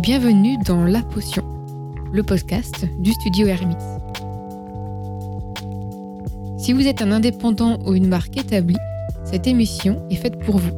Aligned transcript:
Bienvenue 0.00 0.56
dans 0.64 0.84
La 0.84 1.02
Potion, 1.02 1.42
le 2.12 2.22
podcast 2.22 2.86
du 3.00 3.10
studio 3.10 3.48
Hermit. 3.48 3.74
Si 6.56 6.72
vous 6.72 6.86
êtes 6.86 7.02
un 7.02 7.10
indépendant 7.10 7.80
ou 7.84 7.94
une 7.94 8.06
marque 8.06 8.36
établie, 8.36 8.76
cette 9.24 9.48
émission 9.48 10.00
est 10.08 10.14
faite 10.14 10.38
pour 10.38 10.58
vous. 10.58 10.70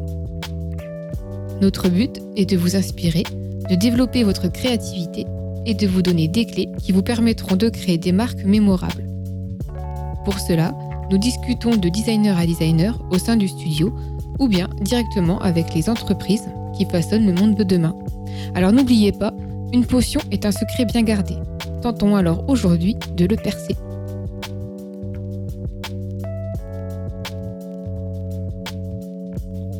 Notre 1.60 1.90
but 1.90 2.22
est 2.36 2.48
de 2.48 2.56
vous 2.56 2.76
inspirer, 2.76 3.24
de 3.68 3.74
développer 3.74 4.24
votre 4.24 4.48
créativité 4.48 5.26
et 5.66 5.74
de 5.74 5.86
vous 5.86 6.00
donner 6.00 6.26
des 6.26 6.46
clés 6.46 6.70
qui 6.78 6.92
vous 6.92 7.02
permettront 7.02 7.56
de 7.56 7.68
créer 7.68 7.98
des 7.98 8.12
marques 8.12 8.44
mémorables. 8.44 9.04
Pour 10.24 10.38
cela, 10.38 10.74
nous 11.10 11.18
discutons 11.18 11.76
de 11.76 11.90
designer 11.90 12.38
à 12.38 12.46
designer 12.46 12.98
au 13.10 13.18
sein 13.18 13.36
du 13.36 13.48
studio 13.48 13.94
ou 14.38 14.48
bien 14.48 14.70
directement 14.80 15.38
avec 15.40 15.74
les 15.74 15.90
entreprises 15.90 16.48
qui 16.74 16.86
façonnent 16.86 17.26
le 17.26 17.34
monde 17.34 17.54
de 17.54 17.64
demain. 17.64 17.94
Alors 18.54 18.72
n'oubliez 18.72 19.12
pas, 19.12 19.32
une 19.72 19.86
potion 19.86 20.20
est 20.30 20.44
un 20.44 20.52
secret 20.52 20.84
bien 20.84 21.02
gardé. 21.02 21.36
Tentons 21.82 22.16
alors 22.16 22.48
aujourd'hui 22.48 22.96
de 23.16 23.26
le 23.26 23.36
percer. 23.36 23.76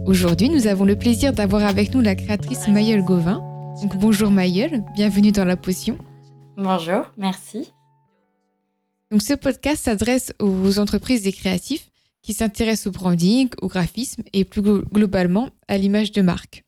Aujourd'hui, 0.07 0.49
nous 0.49 0.67
avons 0.67 0.85
le 0.85 0.97
plaisir 0.97 1.33
d'avoir 1.33 1.65
avec 1.65 1.95
nous 1.95 2.01
la 2.01 2.15
créatrice 2.15 2.69
Mayel 2.69 3.03
Gauvin. 3.03 3.45
Donc, 3.83 3.97
bonjour 3.97 4.31
Mayel, 4.31 4.85
bienvenue 4.95 5.33
dans 5.33 5.45
la 5.45 5.57
potion. 5.57 5.99
Bonjour, 6.57 7.07
merci. 7.17 7.73
Donc, 9.11 9.23
ce 9.23 9.35
podcast 9.35 9.85
s'adresse 9.85 10.33
aux 10.39 10.79
entreprises 10.79 11.27
et 11.27 11.33
créatifs 11.33 11.91
qui 12.23 12.35
s'intéressent 12.35 12.89
au 12.89 12.93
branding, 12.93 13.49
au 13.63 13.69
graphisme 13.69 14.23
et 14.33 14.45
plus 14.45 14.63
globalement 14.63 15.49
à 15.69 15.79
l'image 15.79 16.13
de 16.13 16.23
marque. 16.23 16.65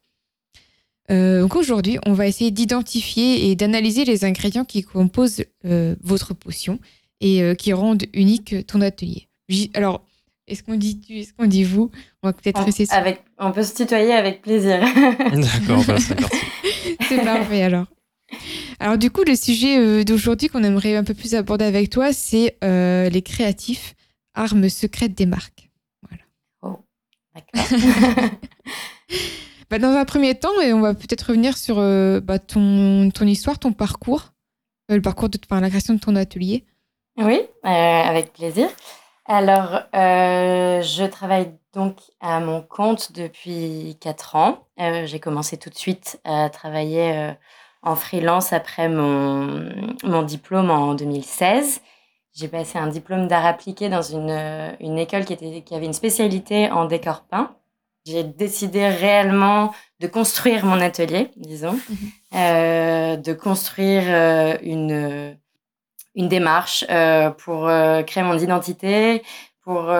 Euh, 1.10 1.42
donc 1.42 1.56
aujourd'hui, 1.56 1.98
on 2.06 2.12
va 2.12 2.26
essayer 2.26 2.50
d'identifier 2.50 3.50
et 3.50 3.56
d'analyser 3.56 4.04
les 4.04 4.24
ingrédients 4.24 4.64
qui 4.64 4.82
composent 4.82 5.44
euh, 5.64 5.96
votre 6.02 6.34
potion 6.34 6.78
et 7.20 7.42
euh, 7.42 7.54
qui 7.54 7.72
rendent 7.72 8.04
unique 8.14 8.66
ton 8.66 8.80
atelier. 8.80 9.28
Alors, 9.74 10.04
est-ce 10.46 10.62
qu'on 10.62 10.76
dit 10.76 11.00
tu, 11.00 11.18
est-ce 11.18 11.32
qu'on 11.34 11.46
dit 11.46 11.64
vous? 11.64 11.90
On 12.22 12.28
va 12.28 12.32
peut-être 12.32 12.62
rester 12.62 12.86
avec, 12.90 13.22
On 13.38 13.52
peut 13.52 13.62
se 13.62 13.74
tutoyer 13.74 14.12
avec 14.12 14.42
plaisir. 14.42 14.80
D'accord, 15.18 15.84
bah, 15.86 15.98
c'est 15.98 16.14
parti. 16.14 16.36
c'est 17.08 17.24
parfait 17.24 17.62
alors. 17.62 17.86
Alors 18.80 18.98
du 18.98 19.10
coup, 19.10 19.22
le 19.24 19.36
sujet 19.36 20.04
d'aujourd'hui 20.04 20.48
qu'on 20.48 20.64
aimerait 20.64 20.96
un 20.96 21.04
peu 21.04 21.14
plus 21.14 21.34
aborder 21.34 21.64
avec 21.64 21.90
toi, 21.90 22.12
c'est 22.12 22.56
les 22.62 23.22
créatifs, 23.22 23.94
armes 24.34 24.68
secrètes 24.68 25.14
des 25.14 25.26
marques. 25.26 25.70
Voilà. 26.08 26.24
Oh, 26.62 26.84
d'accord. 27.34 28.30
Bah, 29.72 29.78
dans 29.78 29.96
un 29.96 30.04
premier 30.04 30.34
temps, 30.34 30.60
et 30.60 30.74
on 30.74 30.82
va 30.82 30.92
peut-être 30.92 31.22
revenir 31.22 31.56
sur 31.56 31.78
euh, 31.78 32.20
bah, 32.20 32.38
ton, 32.38 33.08
histoire, 33.22 33.58
ton 33.58 33.72
parcours, 33.72 34.34
euh, 34.90 34.96
le 34.96 35.00
parcours 35.00 35.30
de 35.30 35.38
la 35.50 35.70
création 35.70 35.94
de 35.94 35.98
ton 35.98 36.14
atelier. 36.14 36.66
Oui, 37.16 37.40
euh, 37.64 37.68
avec 37.68 38.34
plaisir. 38.34 38.68
Alors, 39.24 39.80
je 39.94 41.06
travaille 41.06 41.54
donc 41.72 41.96
à 42.20 42.40
mon 42.40 42.60
compte 42.60 43.12
depuis 43.12 43.96
4 44.02 44.36
ans. 44.36 44.66
J'ai 44.76 45.20
commencé 45.20 45.56
tout 45.56 45.70
de 45.70 45.74
suite 45.74 46.20
à 46.24 46.50
travailler 46.50 47.32
en 47.80 47.96
freelance 47.96 48.52
après 48.52 48.90
mon, 48.90 50.22
diplôme 50.22 50.70
en 50.70 50.92
2016. 50.92 51.80
J'ai 52.34 52.48
passé 52.48 52.76
un 52.76 52.88
diplôme 52.88 53.26
d'art 53.26 53.46
appliqué 53.46 53.88
dans 53.88 54.02
une, 54.02 54.98
école 54.98 55.24
qui 55.24 55.74
avait 55.74 55.86
une 55.86 55.94
spécialité 55.94 56.70
en 56.70 56.84
décor 56.84 57.22
peint. 57.22 57.56
J'ai 58.04 58.24
décidé 58.24 58.88
réellement 58.88 59.72
de 60.00 60.08
construire 60.08 60.64
mon 60.64 60.80
atelier, 60.80 61.30
disons, 61.36 61.74
mhm. 61.74 61.96
euh, 62.34 63.16
de 63.16 63.32
construire 63.32 64.02
euh, 64.06 64.56
une, 64.62 65.38
une 66.16 66.28
démarche 66.28 66.84
euh, 66.90 67.30
pour 67.30 67.68
créer 68.06 68.24
mon 68.24 68.36
identité, 68.38 69.22
pour 69.62 69.92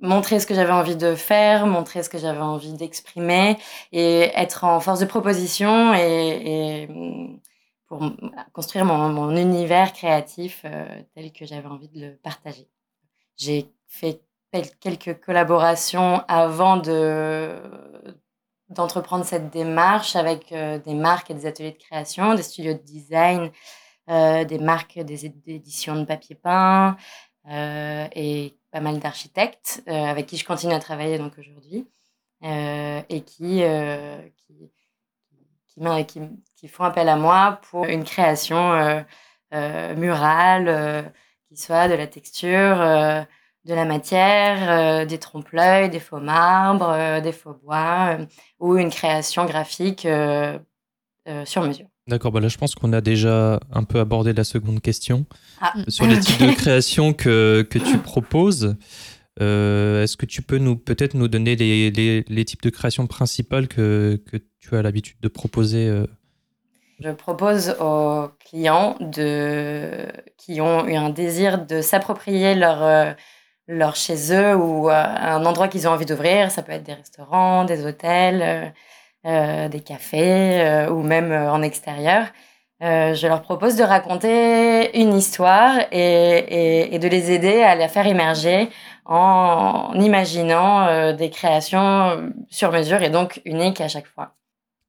montrer 0.00 0.40
ce 0.40 0.46
que 0.46 0.54
j'avais 0.54 0.72
envie 0.72 0.96
de 0.96 1.14
faire, 1.14 1.66
montrer 1.66 2.02
ce 2.02 2.08
que 2.08 2.18
j'avais 2.18 2.40
envie 2.40 2.72
d'exprimer 2.72 3.56
et 3.92 4.30
être 4.34 4.64
en 4.64 4.80
force 4.80 4.98
de 4.98 5.06
proposition 5.06 5.94
et, 5.94 6.82
et 6.82 6.88
pour 7.86 8.02
construire 8.52 8.84
mon, 8.84 9.08
mon 9.08 9.36
univers 9.36 9.92
créatif 9.92 10.64
tel 11.14 11.32
que 11.32 11.46
j'avais 11.46 11.68
envie 11.68 11.88
de 11.88 12.00
le 12.00 12.16
partager. 12.16 12.68
J'ai 13.36 13.70
fait 13.86 14.20
quelques 14.80 15.20
collaborations 15.20 16.22
avant 16.28 16.76
de 16.76 17.56
d'entreprendre 18.70 19.24
cette 19.24 19.50
démarche 19.50 20.16
avec 20.16 20.52
euh, 20.52 20.78
des 20.78 20.94
marques 20.94 21.30
et 21.30 21.34
des 21.34 21.46
ateliers 21.46 21.72
de 21.72 21.78
création, 21.78 22.34
des 22.34 22.42
studios 22.42 22.74
de 22.74 22.82
design, 22.82 23.50
euh, 24.10 24.44
des 24.44 24.58
marques 24.58 24.98
des 24.98 25.26
éditions 25.26 25.96
de 25.96 26.04
papier 26.04 26.34
peint 26.34 26.96
euh, 27.50 28.06
et 28.14 28.54
pas 28.70 28.80
mal 28.80 28.98
d'architectes 28.98 29.82
avec 29.86 30.26
qui 30.26 30.36
je 30.36 30.44
continue 30.44 30.74
à 30.74 30.78
travailler 30.78 31.18
donc 31.18 31.38
aujourd'hui 31.38 31.86
et 32.42 33.22
qui 33.24 33.62
qui, 36.06 36.20
qui, 36.56 36.68
font 36.68 36.84
appel 36.84 37.08
à 37.08 37.16
moi 37.16 37.60
pour 37.70 37.86
une 37.86 38.04
création 38.04 39.04
murale 39.96 41.12
qui 41.48 41.56
soit 41.56 41.88
de 41.88 41.94
la 41.94 42.06
texture 42.06 43.26
de 43.64 43.74
la 43.74 43.84
matière, 43.84 44.70
euh, 44.70 45.04
des 45.04 45.18
trompe-l'œil, 45.18 45.90
des 45.90 46.00
faux 46.00 46.20
marbres, 46.20 46.90
euh, 46.90 47.20
des 47.20 47.32
faux 47.32 47.54
bois, 47.62 48.16
euh, 48.18 48.26
ou 48.60 48.76
une 48.76 48.90
création 48.90 49.44
graphique 49.44 50.06
sur 51.44 51.62
mesure. 51.62 51.86
D'accord, 52.06 52.32
bah 52.32 52.40
là 52.40 52.48
je 52.48 52.56
pense 52.56 52.74
qu'on 52.74 52.94
a 52.94 53.02
déjà 53.02 53.60
un 53.70 53.84
peu 53.84 54.00
abordé 54.00 54.32
la 54.32 54.44
seconde 54.44 54.80
question 54.80 55.26
ah. 55.60 55.74
sur 55.88 56.06
les 56.06 56.18
types 56.20 56.40
de 56.40 56.52
création 56.52 57.12
que, 57.12 57.66
que 57.68 57.78
tu 57.78 57.98
proposes. 57.98 58.76
Est-ce 59.38 60.16
que 60.16 60.26
tu 60.26 60.42
peux 60.42 60.58
nous 60.58 60.74
peut-être 60.74 61.14
nous 61.14 61.28
donner 61.28 61.54
les, 61.54 61.90
les, 61.90 62.24
les, 62.26 62.44
types 62.44 62.62
de 62.62 62.70
création 62.70 63.06
principales 63.06 63.68
que, 63.68 64.20
que 64.26 64.38
tu 64.58 64.74
as 64.74 64.82
l'habitude 64.82 65.18
de 65.20 65.28
proposer 65.28 66.02
Je 66.98 67.10
propose 67.10 67.76
aux 67.78 68.30
clients 68.40 68.96
de, 69.00 70.06
qui 70.38 70.60
ont 70.60 70.88
eu 70.88 70.94
un 70.94 71.10
désir 71.10 71.66
de 71.66 71.82
s'approprier 71.82 72.56
leur 72.56 73.14
leur 73.68 73.94
chez 73.94 74.32
eux 74.32 74.56
ou 74.56 74.88
euh, 74.88 74.92
un 74.94 75.44
endroit 75.44 75.68
qu'ils 75.68 75.86
ont 75.86 75.92
envie 75.92 76.06
d'ouvrir. 76.06 76.50
Ça 76.50 76.62
peut 76.62 76.72
être 76.72 76.82
des 76.82 76.94
restaurants, 76.94 77.64
des 77.64 77.84
hôtels, 77.86 78.42
euh, 78.42 78.68
euh 79.26 79.68
des 79.68 79.80
cafés 79.80 80.86
ou 80.90 81.02
même 81.02 81.32
en 81.32 81.60
extérieur. 81.62 82.26
je 82.80 83.26
leur 83.26 83.42
propose 83.42 83.76
de 83.76 83.82
raconter 83.82 84.98
une 84.98 85.14
histoire 85.14 85.74
et, 85.92 86.94
et, 86.94 86.98
de 86.98 87.08
les 87.08 87.32
aider 87.32 87.62
à 87.62 87.74
la 87.74 87.88
faire 87.88 88.06
émerger 88.06 88.68
en, 89.04 89.92
imaginant 89.94 91.12
des 91.12 91.30
créations 91.30 92.32
sur 92.48 92.70
mesure 92.70 93.02
et 93.02 93.10
donc 93.10 93.42
uniques 93.44 93.80
à 93.80 93.88
chaque 93.88 94.06
fois. 94.06 94.36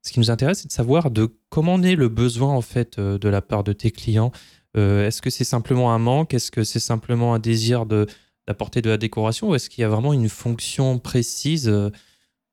Ce 0.03 0.13
qui 0.13 0.19
nous 0.19 0.29
intéresse, 0.29 0.59
c'est 0.59 0.67
de 0.67 0.71
savoir 0.71 1.09
de 1.09 1.35
comment 1.49 1.79
naît 1.79 1.95
le 1.95 2.07
besoin 2.07 2.53
en 2.53 2.61
fait 2.61 2.99
de 2.99 3.29
la 3.29 3.41
part 3.41 3.63
de 3.63 3.73
tes 3.73 3.91
clients. 3.91 4.31
Est-ce 4.75 5.21
que 5.23 5.31
c'est 5.31 5.43
simplement 5.43 5.91
un 5.91 5.99
manque? 5.99 6.35
Est-ce 6.35 6.51
que 6.51 6.63
c'est 6.63 6.79
simplement 6.79 7.33
un 7.33 7.39
désir 7.39 7.87
de, 7.87 8.05
d'apporter 8.49 8.81
de 8.81 8.89
la 8.89 8.97
décoration 8.97 9.49
ou 9.49 9.55
est-ce 9.55 9.69
qu'il 9.69 9.83
y 9.83 9.85
a 9.85 9.89
vraiment 9.89 10.11
une 10.11 10.27
fonction 10.27 10.97
précise 10.97 11.69
euh, 11.69 11.91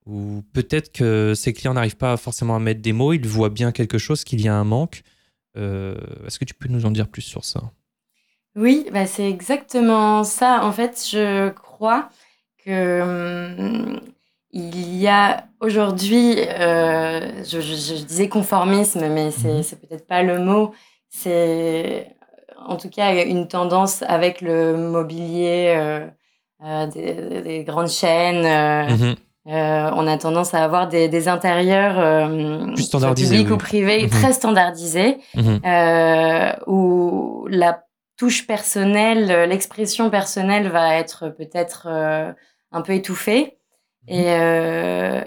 ou 0.04 0.42
peut-être 0.52 0.92
que 0.92 1.32
ces 1.34 1.54
clients 1.54 1.72
n'arrivent 1.72 1.96
pas 1.96 2.18
forcément 2.18 2.54
à 2.54 2.58
mettre 2.58 2.82
des 2.82 2.92
mots, 2.92 3.14
ils 3.14 3.26
voient 3.26 3.48
bien 3.48 3.72
quelque 3.72 3.96
chose, 3.96 4.22
qu'il 4.22 4.42
y 4.42 4.46
a 4.46 4.54
un 4.54 4.62
manque. 4.62 5.02
Euh, 5.56 5.96
est-ce 6.26 6.38
que 6.38 6.44
tu 6.44 6.52
peux 6.52 6.68
nous 6.68 6.84
en 6.84 6.90
dire 6.90 7.08
plus 7.08 7.22
sur 7.22 7.46
ça? 7.46 7.62
Oui, 8.56 8.86
bah 8.92 9.06
c'est 9.06 9.28
exactement 9.28 10.22
ça. 10.22 10.64
En 10.64 10.72
fait, 10.72 11.02
je 11.10 11.48
crois 11.48 12.10
que 12.62 13.00
hum, 13.00 14.00
il 14.52 14.96
y 14.98 15.08
a 15.08 15.48
aujourd'hui, 15.60 16.34
euh, 16.38 17.42
je, 17.42 18.04
disais 18.04 18.28
conformisme, 18.28 19.08
mais 19.08 19.30
c'est, 19.30 19.48
mmh 19.48 19.76
peut-être 19.80 20.06
pas 20.06 20.22
le 20.22 20.38
mot. 20.40 20.72
C'est 21.08 22.15
en 22.68 22.76
tout 22.76 22.90
cas 22.90 23.24
une 23.24 23.48
tendance 23.48 24.02
avec 24.02 24.40
le 24.40 24.76
mobilier 24.76 25.74
euh, 25.76 26.06
euh, 26.64 26.86
des, 26.86 27.64
grandes 27.64 27.88
chaînes. 27.88 28.44
Euh, 28.44 28.88
mhm. 28.88 29.16
on 29.96 30.06
a 30.06 30.18
tendance 30.18 30.54
à 30.54 30.64
avoir 30.64 30.88
des, 30.88 31.08
des 31.08 31.28
intérieurs 31.28 32.28
publics 33.14 33.50
ou 33.50 33.56
privés 33.56 34.04
mhm. 34.04 34.10
très 34.10 34.32
standardisés, 34.32 35.18
mhm. 35.34 35.60
où 36.66 37.46
la 37.50 37.82
touche 38.16 38.46
personnelle, 38.46 39.48
l'expression 39.48 40.10
personnelle 40.10 40.68
va 40.68 40.96
être 40.96 41.28
peut-être 41.28 41.86
un 42.72 42.82
peu 42.82 42.94
étouffée. 42.94 43.58
Et, 44.08 44.32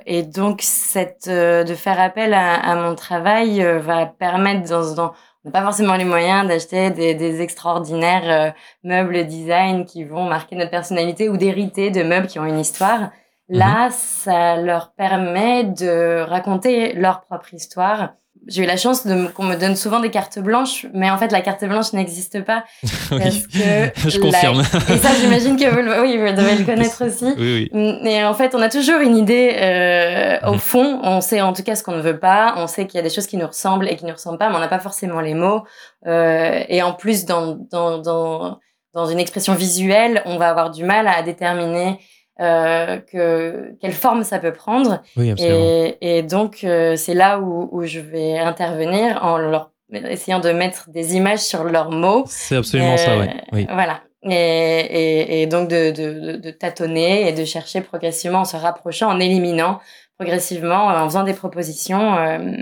et 0.05 0.23
donc, 0.23 0.61
cette, 0.63 1.29
de 1.29 1.75
faire 1.75 1.99
appel 1.99 2.33
à, 2.33 2.55
à 2.55 2.75
mon 2.75 2.95
travail 2.95 3.61
va 3.79 4.05
permettre 4.05 4.67
dans, 4.69 4.95
dans, 4.95 5.13
n'a 5.45 5.51
pas 5.51 5.63
forcément 5.63 5.95
les 5.95 6.05
moyens 6.05 6.47
d'acheter 6.47 6.91
des, 6.91 7.13
des, 7.15 7.41
extraordinaires 7.41 8.53
euh, 8.53 8.59
meubles 8.83 9.25
design 9.25 9.85
qui 9.85 10.03
vont 10.03 10.25
marquer 10.25 10.55
notre 10.55 10.71
personnalité 10.71 11.29
ou 11.29 11.37
d'hériter 11.37 11.91
de 11.91 12.03
meubles 12.03 12.27
qui 12.27 12.39
ont 12.39 12.45
une 12.45 12.59
histoire. 12.59 13.11
Là, 13.47 13.89
ça 13.91 14.57
leur 14.57 14.93
permet 14.93 15.63
de 15.63 16.21
raconter 16.21 16.93
leur 16.93 17.21
propre 17.21 17.53
histoire 17.53 18.13
j'ai 18.47 18.63
eu 18.63 18.65
la 18.65 18.77
chance 18.77 19.05
de 19.05 19.27
qu'on 19.27 19.43
me 19.43 19.55
donne 19.55 19.75
souvent 19.75 19.99
des 19.99 20.09
cartes 20.09 20.39
blanches, 20.39 20.85
mais 20.93 21.09
en 21.09 21.17
fait 21.17 21.31
la 21.31 21.41
carte 21.41 21.63
blanche 21.65 21.93
n'existe 21.93 22.43
pas 22.43 22.63
parce 23.09 23.47
que 23.47 23.91
je 24.09 24.19
confirme. 24.19 24.61
Et 24.61 24.97
ça, 24.97 25.09
j'imagine 25.19 25.57
que 25.57 25.69
vous, 25.69 26.01
oui, 26.01 26.17
vous 26.17 26.35
devez 26.35 26.55
le 26.55 26.65
connaître 26.65 27.05
aussi. 27.05 27.25
Oui, 27.37 27.69
oui. 27.73 28.09
Et 28.09 28.23
en 28.23 28.33
fait, 28.33 28.55
on 28.55 28.61
a 28.61 28.69
toujours 28.69 28.99
une 29.01 29.17
idée 29.17 29.55
euh, 29.55 30.47
au 30.47 30.53
mhm. 30.53 30.59
fond. 30.59 30.99
On 31.03 31.21
sait 31.21 31.41
en 31.41 31.53
tout 31.53 31.63
cas 31.63 31.75
ce 31.75 31.83
qu'on 31.83 31.95
ne 31.95 32.01
veut 32.01 32.19
pas. 32.19 32.55
On 32.57 32.67
sait 32.67 32.87
qu'il 32.87 32.97
y 32.97 32.99
a 32.99 33.03
des 33.03 33.13
choses 33.13 33.27
qui 33.27 33.37
nous 33.37 33.47
ressemblent 33.47 33.87
et 33.87 33.95
qui 33.95 34.05
nous 34.05 34.13
ressemblent 34.13 34.37
pas, 34.37 34.49
mais 34.49 34.55
on 34.55 34.59
n'a 34.59 34.67
pas 34.67 34.79
forcément 34.79 35.21
les 35.21 35.33
mots. 35.33 35.63
Euh, 36.07 36.63
et 36.67 36.81
en 36.81 36.93
plus, 36.93 37.25
dans, 37.25 37.57
dans 37.71 37.99
dans 37.99 38.59
dans 38.93 39.05
une 39.05 39.19
expression 39.19 39.53
visuelle, 39.53 40.21
on 40.25 40.37
va 40.37 40.49
avoir 40.49 40.71
du 40.71 40.83
mal 40.83 41.07
à 41.07 41.21
déterminer 41.21 41.99
que 42.39 43.75
quelle 43.81 43.93
forme 43.93 44.23
ça 44.23 44.39
peut 44.39 44.53
prendre. 44.53 45.01
et, 45.17 45.97
et, 46.01 46.23
donc 46.23 46.63
euh, 46.63 46.95
c'est 46.95 47.13
là 47.13 47.39
où, 47.39 47.67
où, 47.71 47.83
je 47.83 47.99
vais 47.99 48.37
intervenir 48.37 49.19
en 49.23 49.37
leur 49.37 49.71
essayant 49.91 50.39
de 50.39 50.51
mettre 50.51 50.89
des 50.89 51.15
images 51.15 51.39
sur 51.39 51.63
leurs 51.63 51.91
mots. 51.91 52.23
C'est 52.27 52.55
absolument 52.55 52.97
ça, 52.97 53.17
oui. 53.17 53.27
oui. 53.51 53.67
Voilà. 53.71 54.01
Et, 54.23 54.31
et, 54.31 55.41
et 55.41 55.47
donc 55.47 55.69
de, 55.69 55.91
de, 55.91 56.37
de, 56.37 56.51
tâtonner 56.51 57.27
et 57.27 57.33
de 57.33 57.45
chercher 57.45 57.81
progressivement 57.81 58.39
en 58.39 58.45
se 58.45 58.57
rapprochant, 58.57 59.09
en 59.09 59.19
éliminant 59.19 59.79
progressivement, 60.17 60.87
en 60.87 61.05
faisant 61.05 61.23
des 61.23 61.33
propositions. 61.33 62.17
Euh, 62.17 62.55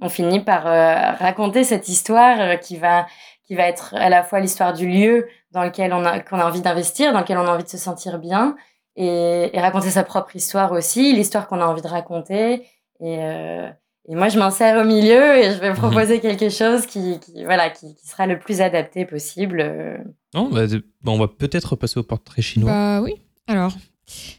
on 0.00 0.08
finit 0.08 0.40
par 0.40 0.64
raconter 0.64 1.64
cette 1.64 1.88
histoire 1.88 2.58
qui 2.60 2.76
va 2.76 3.06
qui 3.46 3.54
va 3.54 3.68
être 3.68 3.94
à 3.94 4.08
la 4.08 4.22
fois 4.22 4.40
l'histoire 4.40 4.72
du 4.72 4.88
lieu 4.88 5.28
dans 5.52 5.62
lequel 5.62 5.92
on 5.92 6.04
a 6.04 6.20
qu'on 6.20 6.38
a 6.38 6.46
envie 6.46 6.62
d'investir, 6.62 7.12
dans 7.12 7.20
lequel 7.20 7.38
on 7.38 7.46
a 7.46 7.50
envie 7.50 7.64
de 7.64 7.68
se 7.68 7.78
sentir 7.78 8.18
bien, 8.18 8.56
et, 8.96 9.50
et, 9.52 9.60
raconter 9.60 9.90
sa 9.90 10.04
propre 10.04 10.36
histoire 10.36 10.72
aussi, 10.72 11.12
l'histoire 11.12 11.48
qu'on 11.48 11.60
a 11.60 11.66
envie 11.66 11.82
de 11.82 11.88
raconter. 11.88 12.62
Et, 13.00 13.18
euh, 13.18 13.68
et 14.08 14.14
moi, 14.14 14.28
je 14.28 14.38
m'insère 14.38 14.80
au 14.80 14.86
milieu 14.86 15.36
et 15.38 15.54
je 15.54 15.60
vais 15.60 15.70
mhm. 15.70 15.76
proposer 15.76 16.20
quelque 16.20 16.50
chose 16.50 16.86
qui, 16.86 17.18
qui 17.20 17.44
voilà, 17.44 17.70
qui, 17.70 17.94
qui, 17.94 18.06
sera 18.06 18.26
le 18.26 18.38
plus 18.38 18.60
adapté 18.60 19.04
possible. 19.04 19.60
Euh. 19.60 19.98
Non, 20.34 20.48
bah, 20.50 20.66
on 21.06 21.18
va 21.18 21.28
peut-être 21.28 21.76
passer 21.76 21.98
au 21.98 22.02
portrait 22.02 22.42
chinois. 22.42 22.70
Bah 22.70 23.02
oui. 23.02 23.14
Alors, 23.46 23.72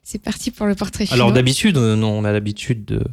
c'est 0.03 0.21
parti 0.21 0.51
pour 0.51 0.67
le 0.67 0.75
portrait 0.75 1.05
chinois. 1.05 1.23
Alors 1.23 1.33
d'habitude, 1.33 1.77
on 1.77 2.23
a 2.25 2.31
l'habitude 2.31 2.85
de, 2.85 3.03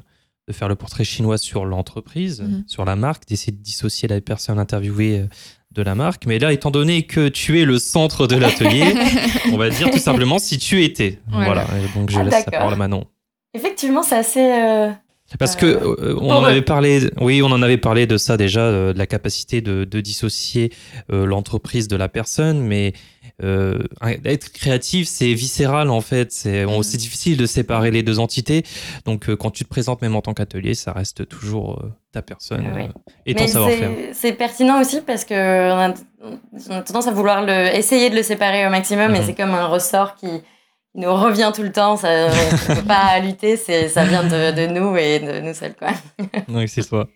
de, 0.49 0.53
faire 0.53 0.69
le 0.69 0.77
portrait 0.77 1.05
chinois 1.05 1.39
sur 1.39 1.65
l'entreprise, 1.65 2.43
mhm. 2.43 2.65
sur 2.67 2.85
la 2.85 2.97
marque, 2.97 3.27
d'essayer 3.27 3.53
de 3.53 3.63
dissocier 3.63 4.09
la 4.09 4.21
personne 4.21 4.59
interviewée 4.59 5.21
euh, 5.21 5.27
de 5.75 5.83
la 5.83 5.95
marque. 5.95 6.27
Mais 6.27 6.39
là, 6.39 6.53
étant 6.53 6.71
donné 6.71 7.03
que 7.05 7.29
tu 7.29 7.61
es 7.61 7.65
le 7.65 7.79
centre 7.79 8.27
de 8.27 8.37
l'atelier, 8.37 8.95
on 9.53 9.57
va 9.57 9.71
dire 9.71 9.91
tout 9.91 9.99
simplement 9.99 10.39
si 10.39 10.59
tu 10.59 10.83
étais. 10.85 11.19
Voilà. 11.29 11.67
donc 11.95 12.11
je 12.11 12.19
ah, 12.19 12.23
laisse 12.25 12.47
la 12.47 12.59
parole 12.59 12.75
à 12.75 12.77
Manon. 12.77 13.05
Effectivement, 13.55 14.03
c'est 14.03 14.17
assez. 14.17 14.41
Euh, 14.41 14.91
parce 15.39 15.57
que 15.57 15.67
euh, 15.67 15.97
euh, 15.99 16.19
on 16.21 16.31
en 16.31 16.45
avait 16.45 16.63
parlé, 16.63 17.11
oui, 17.21 17.43
on 17.43 17.51
en 17.51 17.63
avait 17.63 17.79
parlé 17.79 18.07
de 18.07 18.17
ça 18.17 18.37
déjà, 18.37 18.71
de 18.71 18.99
la 18.99 19.07
capacité 19.07 19.61
de, 19.61 19.85
dissocier 20.01 20.73
l'entreprise 21.09 21.89
de 21.89 21.97
la 21.97 22.09
personne, 22.09 22.61
mais 22.61 22.93
être 23.41 24.53
créatif, 24.53 25.07
c'est 25.09 25.33
viscéral 25.33 25.91
en 25.91 26.01
fait. 26.01 26.33
C'est 26.33 26.65
mm. 26.65 26.81
difficile 26.97 27.37
de 27.37 27.47
séparer 27.47 27.91
les 27.91 28.03
deux 28.03 28.19
entités. 28.19 28.65
Donc, 29.05 29.33
quand 29.37 29.51
tu 29.51 29.65
te 29.65 29.69
présentes 29.69 30.03
même 30.03 30.17
en 30.17 30.23
tant 30.23 30.35
qu'atelier, 30.35 30.75
ça 30.75 30.93
reste 30.93 31.29
toujours 31.29 31.83
ta 32.13 32.23
personne 32.23 32.65
et 33.27 33.35
ton 33.35 33.47
savoir-faire. 33.47 33.91
C'est 34.13 34.33
pertinent 34.33 34.81
aussi 34.81 35.01
parce 35.01 35.25
que 35.25 35.35
on 35.35 36.71
a, 36.71 36.83
tendance 36.83 37.07
à 37.07 37.13
vouloir 37.13 37.45
le, 37.45 37.75
essayer 37.77 38.11
de 38.11 38.17
le 38.17 38.23
séparer 38.23 38.67
au 38.67 38.71
maximum, 38.71 39.13
mais 39.13 39.21
mhm. 39.21 39.27
c'est 39.27 39.35
comme 39.35 39.55
un 39.55 39.67
ressort 39.67 40.17
qui, 40.17 40.29
nous 40.95 41.15
revient 41.15 41.53
tout 41.55 41.63
le 41.63 41.73
temps. 41.73 41.97
Ça, 41.97 42.09
on 42.09 42.29
ne 42.29 42.75
peut 42.81 42.83
pas 42.87 43.19
lutter, 43.21 43.57
ça 43.57 44.05
vient 44.05 44.25
de, 44.25 44.67
nous 44.67 44.97
et 44.97 45.19
de 45.21 45.41
nous 45.41 45.55
seuls. 45.55 45.75
Quoi. 45.75 45.91
oui, 46.49 46.69
c'est 46.69 46.87
toi. 46.89 47.09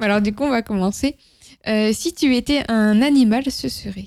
Alors, 0.00 0.20
du 0.20 0.34
coup, 0.34 0.44
on 0.44 0.50
va 0.50 0.62
commencer. 0.62 1.16
Euh, 1.66 1.92
si 1.92 2.14
tu 2.14 2.34
étais 2.34 2.62
un 2.70 3.02
animal, 3.02 3.50
ce 3.50 3.68
serait 3.68 4.04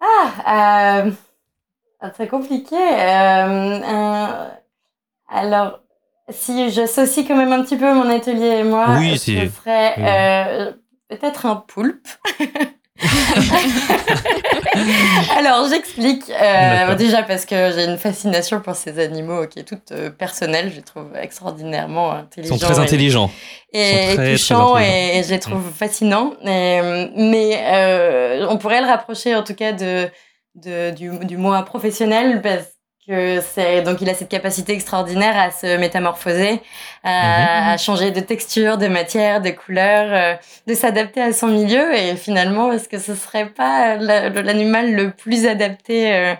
Ah, 0.00 1.04
euh, 1.04 2.10
très 2.10 2.28
compliqué. 2.28 2.76
Euh, 2.76 4.48
alors, 5.28 5.80
si 6.28 6.70
j'associe 6.70 7.26
quand 7.26 7.36
même 7.36 7.52
un 7.52 7.62
petit 7.62 7.76
peu 7.76 7.92
mon 7.94 8.08
atelier 8.08 8.58
et 8.58 8.64
moi, 8.64 8.86
oui, 8.98 9.18
ce 9.18 9.48
serait 9.48 9.94
euh, 9.98 10.72
peut-être 11.08 11.46
un 11.46 11.56
poulpe. 11.56 12.08
Alors, 15.36 15.68
j'explique. 15.68 16.30
Euh, 16.30 16.94
déjà 16.94 17.22
parce 17.22 17.44
que 17.44 17.72
j'ai 17.72 17.84
une 17.84 17.98
fascination 17.98 18.60
pour 18.60 18.74
ces 18.74 18.98
animaux 18.98 19.46
qui 19.46 19.60
est 19.60 19.64
toute 19.64 19.92
euh, 19.92 20.10
personnelle. 20.10 20.70
Je 20.70 20.76
les 20.76 20.82
trouve 20.82 21.10
extraordinairement 21.20 22.12
intelligents. 22.12 22.54
Ils 22.54 22.60
sont 22.60 22.66
très 22.66 22.78
intelligents. 22.78 23.30
Et, 23.72 24.16
touchants 24.16 24.78
et, 24.78 25.22
je 25.24 25.30
les 25.30 25.40
trouve 25.40 25.66
mm. 25.66 25.72
fascinants. 25.72 26.34
mais 26.44 27.58
on 28.48 28.56
pourrait 28.58 28.80
le 28.80 28.86
rapprocher 28.86 29.34
en 29.34 29.42
tout 29.42 29.54
cas 29.54 29.72
de, 29.72 30.08
de 30.54 30.90
du, 30.90 31.10
du 31.24 31.36
mot 31.36 31.60
professionnel 31.64 32.40
parce 32.42 32.66
que 33.06 33.40
c'est 33.40 33.82
donc 33.82 34.00
il 34.00 34.08
a 34.08 34.14
cette 34.14 34.28
capacité 34.28 34.72
extraordinaire 34.72 35.36
à 35.36 35.50
se 35.50 35.76
métamorphoser, 35.76 36.60
à, 37.02 37.72
mhm. 37.72 37.78
changer 37.78 38.10
de 38.10 38.20
texture, 38.20 38.78
de 38.78 38.86
matière, 38.86 39.40
de 39.40 39.50
couleur, 39.50 40.06
euh, 40.12 40.36
de 40.66 40.74
s'adapter 40.74 41.20
à 41.20 41.32
son 41.32 41.48
milieu. 41.48 41.94
Et 41.94 42.16
finalement 42.16 42.72
est-ce 42.72 42.88
que 42.88 42.98
ce 42.98 43.14
serait 43.14 43.48
pas 43.48 43.96
l'animal 43.96 44.94
le 44.94 45.10
plus 45.10 45.46
adapté 45.46 46.14
euh, 46.14 46.34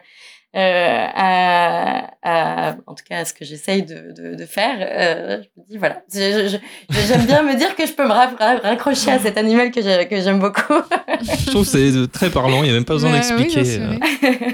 euh, 0.54 1.06
à, 1.14 2.10
à, 2.22 2.76
en 2.86 2.94
tout 2.94 3.04
cas 3.08 3.20
à 3.20 3.24
ce 3.24 3.32
que 3.32 3.42
j'essaye 3.42 3.84
de, 3.84 4.12
de, 4.12 4.34
de, 4.34 4.44
faire 4.44 4.76
euh, 4.80 5.42
je 5.42 5.62
me 5.62 5.66
dis 5.66 5.78
voilà. 5.78 6.02
J'aime 6.12 7.24
bien 7.24 7.42
me 7.42 7.56
dire 7.56 7.74
que 7.74 7.86
je 7.86 7.92
peux 7.92 8.06
me 8.06 8.12
raccrocher 8.12 9.12
à 9.12 9.18
cet 9.18 9.38
animal 9.38 9.70
que 9.70 9.80
j'aime 9.80 10.40
beaucoup. 10.40 10.74
Je 11.22 11.50
trouve 11.50 11.64
que 11.64 12.02
c'est 12.04 12.12
très 12.12 12.28
parlant 12.28 12.58
il 12.58 12.64
n'y 12.64 12.70
a 12.70 12.74
même 12.74 12.84
pas 12.84 12.92
besoin 12.92 13.12
d'expliquer 13.12 13.64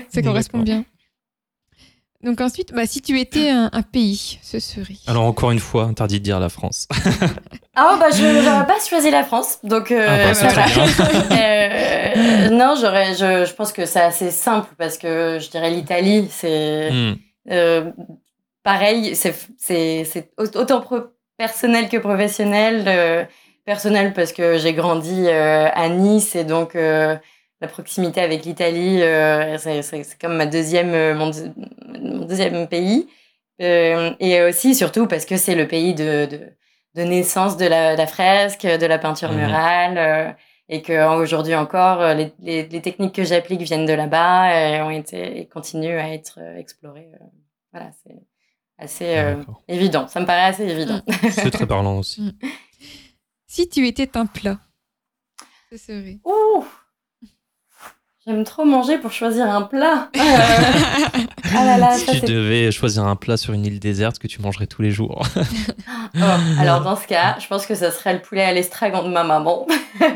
ça 0.08 0.22
correspond 0.22 0.60
bien 0.60 0.84
donc 2.24 2.40
ensuite, 2.40 2.72
bah, 2.72 2.86
si 2.86 3.00
tu 3.00 3.20
étais 3.20 3.48
un, 3.50 3.82
pays, 3.82 4.38
ce 4.42 4.58
serait. 4.58 4.96
Alors 5.06 5.24
encore 5.24 5.52
une 5.52 5.60
fois, 5.60 5.84
interdit 5.84 6.18
de 6.18 6.24
dire 6.24 6.40
la 6.40 6.48
France. 6.48 6.88
ah 7.76 7.96
bah 8.00 8.10
je 8.10 8.24
n'aurais 8.24 8.66
pas 8.66 8.80
choisi 8.80 9.10
la 9.10 9.22
France, 9.22 9.58
donc. 9.62 9.92
Euh, 9.92 10.32
ah 10.32 10.32
bah, 10.32 11.30
euh, 11.36 12.50
non, 12.50 12.74
j'aurais. 12.80 13.14
Je, 13.14 13.44
je, 13.44 13.54
pense 13.54 13.72
que 13.72 13.86
c'est 13.86 14.00
assez 14.00 14.32
simple 14.32 14.68
parce 14.78 14.98
que 14.98 15.38
je 15.40 15.48
dirais 15.48 15.70
l'Italie, 15.70 16.26
c'est 16.30 16.90
hmm. 16.90 17.14
euh, 17.50 17.90
pareil, 18.64 19.14
c'est 19.14 19.34
c'est 19.56 20.32
autant 20.38 20.84
personnel 21.36 21.88
que 21.88 21.98
professionnel. 21.98 22.84
Euh, 22.86 23.24
personnel 23.68 24.14
parce 24.14 24.32
que 24.32 24.56
j'ai 24.56 24.72
grandi 24.72 25.26
euh, 25.26 25.68
à 25.74 25.90
Nice 25.90 26.34
et 26.34 26.44
donc 26.44 26.74
la 27.60 27.68
proximité 27.68 28.20
avec 28.20 28.44
l'Italie, 28.44 29.02
euh, 29.02 29.58
c'est 29.58 30.18
comme 30.20 30.36
ma 30.36 30.46
deuxième, 30.46 30.94
euh, 30.94 31.14
mon, 31.14 32.24
deuxième 32.24 32.68
pays. 32.68 33.08
Euh, 33.60 34.12
et 34.20 34.40
aussi, 34.42 34.74
surtout, 34.74 35.08
parce 35.08 35.24
que 35.24 35.36
c'est 35.36 35.56
le 35.56 35.66
pays 35.66 35.94
de, 35.94 36.26
de, 36.26 36.52
de, 36.94 37.02
naissance 37.02 37.56
de 37.56 37.66
la, 37.66 37.96
la, 37.96 38.06
fresque, 38.06 38.64
de 38.64 38.86
la 38.86 38.98
peinture 38.98 39.32
mhm. 39.32 39.38
murale, 39.38 39.98
euh, 39.98 40.32
et 40.68 40.82
que 40.82 41.16
aujourd'hui 41.16 41.56
encore, 41.56 42.14
les, 42.14 42.32
les, 42.38 42.68
les, 42.68 42.82
techniques 42.82 43.14
que 43.14 43.24
j'applique 43.24 43.62
viennent 43.62 43.86
de 43.86 43.92
là-bas 43.94 44.54
et 44.54 44.82
ont 44.82 44.90
été 44.90 45.40
et 45.40 45.48
continuent 45.48 45.98
à 45.98 46.12
être 46.12 46.38
explorées. 46.58 47.08
voilà, 47.72 47.90
c'est 48.04 48.14
assez 48.76 49.34
évident. 49.66 50.06
Ça 50.08 50.20
me 50.20 50.26
paraît 50.26 50.44
assez 50.44 50.64
évident. 50.64 51.00
C'est 51.30 51.50
très 51.50 51.66
parlant 51.66 51.98
aussi. 51.98 52.34
Mm. 52.40 52.48
Si 53.50 53.68
tu 53.68 53.86
étais 53.86 54.16
un 54.16 54.26
plat, 54.26 54.58
ce 55.70 55.78
serait. 55.78 56.18
Ouh 56.24 56.64
J'aime 58.28 58.44
trop 58.44 58.66
manger 58.66 58.98
pour 58.98 59.10
choisir 59.10 59.46
un 59.46 59.62
plat. 59.62 60.10
ah 60.18 61.92
si 61.96 62.20
tu 62.20 62.26
devais 62.26 62.70
choisir 62.70 63.04
un 63.04 63.16
plat 63.16 63.38
sur 63.38 63.54
une 63.54 63.64
île 63.64 63.80
déserte 63.80 64.18
que 64.18 64.26
tu 64.26 64.42
mangerais 64.42 64.66
tous 64.66 64.82
les 64.82 64.90
jours. 64.90 65.26
Oh, 66.16 66.58
alors 66.58 66.80
dans 66.80 66.96
ce 66.96 67.06
cas, 67.06 67.36
je 67.38 67.46
pense 67.46 67.66
que 67.66 67.74
ça 67.74 67.90
serait 67.90 68.14
le 68.14 68.20
poulet 68.20 68.42
à 68.42 68.52
l'estragon 68.52 69.02
de 69.02 69.08
ma 69.08 69.24
maman. 69.24 69.66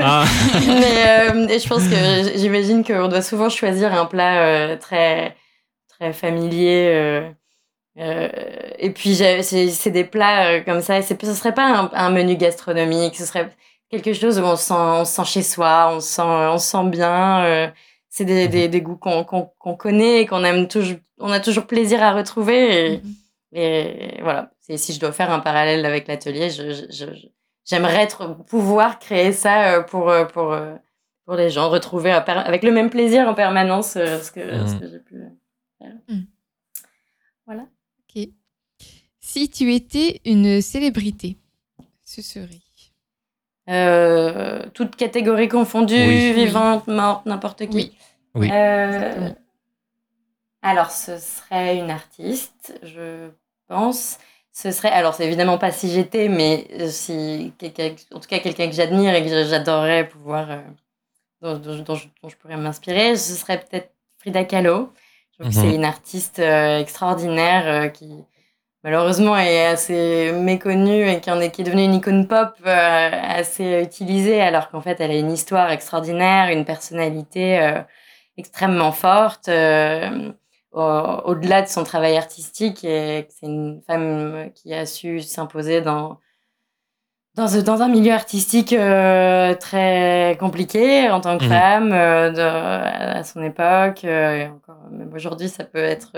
Ah. 0.01 0.25
Mais 0.67 1.31
euh, 1.31 1.59
je 1.59 1.69
pense 1.69 1.87
que 1.87 2.39
j'imagine 2.39 2.83
qu'on 2.83 3.09
doit 3.09 3.21
souvent 3.21 3.51
choisir 3.51 3.93
un 3.93 4.07
plat 4.07 4.41
euh, 4.41 4.77
très 4.77 5.37
très 5.89 6.15
familier. 6.15 7.31
Euh, 7.99 8.29
et 8.79 8.91
puis 8.91 9.15
c'est 9.15 9.91
des 9.91 10.05
plats 10.05 10.61
comme 10.61 10.81
ça. 10.81 11.03
Ce 11.03 11.13
ne 11.13 11.35
serait 11.35 11.55
pas 11.55 11.67
un, 11.67 11.91
un, 11.93 12.11
menu 12.11 12.37
gastronomique. 12.37 13.17
Ce 13.17 13.27
serait 13.27 13.51
quelque 13.91 14.15
chose 14.15 14.39
où 14.39 14.43
on 14.43 14.57
se 14.57 14.65
sent, 14.65 14.75
on 14.75 15.05
sent 15.05 15.25
chez 15.27 15.43
soi, 15.43 15.91
on 15.93 16.01
se 16.01 16.09
sent, 16.09 16.23
on 16.23 16.59
se 16.59 16.71
sent 16.71 16.85
bien 16.89 17.71
c'est 18.13 18.27
des, 18.27 18.47
des, 18.47 18.69
des, 18.69 18.83
goûts 18.83 18.99
qu'on 18.99 19.25
qu'on 19.25 19.75
connaît 19.75 20.21
et 20.21 20.27
qu'on 20.27 20.45
aime 20.45 20.69
toujours, 20.69 20.99
on 21.19 21.31
a 21.31 21.41
toujours 21.41 21.67
plaisir 21.67 22.03
à 22.03 22.13
retrouver. 22.13 22.93
Et, 22.93 22.97
mhm. 22.99 23.15
et 23.53 24.21
voilà, 24.21 24.51
si 24.77 24.93
je 24.93 25.01
dois 25.01 25.13
faire 25.13 25.31
un 25.31 25.41
parallèle 25.41 25.87
avec 25.87 26.09
l'atelier, 26.09 26.51
j'aimerais 27.65 28.09
pouvoir 28.49 28.99
créer 28.99 29.33
ça 29.33 29.77
euh, 29.77 29.83
pour, 29.83 30.11
euh, 30.11 30.27
pour, 30.27 30.53
euh, 30.53 30.75
pour 31.25 31.37
les 31.37 31.49
gens, 31.49 31.71
retrouver 31.71 32.11
avec 32.13 32.63
le 32.63 32.71
même 32.71 32.91
plaisir 32.91 33.27
en 33.27 33.33
permanence 33.33 33.93
ce 33.93 34.31
que, 34.31 34.41
mhm. 34.41 34.81
que 34.81 34.89
j'ai 34.89 34.99
pu 34.99 35.15
faire. 35.79 35.95
Mhm. 36.09 36.27
Ok. 37.49 38.29
Si 39.21 39.49
tu 39.49 39.73
étais 39.73 40.21
une 40.27 40.61
célébrité, 40.61 41.39
ce 42.05 42.21
serait? 42.21 42.62
Euh, 43.69 44.63
Toute 44.75 44.97
catégorie 44.97 45.49
confondue, 45.49 45.95
Oui. 45.95 46.33
vivante, 46.35 46.87
morte, 46.89 47.27
n'importe 47.27 47.69
qui. 47.69 47.77
Oui. 47.77 47.97
Oui. 48.35 48.51
Euh, 48.51 48.87
Exactement. 48.89 49.37
alors, 50.63 50.91
ce 50.91 51.19
serait 51.19 51.77
une 51.79 51.91
artiste, 51.91 52.79
je 52.83 53.31
pense. 53.67 54.19
Ce 54.53 54.71
serait, 54.71 54.91
alors 54.91 55.15
c'est 55.15 55.27
évidemment 55.27 55.59
pas 55.59 55.73
si 55.73 55.91
j'étais, 55.91 56.29
mais 56.29 56.69
euh, 56.79 56.89
si 56.89 57.53
en 58.13 58.21
tout 58.21 58.29
cas 58.29 58.39
quelqu'un 58.39 58.67
que 58.69 58.75
j'admire 58.75 59.15
et 59.15 59.23
que 59.25 59.29
j'adorerais 59.45 60.07
pouvoir, 60.09 60.51
euh, 60.51 60.61
dont, 61.41 61.59
dont- 61.59 61.83
dont 61.83 61.95
je, 61.95 62.07
dont 62.23 62.29
je 62.29 62.37
pourrais 62.37 62.57
m'inspirer, 62.59 63.17
ce 63.17 63.35
serait 63.35 63.61
peut-être 63.61 63.91
Frida 64.19 64.45
Kahlo. 64.45 64.93
Je 65.33 65.39
trouve 65.45 65.53
que 65.53 65.59
Mhm. 65.59 65.71
c'est 65.71 65.75
une 65.75 65.85
artiste 65.87 66.39
euh, 66.39 66.81
extraordinaire 66.81 67.67
euh, 67.67 67.89
qui 67.89 68.25
malheureusement 68.85 69.37
est 69.39 69.67
assez 69.67 70.33
méconnue 70.33 71.09
et 71.09 71.21
qui, 71.21 71.31
en 71.31 71.41
est, 71.41 71.51
qui 71.51 71.61
est 71.63 71.65
devenue 71.65 71.85
une 71.85 71.95
icône 71.95 72.27
pop 72.29 72.55
euh, 72.67 73.11
assez 73.13 73.83
utilisée, 73.83 74.41
alors 74.41 74.71
qu'en 74.71 74.81
fait 74.81 75.01
elle 75.01 75.11
a 75.13 75.17
une 75.19 75.31
histoire 75.33 75.71
extraordinaire, 75.71 76.51
une 76.51 76.65
personnalité 76.65 77.61
euh, 77.61 77.81
extrêmement 78.39 78.93
forte. 78.93 79.49
euh, 79.49 80.33
au- 80.73 80.81
au-delà 81.27 81.61
de 81.63 81.69
son 81.69 81.85
travail 81.85 82.17
artistique 82.17 82.83
et 82.85 83.29
c'est 83.31 83.47
une 83.47 83.83
femme 83.87 84.51
qui 84.55 84.73
a 84.75 84.87
su 84.87 85.21
s'imposer 85.21 85.83
dans 85.83 86.19
dans, 87.35 87.57
un- 87.57 87.63
dans 87.63 87.81
un 87.83 87.89
milieu 87.89 88.13
artistique 88.13 88.75
très 89.61 90.37
compliqué 90.41 91.11
en 91.11 91.21
tant 91.21 91.39
que 91.39 91.45
Mhm. 91.45 91.51
femme 91.51 91.91
de, 91.91 92.41
à 93.19 93.25
son 93.25 93.43
époque 93.43 94.05
et 94.05 94.47
encore 94.49 94.79
même 94.91 95.13
aujourd'hui 95.15 95.49
ça 95.49 95.65
peut 95.65 95.79
être 95.79 96.13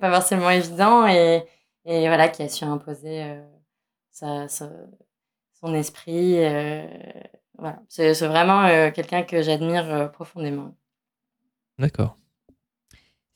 pas 0.00 0.10
forcément 0.12 0.50
évident 0.50 1.06
et, 1.06 1.44
et 1.84 2.06
voilà 2.08 2.28
qui 2.28 2.42
a 2.42 2.48
su 2.48 2.64
imposer 2.64 3.22
euh, 3.24 3.42
sa, 4.12 4.48
sa- 4.48 4.70
son 5.54 5.74
esprit 5.74 6.38
euh, 6.44 6.86
voilà 7.58 7.82
c'est 7.88 8.14
c'est 8.14 8.28
vraiment 8.28 8.64
euh, 8.66 8.90
quelqu'un 8.92 9.22
que 9.24 9.42
j'admire 9.42 9.86
euh, 9.94 10.08
profondément 10.08 10.76
D'accord. 11.78 12.16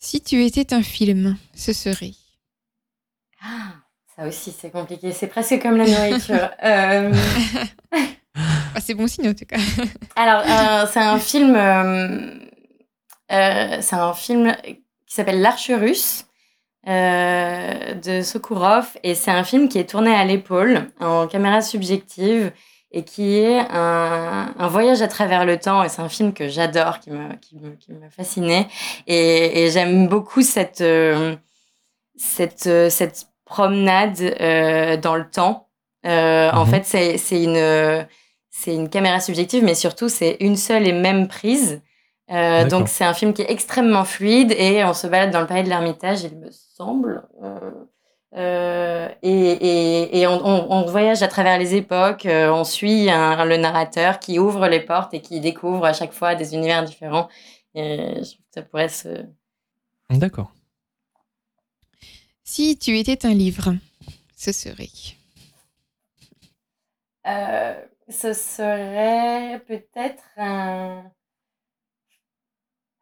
Si 0.00 0.20
tu 0.20 0.44
étais 0.44 0.74
un 0.74 0.82
film, 0.82 1.38
ce 1.54 1.72
serait? 1.72 2.14
Ah, 3.40 3.74
ça 4.16 4.26
aussi, 4.26 4.52
c'est 4.52 4.70
compliqué. 4.70 5.12
C'est 5.12 5.26
presque 5.28 5.60
comme 5.62 5.76
la 5.76 5.86
nourriture. 5.86 6.50
Euh, 6.64 7.44
Ah, 8.74 8.80
C'est 8.80 8.94
bon 8.94 9.06
signe 9.06 9.28
en 9.28 9.34
tout 9.34 9.44
cas. 9.46 9.56
alors, 10.16 10.42
euh, 10.50 10.86
c'est 10.92 11.00
un 11.00 11.18
film. 11.18 11.54
euh, 11.54 12.38
euh, 13.32 13.82
c'est 13.82 13.96
un 13.96 14.14
film 14.14 14.56
qui 15.06 15.14
s'appelle 15.16 15.42
L'Arche 15.42 15.70
russe 15.72 16.26
euh, 16.88 17.94
de 17.94 18.22
Sokourov. 18.22 18.86
Et 19.02 19.14
c'est 19.14 19.30
un 19.30 19.44
film 19.44 19.68
qui 19.68 19.78
est 19.78 19.88
tourné 19.90 20.14
à 20.14 20.24
l'épaule, 20.24 20.90
en 21.00 21.26
caméra 21.26 21.60
subjective, 21.60 22.52
et 22.90 23.04
qui 23.04 23.38
est 23.38 23.58
un, 23.70 24.54
un 24.58 24.68
voyage 24.68 25.02
à 25.02 25.08
travers 25.08 25.44
le 25.44 25.58
temps. 25.58 25.82
Et 25.84 25.88
c'est 25.90 26.00
un 26.02 26.08
film 26.08 26.32
que 26.32 26.48
j'adore, 26.48 27.00
qui 27.00 27.10
me, 27.10 27.34
qui 27.36 27.56
me, 27.56 27.70
qui 27.76 27.92
me 27.92 28.08
fascinait. 28.08 28.66
Et, 29.06 29.64
et 29.64 29.70
j'aime 29.70 30.08
beaucoup 30.08 30.42
cette, 30.42 30.80
euh, 30.80 31.36
cette, 32.16 32.66
euh, 32.66 32.88
cette 32.90 33.26
promenade 33.44 34.20
euh, 34.40 34.96
dans 34.96 35.16
le 35.16 35.28
temps. 35.28 35.68
En 36.04 36.64
Mhm. 36.64 36.70
fait, 36.84 37.18
c'est 37.18 37.42
une, 37.42 38.06
c'est 38.50 38.74
une 38.74 38.88
caméra 38.88 39.20
subjective, 39.20 39.62
mais 39.62 39.74
surtout, 39.74 40.08
c'est 40.08 40.36
une 40.40 40.56
seule 40.56 40.86
et 40.88 40.92
même 40.92 41.28
prise. 41.28 41.82
Euh, 42.30 42.64
donc, 42.68 42.88
c'est 42.88 43.04
un 43.04 43.14
film 43.14 43.32
qui 43.32 43.42
est 43.42 43.50
extrêmement 43.50 44.04
fluide 44.04 44.52
et 44.52 44.84
on 44.84 44.92
se 44.94 45.06
balade 45.06 45.30
dans 45.30 45.40
le 45.40 45.46
palais 45.46 45.62
de 45.62 45.68
l'Ermitage, 45.68 46.22
il 46.24 46.36
me 46.38 46.50
semble. 46.50 47.26
Euh, 47.42 47.70
euh, 48.36 49.08
et 49.22 49.30
et, 49.30 50.20
et 50.20 50.26
on, 50.26 50.44
on, 50.46 50.70
on 50.70 50.82
voyage 50.90 51.22
à 51.22 51.28
travers 51.28 51.58
les 51.58 51.74
époques. 51.74 52.26
on 52.30 52.64
suit 52.64 53.10
un- 53.10 53.44
le 53.46 53.56
narrateur 53.56 54.18
qui 54.20 54.38
ouvre 54.38 54.68
les 54.68 54.80
portes 54.80 55.14
et 55.14 55.22
qui 55.22 55.40
découvre 55.40 55.86
à 55.86 55.92
chaque 55.94 56.12
fois 56.12 56.34
des 56.34 56.54
univers 56.54 56.84
différents. 56.84 57.28
Et 57.74 58.16
je 58.22 58.30
trouve 58.32 58.44
que 58.46 58.54
ça 58.54 58.62
pourrait 58.62 58.88
se. 58.90 59.24
D'accord. 60.10 60.52
Si 62.44 62.78
tu 62.78 62.98
étais 62.98 63.24
un 63.26 63.34
livre, 63.34 63.74
ce 64.36 64.52
serait 64.52 64.88
Euh, 67.26 67.74
ce 68.08 68.32
serait 68.32 69.60
peut-être 69.66 70.22
un. 70.36 71.04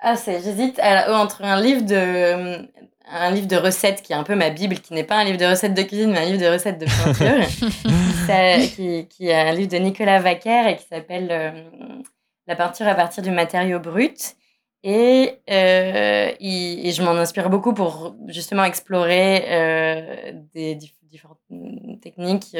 Ah, 0.00 0.16
c'est, 0.16 0.42
j'hésite 0.42 0.78
alors, 0.78 1.20
entre 1.20 1.42
un 1.42 1.60
livre 1.60 1.82
de 1.82 2.68
un 3.08 3.30
livre 3.30 3.46
de 3.46 3.56
recettes 3.56 4.02
qui 4.02 4.12
est 4.12 4.16
un 4.16 4.24
peu 4.24 4.34
ma 4.34 4.50
bible, 4.50 4.76
qui 4.80 4.92
n'est 4.94 5.04
pas 5.04 5.16
un 5.16 5.24
livre 5.24 5.38
de 5.38 5.44
recettes 5.46 5.74
de 5.74 5.82
cuisine, 5.82 6.10
mais 6.10 6.18
un 6.18 6.24
livre 6.24 6.40
de 6.40 6.52
recettes 6.52 6.78
de 6.78 6.86
peinture, 6.86 7.46
qui, 8.74 9.06
qui, 9.08 9.28
est 9.28 9.34
un 9.48 9.52
livre 9.52 9.70
de 9.70 9.76
Nicolas 9.76 10.18
Vaquer 10.18 10.70
et 10.70 10.76
qui 10.76 10.86
s'appelle 10.88 11.28
euh, 11.30 11.52
La 12.48 12.56
peinture 12.56 12.88
à 12.88 12.94
partir 12.96 13.22
du 13.22 13.30
matériau 13.30 13.78
brut. 13.78 14.34
Et, 14.82 15.34
euh, 15.50 16.30
il- 16.40 16.86
et 16.86 16.90
je 16.92 17.02
m'en 17.02 17.12
inspire 17.12 17.48
beaucoup 17.48 17.72
pour 17.74 18.14
justement 18.28 18.64
explorer 18.64 19.44
euh, 19.48 20.32
des 20.54 20.74
dif- 20.74 20.94
différentes 21.04 21.38
techniques. 22.02 22.56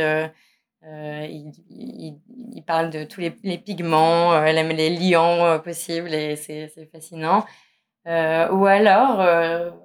Euh, 0.87 1.27
il, 1.29 2.63
parle 2.65 2.91
de 2.91 3.05
tous 3.05 3.21
les, 3.21 3.35
les 3.43 3.59
pigments, 3.59 4.33
euh, 4.35 4.53
les, 4.53 4.91
liants 4.91 5.45
euh, 5.45 5.59
possibles 5.59 6.15
et 6.15 6.37
c'est 6.37 6.71
fascinant. 6.93 7.45
Euh, 8.07 8.49
ou 8.51 8.67
alors, 8.67 9.21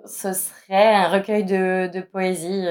ce 0.06 0.34
serait 0.34 0.94
un 0.94 1.08
recueil 1.08 1.44
de, 1.44 2.02
poésie, 2.02 2.66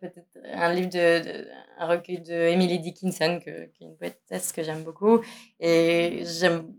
peut-être 0.00 0.28
un 0.52 0.72
livre 0.74 0.90
de, 0.90 1.46
un 1.78 1.86
recueil 1.86 2.20
de 2.20 2.34
Emily 2.34 2.78
Dickinson, 2.80 3.40
qui 3.42 3.48
est 3.48 3.72
une 3.80 3.96
poétesse 3.96 4.52
que 4.52 4.62
j'aime 4.62 4.82
beaucoup. 4.82 5.20
Et 5.58 6.22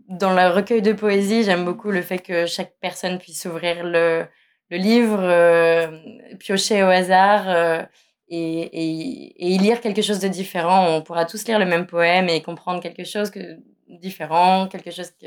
dans 0.08 0.34
le 0.34 0.54
recueil 0.54 0.82
de 0.82 0.92
poésie, 0.92 1.42
j'aime 1.42 1.64
beaucoup 1.64 1.90
le 1.90 2.02
fait 2.02 2.18
que 2.18 2.46
chaque 2.46 2.74
personne 2.80 3.18
puisse 3.18 3.44
ouvrir 3.44 3.82
le, 3.82 4.26
livre, 4.70 5.90
piocher 6.38 6.84
au 6.84 6.86
hasard. 6.86 7.88
Et, 8.34 8.60
et, 8.62 9.54
et 9.54 9.58
lire 9.58 9.80
quelque 9.80 10.02
chose 10.02 10.18
de 10.20 10.28
différent. 10.28 10.88
On 10.96 11.02
pourra 11.02 11.24
tous 11.26 11.46
lire 11.46 11.58
le 11.58 11.66
même 11.66 11.86
poème 11.86 12.28
et 12.28 12.42
comprendre 12.42 12.80
quelque 12.80 13.04
chose 13.04 13.30
que, 13.30 13.58
différent, 13.88 14.68
quelque 14.68 14.90
chose 14.90 15.10
que 15.10 15.26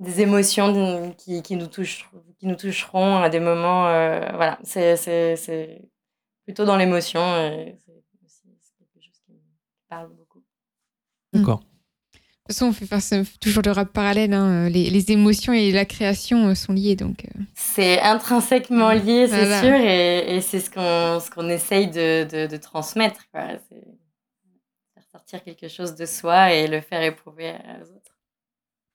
des 0.00 0.20
émotions 0.20 1.12
qui, 1.18 1.42
qui, 1.42 1.56
nous, 1.56 1.66
touchent, 1.66 2.08
qui 2.38 2.46
nous 2.46 2.56
toucheront 2.56 3.16
à 3.16 3.28
des 3.28 3.40
moments. 3.40 3.88
euh, 3.88 4.20
voilà, 4.34 4.58
c'est, 4.62 5.80
plutôt 6.44 6.64
dans 6.64 6.76
l'émotion. 6.76 7.20
C'est 7.20 8.04
quelque 8.78 9.04
chose 9.04 9.18
qui 9.24 9.32
me 9.32 9.38
parle 9.88 10.08
beaucoup. 10.08 10.42
D'accord. 11.32 11.62
Toute 12.46 12.54
façon, 12.56 12.66
on 12.66 12.72
fait 12.72 12.86
face- 12.86 13.12
toujours 13.40 13.62
le 13.64 13.70
rap 13.72 13.92
parallèle. 13.92 14.32
hein. 14.32 14.68
Les, 14.68 14.90
les 14.90 15.10
émotions 15.12 15.52
et 15.52 15.70
la 15.72 15.84
création 15.84 16.48
euh, 16.48 16.54
sont 16.54 16.72
liées. 16.72 16.96
Donc, 16.96 17.24
euh, 17.24 17.40
C'est 17.54 18.00
intrinsèquement 18.00 18.90
lié, 18.92 19.26
c'est 19.28 19.46
Voilà. 19.46 19.60
sûr, 19.60 19.74
et, 19.74 20.36
et 20.36 20.40
c'est 20.40 20.60
ce 20.60 20.70
qu'on, 20.70 21.20
ce 21.20 21.30
qu'on 21.30 21.48
essaye 21.48 21.88
de, 21.88 22.24
de, 22.24 22.46
de 22.46 22.56
transmettre. 22.56 23.28
Quoi. 23.32 23.42
C'est 23.68 23.80
faire 24.94 25.04
sortir 25.12 25.42
quelque 25.44 25.68
chose 25.68 25.94
de 25.94 26.06
soi 26.06 26.52
et 26.52 26.66
le 26.66 26.80
faire 26.80 27.02
éprouver 27.02 27.50
aux 27.52 27.82
autres. 27.82 28.12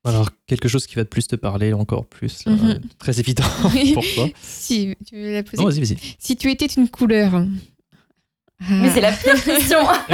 Alors, 0.04 0.30
quelque 0.48 0.68
chose 0.68 0.88
qui 0.88 0.96
va 0.96 1.04
de 1.04 1.10
plus 1.10 1.28
te 1.28 1.36
parler 1.36 1.74
encore 1.74 2.08
plus, 2.08 2.44
là, 2.46 2.54
Mhm. 2.54 2.80
très 2.98 3.20
évident 3.20 3.44
pour 3.94 4.04
toi. 4.16 4.28
si 4.42 4.96
tu 5.06 5.16
veux 5.16 5.32
la 5.32 5.44
poser. 5.44 5.58
Non, 5.62 5.70
vas-y, 5.70 5.80
vas-y. 5.80 5.98
Si 6.18 6.36
tu 6.36 6.50
étais 6.50 6.66
une 6.66 6.90
couleur. 6.90 7.46
Mais 8.70 8.88
Ah. 8.88 8.92
c'est 8.94 9.02
la 9.02 9.12
pire 9.12 9.44
question. 9.44 9.80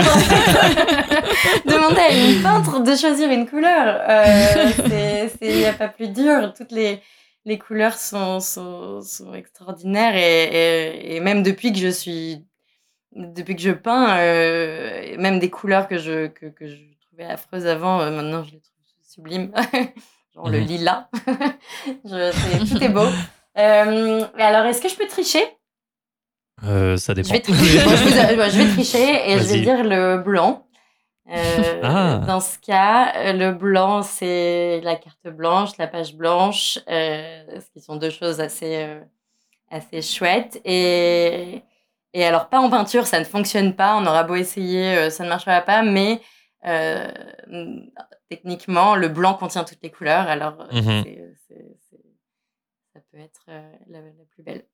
Demander 1.65 1.99
à 2.01 2.11
une 2.11 2.41
peintre 2.41 2.79
de 2.79 2.95
choisir 2.95 3.29
une 3.29 3.47
couleur, 3.47 3.99
euh, 4.09 4.69
c'est, 4.87 5.31
c'est, 5.39 5.59
y 5.59 5.65
a 5.65 5.73
pas 5.73 5.87
plus 5.89 6.07
dur. 6.09 6.53
Toutes 6.55 6.71
les, 6.71 7.01
les 7.45 7.57
couleurs 7.57 7.97
sont, 7.97 8.39
sont, 8.39 9.01
sont 9.01 9.33
extraordinaires 9.33 10.15
et, 10.15 10.43
et, 10.43 11.15
et 11.15 11.19
même 11.19 11.43
depuis 11.43 11.71
que 11.73 11.79
je 11.79 11.89
suis, 11.89 12.45
depuis 13.15 13.55
que 13.55 13.61
je 13.61 13.71
peins, 13.71 14.17
euh, 14.19 15.15
même 15.17 15.39
des 15.39 15.49
couleurs 15.49 15.87
que 15.87 15.97
je, 15.97 16.27
que, 16.27 16.45
que 16.47 16.67
je 16.67 16.77
trouvais 17.07 17.25
affreuses 17.25 17.67
avant, 17.67 17.99
euh, 18.01 18.11
maintenant 18.11 18.43
je 18.43 18.51
les 18.51 18.61
trouve 18.61 18.75
sublimes. 19.07 19.51
Genre 20.35 20.49
le 20.49 20.59
Mhm. 20.59 20.65
lilas. 20.65 21.07
je, 22.05 22.73
tout 22.73 22.83
est 22.83 22.89
beau. 22.89 23.05
Euh, 23.57 24.23
alors, 24.37 24.65
est-ce 24.67 24.81
que 24.81 24.87
je 24.89 24.95
peux 24.95 25.07
tricher? 25.07 25.43
Euh, 26.63 26.97
ça 26.97 27.13
je 27.15 27.21
dépend. 27.21 27.33
vais, 27.33 27.39
tricher. 27.41 27.83
Bon, 27.83 27.89
je, 27.95 28.03
vous- 28.03 28.35
bon, 28.37 28.49
je 28.49 28.57
vais 28.61 28.71
tricher 28.73 29.29
et 29.31 29.37
je 29.39 29.43
vais 29.43 29.61
dire 29.61 29.83
le 29.83 30.17
blanc. 30.17 30.67
Euh, 31.29 31.81
Ah. 31.83 32.21
Dans 32.25 32.39
ce 32.39 32.57
cas, 32.59 33.33
le 33.33 33.51
blanc, 33.51 34.01
c'est 34.01 34.79
la 34.81 34.95
carte 34.95 35.27
blanche, 35.27 35.77
la 35.77 35.87
page 35.87 36.15
blanche, 36.15 36.79
euh, 36.89 37.43
ce 37.59 37.69
qui 37.71 37.81
sont 37.81 37.97
deux 37.97 38.09
choses 38.09 38.39
assez, 38.39 38.77
euh, 38.77 39.01
assez 39.69 40.01
chouettes. 40.01 40.59
Et, 40.65 41.61
et 42.13 42.25
alors, 42.25 42.47
pas 42.49 42.59
en 42.59 42.69
peinture, 42.69 43.05
ça 43.07 43.19
ne 43.19 43.25
fonctionne 43.25 43.75
pas. 43.75 43.97
On 43.97 44.05
aura 44.07 44.23
beau 44.23 44.35
essayer, 44.35 45.09
ça 45.09 45.25
ne 45.25 45.29
marchera 45.29 45.59
pas. 45.61 45.83
Mais 45.83 46.21
techniquement, 48.29 48.95
le 48.95 49.07
blanc 49.09 49.33
contient 49.35 49.63
toutes 49.63 49.83
les 49.83 49.91
couleurs. 49.91 50.27
Alors, 50.27 50.55
Mhm. 50.73 51.03
ça 52.93 52.99
peut 53.11 53.19
être 53.19 53.41
la, 53.47 53.99
la 53.99 54.25
plus 54.33 54.43
belle. 54.43 54.65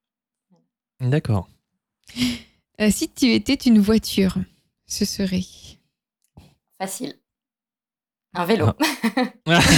D'accord. 1.02 1.48
Si 2.90 3.10
tu 3.10 3.34
étais 3.34 3.54
une 3.54 3.80
voiture, 3.80 4.36
ce 4.88 5.06
serait 5.06 5.44
Facile. 6.80 7.16
Un 8.34 8.46
vélo. 8.46 8.68
Ah. 9.48 9.60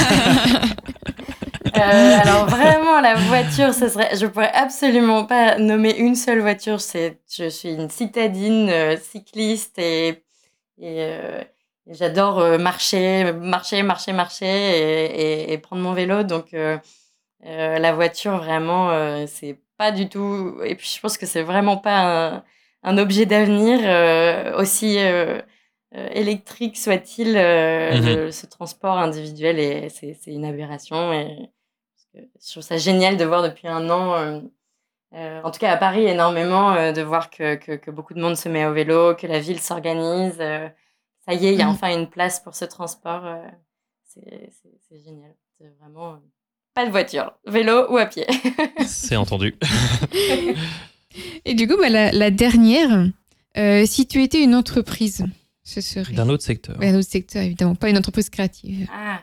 Euh, 1.77 2.17
alors 2.21 2.45
vraiment, 2.45 3.01
la 3.01 3.15
voiture, 3.15 3.73
ce 3.73 3.89
serait. 3.89 4.15
Je 4.15 4.27
pourrais 4.27 4.53
absolument 4.53 5.25
pas 5.25 5.57
nommer 5.57 5.93
une 5.97 6.15
seule 6.15 6.39
voiture. 6.39 6.79
C'est, 6.79 7.19
je 7.29 7.49
suis 7.49 7.73
une 7.73 7.89
citadine 7.89 8.69
euh, 8.69 8.95
cycliste 8.95 9.77
et, 9.77 10.23
euh, 10.81 11.43
j'adore 11.87 12.57
marcher, 12.59 13.33
marcher, 13.33 13.83
marcher, 13.83 14.13
marcher 14.13 15.51
et, 15.51 15.57
prendre 15.57 15.81
mon 15.81 15.91
vélo. 15.93 16.23
Donc 16.23 16.55
la 17.43 17.93
voiture, 17.93 18.37
vraiment, 18.37 19.25
c'est 19.27 19.59
pas 19.77 19.91
du 19.91 20.09
tout. 20.09 20.59
Et 20.63 20.75
puis 20.75 20.91
je 20.95 20.99
pense 21.01 21.17
que 21.17 21.25
c'est 21.25 21.43
vraiment 21.43 21.77
pas 21.77 22.43
un, 22.83 22.97
objet 22.97 23.25
d'avenir 23.25 23.79
aussi. 24.57 24.97
électrique 25.91 26.77
soit-il, 26.77 27.33
mmh 27.33 28.31
ce 28.31 28.45
transport 28.47 28.97
individuel, 28.97 29.59
et 29.59 29.89
c'est 29.89 30.17
une 30.27 30.45
aberration. 30.45 31.13
Et 31.13 31.49
je 32.15 32.51
trouve 32.51 32.63
ça 32.63 32.77
génial 32.77 33.17
de 33.17 33.25
voir 33.25 33.43
depuis 33.43 33.67
un 33.67 33.89
an, 33.89 34.13
euh, 34.15 34.41
euh, 35.13 35.41
en 35.43 35.51
tout 35.51 35.59
cas 35.59 35.71
à 35.71 35.77
Paris 35.77 36.05
énormément, 36.05 36.73
euh, 36.73 36.91
de 36.91 37.01
voir 37.01 37.29
que, 37.29 37.55
que, 37.55 37.91
beaucoup 37.91 38.13
de 38.13 38.21
monde 38.21 38.35
se 38.35 38.49
met 38.49 38.65
au 38.65 38.73
vélo, 38.73 39.15
que 39.15 39.27
la 39.27 39.39
ville 39.39 39.59
s'organise. 39.59 40.37
ça 40.37 41.33
y 41.33 41.47
est, 41.47 41.53
il 41.53 41.59
y 41.59 41.61
a 41.61 41.67
mmh. 41.67 41.69
enfin 41.69 41.97
une 41.97 42.09
place 42.09 42.39
pour 42.39 42.55
ce 42.55 42.65
transport. 42.65 43.23
c'est 44.05 44.99
génial. 45.03 45.33
C'est 45.57 45.69
vraiment 45.79 46.19
pas 46.75 46.85
de 46.85 46.91
voiture, 46.91 47.33
vélo 47.47 47.91
ou 47.91 47.97
à 47.97 48.05
pied. 48.05 48.27
c'est 48.85 49.15
entendu. 49.15 49.55
Et 51.45 51.53
du 51.53 51.67
coup, 51.67 51.77
bah, 51.77 51.89
la, 51.89 52.11
la, 52.11 52.29
dernière, 52.29 53.07
si 53.85 54.05
tu 54.05 54.21
étais 54.21 54.43
une 54.43 54.53
entreprise, 54.53 55.25
ce 55.63 55.81
serait. 55.81 56.13
D'un 56.13 56.29
autre 56.29 56.43
secteur. 56.43 56.77
D'un 56.77 56.95
autre 56.95 57.09
secteur, 57.09 57.41
évidemment, 57.41 57.75
pas 57.75 57.89
une 57.89 57.97
entreprise 57.97 58.29
créative. 58.29 58.87
Ah, 58.93 59.21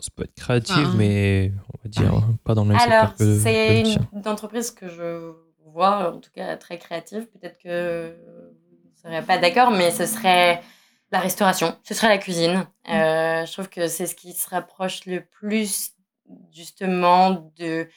ça 0.00 0.10
peut 0.14 0.24
être 0.24 0.34
créatif, 0.34 0.88
mais 0.96 1.52
on 1.68 1.78
va 1.82 1.90
dire 1.90 2.28
pas 2.44 2.54
dans 2.54 2.62
le 2.64 2.70
même 2.70 2.78
Alors, 2.78 3.12
c'est 3.18 3.82
une, 3.82 4.26
entreprise 4.26 4.70
que 4.70 4.88
je 4.88 5.32
vois, 5.66 6.14
en 6.14 6.18
tout 6.18 6.30
cas 6.34 6.56
très 6.56 6.78
créative. 6.78 7.26
Peut-être 7.26 7.58
que 7.58 8.16
vous 9.04 9.10
ne 9.10 9.14
serez 9.14 9.26
pas 9.26 9.38
d'accord, 9.38 9.70
mais 9.70 9.90
ce 9.90 10.06
serait 10.06 10.62
la 11.12 11.20
restauration, 11.20 11.76
ce 11.84 11.94
serait 11.94 12.08
la 12.08 12.18
cuisine. 12.18 12.66
Mm. 12.86 12.92
Euh, 12.92 13.46
je 13.46 13.52
trouve 13.52 13.68
que 13.68 13.86
c'est 13.86 14.06
ce 14.06 14.14
qui 14.14 14.32
se 14.32 14.48
rapproche 14.48 15.06
le 15.06 15.24
plus 15.24 15.92
justement 16.52 17.52
de 17.56 17.88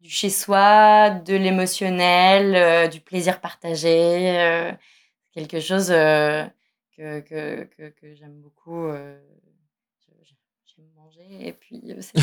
du 0.00 0.10
chez 0.10 0.28
soi, 0.28 1.08
de 1.08 1.34
l'émotionnel, 1.34 2.54
euh, 2.54 2.88
du 2.88 3.00
plaisir 3.00 3.40
partagé, 3.40 4.38
euh, 4.38 4.70
quelque 5.32 5.60
chose 5.60 5.88
que, 5.88 6.50
que, 7.20 7.64
que, 7.64 7.88
que 7.88 8.14
j'aime 8.14 8.34
beaucoup 8.42 8.92
et 11.40 11.52
puis 11.52 11.82
euh, 11.88 12.00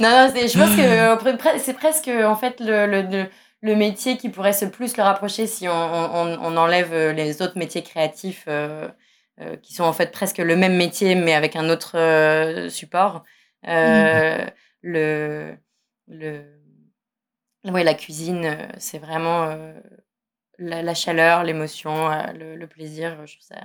non, 0.00 0.10
non 0.10 0.32
je 0.34 0.58
pense 0.58 1.56
que 1.56 1.58
c'est 1.58 1.74
presque 1.74 2.08
en 2.08 2.36
fait 2.36 2.60
le, 2.60 2.86
le, 2.86 3.26
le, 3.60 3.76
métier 3.76 4.16
qui 4.16 4.28
pourrait 4.28 4.52
se 4.52 4.64
plus 4.64 4.96
le 4.96 5.02
rapprocher 5.02 5.46
si 5.46 5.68
on, 5.68 5.72
on, 5.72 6.38
on 6.40 6.56
enlève 6.56 6.92
euh, 6.92 7.12
les 7.12 7.42
autres 7.42 7.58
métiers 7.58 7.82
créatifs 7.82 8.44
euh, 8.48 8.88
qui 9.62 9.74
sont 9.74 9.84
en 9.84 9.92
fait 9.92 10.12
presque 10.12 10.38
le 10.38 10.56
même 10.56 10.76
métier 10.76 11.14
mais 11.14 11.34
avec 11.34 11.56
un 11.56 11.68
autre 11.70 12.68
support 12.68 13.24
mmh. 13.64 14.46
le 14.82 15.56
le 16.08 16.44
ouais, 17.64 17.84
la 17.84 17.94
cuisine 17.94 18.68
c'est 18.78 18.98
vraiment 18.98 19.56
la, 20.58 20.82
la, 20.82 20.94
chaleur 20.94 21.44
l'émotion 21.44 22.08
le, 22.34 22.66
plaisir 22.66 23.26
je 23.26 23.34
trouve 23.34 23.46
ça, 23.46 23.60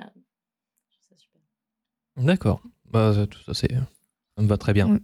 super 1.17 1.41
d'accord 2.17 2.61
bah, 2.85 3.13
tout 3.29 3.39
ça 3.45 3.53
c'est 3.53 3.75
ça 4.35 4.43
me 4.43 4.47
va 4.47 4.57
très 4.57 4.73
bien. 4.73 4.99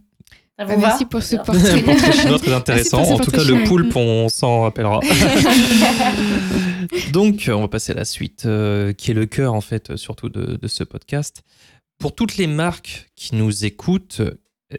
Bah, 0.57 0.65
merci 0.77 1.05
pour 1.05 1.23
ce 1.23 1.37
portrait. 1.37 1.81
portrait 1.85 2.11
chinois 2.11 2.37
très 2.37 2.53
intéressant. 2.53 3.01
En 3.03 3.17
tout 3.17 3.31
cas, 3.31 3.43
le 3.43 3.63
poulpe, 3.63 3.95
on 3.95 4.27
s'en 4.29 4.63
rappellera. 4.63 4.99
Donc, 7.11 7.49
on 7.53 7.61
va 7.61 7.67
passer 7.67 7.91
à 7.91 7.95
la 7.95 8.05
suite, 8.05 8.45
euh, 8.45 8.93
qui 8.93 9.11
est 9.11 9.13
le 9.13 9.25
cœur, 9.25 9.53
en 9.53 9.61
fait, 9.61 9.95
surtout 9.95 10.29
de, 10.29 10.67
ce 10.67 10.83
podcast. 10.83 11.43
Pour 11.97 12.15
toutes 12.15 12.37
les 12.37 12.47
marques 12.47 13.11
qui 13.15 13.35
nous 13.35 13.65
écoutent, 13.65 14.21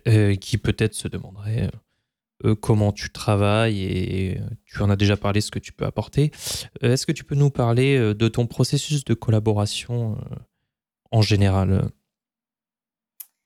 euh, 0.09 0.35
qui 0.37 0.59
peut-être 0.59 0.95
se 0.95 1.09
demanderaient 1.09 1.71
euh, 2.45 2.55
comment 2.55 2.93
tu 2.93 3.11
travailles, 3.11 3.83
et 3.83 4.41
tu 4.65 4.81
en 4.83 4.91
as 4.91 4.97
déjà 4.97 5.17
parlé, 5.17 5.41
ce 5.41 5.51
que 5.51 5.59
tu 5.59 5.73
peux 5.73 5.85
apporter, 5.85 6.31
est-ce 6.81 7.07
que 7.07 7.12
tu 7.12 7.25
peux 7.25 7.37
nous 7.37 7.51
parler 7.51 8.15
de 8.15 8.29
ton 8.29 8.47
processus 8.47 9.05
de 9.05 9.15
collaboration 9.15 10.19
en 11.11 11.23
général 11.23 11.91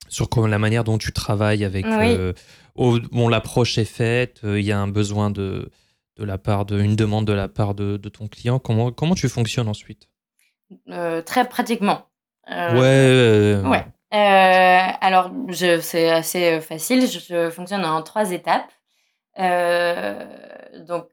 sur 0.09 0.29
la 0.47 0.59
manière 0.59 0.85
dont 0.85 0.99
tu 0.99 1.13
travailles 1.13 1.65
avec. 1.65 1.85
Euh, 1.87 2.33
bon, 2.75 3.29
l'approche 3.29 3.79
est 3.79 3.85
faite, 3.85 4.41
euh, 4.45 4.61
il 4.61 4.67
y 4.67 4.73
a 4.73 4.79
un 4.79 4.89
besoin 4.89 5.31
de, 5.31 5.71
de 6.17 6.25
la 6.25 6.39
part 6.39 6.65
de, 6.65 6.79
une 6.81 6.97
demande 6.97 7.27
de 7.27 7.33
la 7.33 7.49
part 7.49 7.75
de, 7.75 7.97
de 7.97 8.09
ton 8.09 8.29
client. 8.29 8.59
Comment, 8.59 8.91
comment 8.91 9.15
tu 9.15 9.29
fonctionnes 9.29 9.69
ensuite? 9.69 10.09
Euh, 10.89 11.23
Très 11.23 11.49
pratiquement. 11.49 12.07
ouais. 12.49 13.61
Ouais. 13.65 13.85
alors, 14.11 15.31
c'est 15.53 16.11
assez 16.11 16.61
facile. 16.61 17.07
Je, 17.07 17.51
fonctionne 17.51 17.85
en 17.85 18.03
trois 18.03 18.31
étapes. 18.33 18.71
donc, 19.37 21.09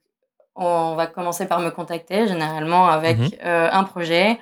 on 0.55 0.95
va 0.95 1.07
commencer 1.07 1.47
par 1.47 1.59
me 1.59 1.71
contacter, 1.71 2.27
généralement 2.27 2.87
avec 2.87 3.17
mhm. 3.17 3.31
un 3.43 3.83
projet, 3.83 4.39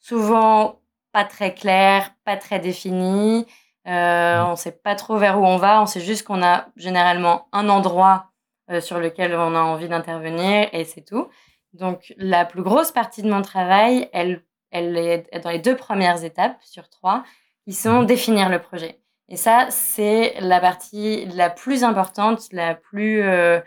souvent 0.00 0.80
pas 1.14 1.24
très 1.24 1.54
clair, 1.54 2.12
pas 2.24 2.36
très 2.36 2.58
défini. 2.58 3.46
Euh, 3.86 4.42
mmh. 4.42 4.46
on 4.48 4.50
ne 4.52 4.56
sait 4.56 4.72
pas 4.72 4.94
trop 4.96 5.16
vers 5.16 5.40
où 5.40 5.46
on 5.46 5.56
va. 5.56 5.80
On 5.80 5.86
sait 5.86 6.00
juste 6.00 6.26
qu'on 6.26 6.42
a 6.42 6.66
généralement 6.76 7.48
un 7.52 7.68
endroit 7.68 8.32
euh, 8.70 8.80
sur 8.80 8.98
lequel 8.98 9.34
on 9.34 9.54
a 9.54 9.60
envie 9.60 9.88
d'intervenir 9.88 10.68
et 10.72 10.84
c'est 10.84 11.04
tout. 11.04 11.28
Donc, 11.72 12.14
la 12.16 12.44
plus 12.44 12.62
grosse 12.62 12.92
partie 12.92 13.22
de 13.22 13.30
mon 13.30 13.42
travail, 13.42 14.08
elle, 14.12 14.42
elle 14.70 14.96
est 14.96 15.42
dans 15.42 15.50
les 15.50 15.58
deux 15.58 15.76
premières 15.76 16.22
étapes 16.24 16.56
sur 16.62 16.88
trois, 16.88 17.24
qui 17.64 17.72
sont 17.72 18.02
mmh. 18.02 18.06
définir 18.06 18.48
le 18.48 18.60
projet. 18.60 19.00
Et 19.28 19.36
ça, 19.36 19.66
c'est 19.70 20.34
la 20.40 20.60
partie 20.60 21.26
la 21.26 21.50
plus 21.50 21.82
importante, 21.82 22.52
la 22.52 22.74
plus 22.74 23.22
euh, 23.22 23.60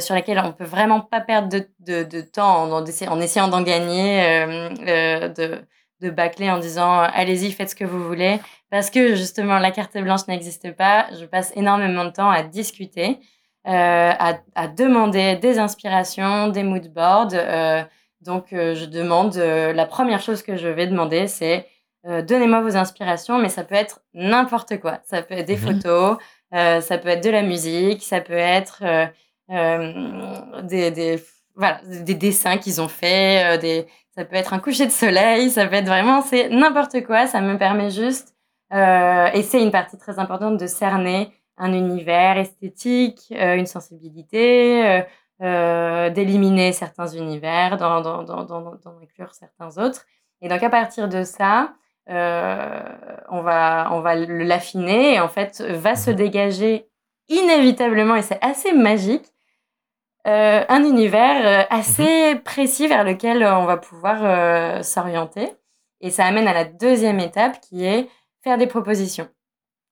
sur 0.00 0.14
laquelle 0.14 0.38
on 0.44 0.52
peut 0.52 0.64
vraiment 0.64 1.00
pas 1.00 1.20
perdre 1.20 1.48
de, 1.48 1.66
de, 1.80 2.02
de 2.02 2.20
temps 2.20 2.64
en, 2.64 2.70
en, 2.72 3.20
essayant 3.20 3.48
d'en 3.48 3.62
gagner, 3.62 4.20
de, 4.84 5.64
de 6.00 6.10
bâcler 6.10 6.50
en 6.50 6.58
disant 6.58 7.00
allez-y, 7.00 7.52
faites 7.52 7.70
ce 7.70 7.74
que 7.74 7.84
vous 7.84 8.04
voulez. 8.04 8.38
Parce 8.70 8.90
que 8.90 9.14
justement, 9.14 9.58
la 9.58 9.70
carte 9.70 9.96
blanche 9.98 10.26
n'existe 10.28 10.72
pas. 10.72 11.06
Je 11.18 11.24
passe 11.24 11.52
énormément 11.56 12.04
de 12.04 12.10
temps 12.10 12.30
à 12.30 12.42
discuter, 12.42 13.10
euh, 13.10 13.14
à, 13.64 14.38
à, 14.54 14.68
demander 14.68 15.36
des 15.36 15.58
inspirations, 15.58 16.48
des 16.48 16.62
mood 16.62 16.92
boards. 16.92 17.34
Euh, 17.34 17.82
donc, 18.20 18.52
euh, 18.52 18.74
je 18.74 18.84
demande, 18.84 19.36
euh, 19.36 19.72
la 19.72 19.86
première 19.86 20.20
chose 20.20 20.42
que 20.42 20.56
je 20.56 20.68
vais 20.68 20.86
demander, 20.86 21.28
c'est 21.28 21.66
euh, 22.06 22.22
donnez-moi 22.22 22.60
vos 22.62 22.76
inspirations, 22.76 23.38
mais 23.38 23.48
ça 23.48 23.64
peut 23.64 23.74
être 23.74 24.00
n'importe 24.14 24.80
quoi. 24.80 25.00
Ça 25.04 25.22
peut 25.22 25.34
être 25.34 25.46
des 25.46 25.56
mhm. 25.56 25.80
photos, 25.80 26.16
ça 26.52 26.98
peut 26.98 27.08
être 27.08 27.24
de 27.24 27.30
la 27.30 27.42
musique, 27.42 28.02
ça 28.02 28.20
peut 28.20 28.32
être 28.32 28.82
des, 29.48 30.90
des, 30.90 31.22
voilà, 31.54 31.80
des 31.84 32.14
dessins 32.14 32.58
qu'ils 32.58 32.80
ont 32.80 32.88
fait, 32.88 33.58
des, 33.58 33.86
ça 34.16 34.24
peut 34.24 34.36
être 34.36 34.52
un 34.52 34.58
coucher 34.58 34.86
de 34.86 34.90
soleil, 34.90 35.50
ça 35.50 35.66
peut 35.66 35.76
être 35.76 35.86
vraiment, 35.86 36.22
c'est 36.22 36.48
n'importe 36.48 37.04
quoi. 37.04 37.26
Ça 37.26 37.40
me 37.40 37.56
permet 37.56 37.90
juste, 37.90 38.34
euh, 38.72 39.28
et 39.32 39.42
c'est 39.42 39.62
une 39.62 39.70
partie 39.70 39.96
très 39.96 40.18
importante 40.18 40.58
de 40.58 40.66
cerner 40.66 41.30
un 41.58 41.72
univers 41.72 42.38
esthétique, 42.38 43.32
euh, 43.32 43.56
une 43.56 43.66
sensibilité, 43.66 44.86
euh, 44.86 45.02
euh 45.42 46.10
d'éliminer 46.10 46.72
certains 46.72 47.08
univers, 47.08 47.76
d'en, 47.76 48.00
d'en, 48.00 48.22
d'en, 48.24 48.44
d'en 48.44 48.98
inclure 49.02 49.34
certains 49.34 49.76
autres. 49.82 50.06
Et 50.40 50.48
donc 50.48 50.62
à 50.62 50.70
partir 50.70 51.08
de 51.08 51.22
ça, 51.24 51.74
euh, 52.10 52.82
on 53.28 53.42
va, 53.42 53.88
on 53.92 54.00
va 54.00 54.14
l'affiner 54.14 55.14
et 55.14 55.20
en 55.20 55.28
fait 55.28 55.60
va 55.60 55.94
se 55.94 56.10
dégager 56.10 56.88
inévitablement, 57.28 58.16
et 58.16 58.22
c'est 58.22 58.42
assez 58.42 58.72
magique, 58.72 59.26
euh, 60.26 60.64
un 60.68 60.84
univers 60.84 61.66
assez 61.70 62.34
mhm. 62.34 62.42
précis 62.42 62.86
vers 62.86 63.04
lequel 63.04 63.44
on 63.44 63.64
va 63.64 63.76
pouvoir 63.76 64.82
s'orienter. 64.84 65.52
Et 66.00 66.10
ça 66.10 66.24
amène 66.26 66.48
à 66.48 66.54
la 66.54 66.64
deuxième 66.64 67.20
étape 67.20 67.60
qui 67.60 67.84
est 67.84 68.08
faire 68.42 68.56
des 68.56 68.66
propositions. 68.66 69.28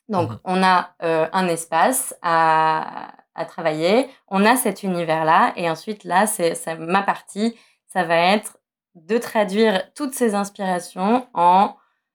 Donc, 0.09 0.31
on 0.45 0.63
a 0.63 0.95
un 1.01 1.49
espace 1.49 2.15
à, 2.23 3.13
à, 3.35 3.45
travailler, 3.45 4.09
on 4.29 4.45
a 4.45 4.57
cet 4.57 4.83
univers-là, 4.83 5.53
et 5.57 5.69
ensuite, 5.69 6.05
là, 6.05 6.27
c'est 6.27 6.57
ma 6.79 7.03
partie, 7.03 7.57
ça 7.89 8.05
va 8.05 8.17
être 8.17 8.59
de 8.95 9.19
traduire 9.19 9.93
toutes 9.95 10.15
ces 10.15 10.35
inspirations 10.35 11.27
en 11.35 11.75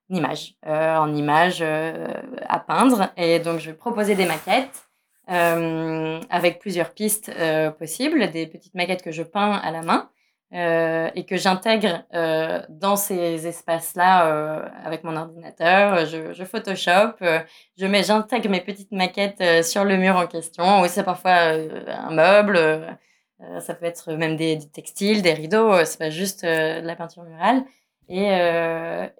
images, 0.10 0.56
en 0.66 1.14
images 1.14 1.62
à 1.62 2.60
peindre. 2.60 3.10
Et 3.18 3.40
donc, 3.40 3.60
je 3.60 3.72
vais 3.72 3.78
proposer 3.78 4.16
des 4.16 4.26
maquettes 4.26 4.88
avec 5.28 6.60
plusieurs 6.60 6.92
pistes 6.92 7.32
possibles, 7.78 8.32
des 8.32 8.48
petites 8.48 8.74
maquettes 8.74 9.04
que 9.04 9.12
je 9.12 9.24
peins 9.24 9.54
à 9.54 9.72
la 9.72 9.82
main. 9.82 10.10
Euh, 10.54 11.10
et 11.16 11.26
que 11.26 11.38
j'intègre 11.38 12.04
euh, 12.14 12.62
dans 12.68 12.98
ces 12.98 13.48
espaces-là 13.48 14.28
euh, 14.28 14.68
avec 14.84 15.06
mon 15.06 15.16
ordinateur. 15.16 16.06
Je, 16.06 16.44
Photoshop, 16.44 17.14
je 17.78 17.86
mets, 17.86 18.04
j'intègre 18.04 18.50
mes 18.50 18.60
petites 18.60 18.92
maquettes 18.92 19.64
sur 19.64 19.86
le 19.86 19.96
mur 19.96 20.18
en 20.18 20.28
question. 20.28 20.82
Oui, 20.82 20.90
c'est 20.90 21.06
parfois 21.06 21.32
un 21.32 22.12
meuble, 22.12 22.60
ça 23.62 23.74
peut 23.76 23.86
être 23.86 24.12
même 24.12 24.36
des, 24.36 24.58
des 24.58 24.70
textiles, 24.70 25.22
des 25.22 25.34
rideaux. 25.34 25.86
c'est 25.86 25.98
pas 25.98 26.10
juste 26.10 26.44
de 26.44 26.86
la 26.86 26.96
peinture 26.98 27.24
murale. 27.24 27.64
Et, 28.10 28.26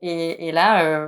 et, 0.02 0.48
et, 0.48 0.52
là, 0.52 1.08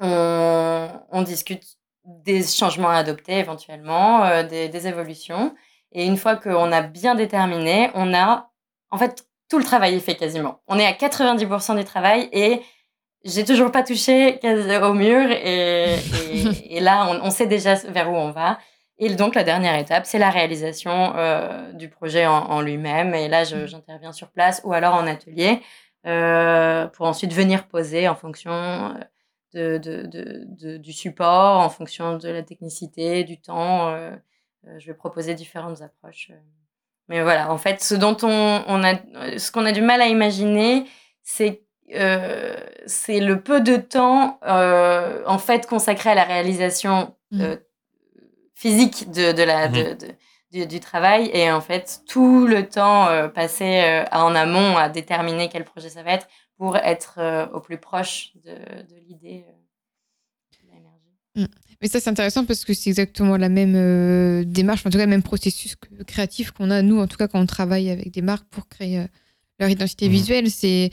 on, 0.00 0.88
on, 1.12 1.22
discute 1.22 1.62
des 2.04 2.42
changements 2.42 2.90
à 2.90 2.96
adopter 2.96 3.38
éventuellement, 3.38 4.42
des, 4.42 4.68
des 4.68 4.86
évolutions. 4.88 5.54
Et 5.92 6.06
une 6.06 6.16
fois 6.16 6.34
qu'on 6.34 6.72
a 6.72 6.82
bien 6.82 7.14
déterminé, 7.14 7.90
on 7.94 8.14
a 8.14 8.49
en 8.90 8.98
fait, 8.98 9.26
tout 9.48 9.58
le 9.58 9.64
travail 9.64 9.94
est 9.94 10.00
fait 10.00 10.14
quasiment. 10.14 10.60
On 10.68 10.78
est 10.78 10.86
à 10.86 10.92
90% 10.92 11.76
du 11.76 11.84
travail 11.84 12.28
et 12.32 12.62
j'ai 13.24 13.44
toujours 13.44 13.70
pas 13.70 13.82
touché 13.82 14.38
au 14.82 14.94
mur 14.94 15.30
et, 15.30 15.96
et, 16.70 16.80
là, 16.80 17.20
on, 17.22 17.30
sait 17.30 17.46
déjà 17.46 17.74
vers 17.74 18.10
où 18.10 18.14
on 18.14 18.30
va. 18.30 18.58
Et 18.98 19.14
donc, 19.14 19.34
la 19.34 19.44
dernière 19.44 19.78
étape, 19.78 20.06
c'est 20.06 20.18
la 20.18 20.30
réalisation 20.30 21.14
euh, 21.16 21.72
du 21.72 21.88
projet 21.88 22.26
en, 22.26 22.60
lui-même. 22.60 23.14
Et 23.14 23.28
là, 23.28 23.42
mmh. 23.42 23.66
j'interviens 23.66 24.12
sur 24.12 24.30
place 24.30 24.60
ou 24.64 24.72
alors 24.72 24.94
en 24.94 25.06
atelier 25.06 25.60
euh, 26.06 26.86
pour 26.88 27.06
ensuite 27.06 27.32
venir 27.32 27.66
poser 27.66 28.08
en 28.08 28.14
fonction 28.14 28.52
euh, 28.52 29.78
de, 29.78 29.78
de, 29.78 30.44
de, 30.46 30.76
du 30.76 30.92
support, 30.92 31.58
en 31.58 31.70
fonction 31.70 32.16
de 32.16 32.28
la 32.28 32.42
technicité, 32.42 33.24
du 33.24 33.40
temps. 33.40 33.88
Euh 33.88 34.14
je 34.78 34.86
vais 34.86 34.94
proposer 34.94 35.34
différentes 35.34 35.82
approches. 35.82 36.32
Mais 37.10 37.22
voilà, 37.22 37.50
en 37.50 37.58
fait, 37.58 37.82
ce 37.82 37.96
dont 37.96 38.16
on, 38.22 38.62
on 38.68 38.84
a, 38.84 38.94
ce 39.36 39.50
qu'on 39.50 39.66
a 39.66 39.72
du 39.72 39.82
mal 39.82 40.00
à 40.00 40.06
imaginer, 40.06 40.84
c'est 41.24 41.64
euh, 41.96 42.54
c'est 42.86 43.18
le 43.18 43.40
peu 43.40 43.60
de 43.60 43.74
temps 43.74 44.38
euh, 44.46 45.24
en 45.26 45.38
fait 45.38 45.66
consacré 45.66 46.10
à 46.10 46.14
la 46.14 46.22
réalisation 46.22 47.16
mmh. 47.32 47.40
euh, 47.40 47.56
physique 48.54 49.10
de, 49.10 49.32
de 49.32 49.42
la, 49.42 49.68
mmh. 49.68 49.72
de, 49.72 49.96
du, 50.52 50.66
du, 50.68 50.78
travail 50.78 51.32
et 51.34 51.50
en 51.50 51.60
fait 51.60 52.02
tout 52.08 52.46
le 52.46 52.68
temps 52.68 53.08
euh, 53.08 53.26
passé 53.26 53.82
euh, 53.82 54.04
en 54.12 54.36
amont 54.36 54.76
à 54.76 54.88
déterminer 54.88 55.48
quel 55.48 55.64
projet 55.64 55.88
ça 55.88 56.04
va 56.04 56.12
être 56.12 56.28
pour 56.58 56.76
être 56.76 57.14
euh, 57.18 57.48
au 57.48 57.58
plus 57.58 57.78
proche 57.78 58.30
de, 58.44 58.52
de 58.52 59.00
l'idée. 59.08 59.44
Mmh. 61.40 61.46
Mais 61.80 61.88
ça, 61.88 61.98
c'est 61.98 62.10
intéressant 62.10 62.44
parce 62.44 62.64
que 62.64 62.74
c'est 62.74 62.90
exactement 62.90 63.36
la 63.36 63.48
même 63.48 63.74
euh, 63.74 64.44
démarche, 64.44 64.84
en 64.84 64.90
tout 64.90 64.98
cas, 64.98 65.04
le 65.04 65.10
même 65.10 65.22
processus 65.22 65.76
créatif 66.06 66.50
qu'on 66.50 66.70
a, 66.70 66.82
nous, 66.82 66.98
en 66.98 67.06
tout 67.06 67.16
cas, 67.16 67.26
quand 67.26 67.40
on 67.40 67.46
travaille 67.46 67.88
avec 67.88 68.10
des 68.12 68.20
marques 68.20 68.46
pour 68.50 68.68
créer 68.68 68.98
euh, 68.98 69.06
leur 69.58 69.70
identité 69.70 70.08
mmh. 70.08 70.12
visuelle. 70.12 70.50
C'est 70.50 70.90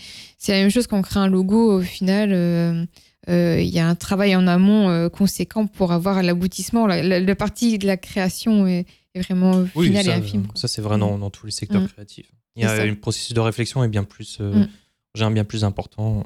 la 0.47 0.55
même 0.55 0.71
chose 0.71 0.87
quand 0.87 0.97
on 0.97 1.01
crée 1.01 1.19
un 1.19 1.27
logo, 1.27 1.79
au 1.79 1.81
final. 1.81 2.31
Euh, 2.33 2.85
il 3.27 3.67
y 3.67 3.79
a 3.79 3.87
un 3.87 3.95
travail 3.95 4.35
en 4.37 4.47
amont 4.47 5.09
conséquent 5.09 5.67
pour 5.67 5.91
avoir 5.91 6.23
l'aboutissement. 6.23 6.87
La, 6.87 7.35
partie 7.35 7.77
de 7.77 7.85
la 7.85 7.97
création 7.97 8.65
est, 8.67 8.85
vraiment 9.15 9.65
finale 9.65 10.05
ça, 10.05 10.11
et 10.11 10.13
infime. 10.13 10.47
Ça, 10.55 10.67
c'est 10.67 10.81
vrai 10.81 10.97
dans, 10.97 11.29
tous 11.29 11.45
les 11.45 11.51
secteurs 11.51 11.81
mmh. 11.81 11.87
créatifs. 11.89 12.31
Il 12.55 12.63
y 12.63 12.65
a 12.65 12.71
un 12.71 12.95
processus 12.95 13.33
de 13.33 13.39
réflexion 13.41 13.83
est 13.83 13.89
bien 13.89 14.05
plus, 14.05 14.39
mmh. 14.39 15.33
bien 15.33 15.43
plus 15.43 15.65
important. 15.65 16.23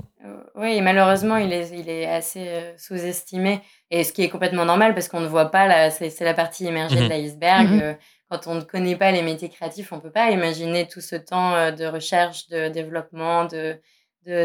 Oui, 0.55 0.81
malheureusement, 0.81 1.37
il 1.37 1.53
est, 1.53 1.69
il 1.69 1.89
est 1.89 2.05
assez 2.05 2.73
sous-estimé. 2.77 3.61
Et 3.89 4.03
ce 4.03 4.13
qui 4.13 4.23
est 4.23 4.29
complètement 4.29 4.65
normal 4.65 4.93
parce 4.93 5.07
qu'on 5.07 5.21
ne 5.21 5.27
voit 5.27 5.51
pas, 5.51 5.89
c'est 5.89 6.19
la 6.21 6.33
partie 6.33 6.67
émergée 6.67 6.97
de 6.97 7.05
mmh 7.05 7.09
l'iceberg. 7.09 7.69
Mmh 7.69 7.97
quand 8.29 8.47
on 8.47 8.55
ne 8.55 8.61
connaît 8.61 8.95
pas 8.95 9.11
les 9.11 9.23
métiers 9.23 9.49
créatifs, 9.49 9.91
on 9.91 9.97
ne 9.97 10.01
peut 10.01 10.09
pas 10.09 10.31
imaginer 10.31 10.87
tout 10.87 11.01
ce 11.01 11.17
temps 11.17 11.51
de 11.73 11.85
recherche, 11.85 12.47
de 12.47 12.69
développement, 12.69 13.43
de 13.43 13.77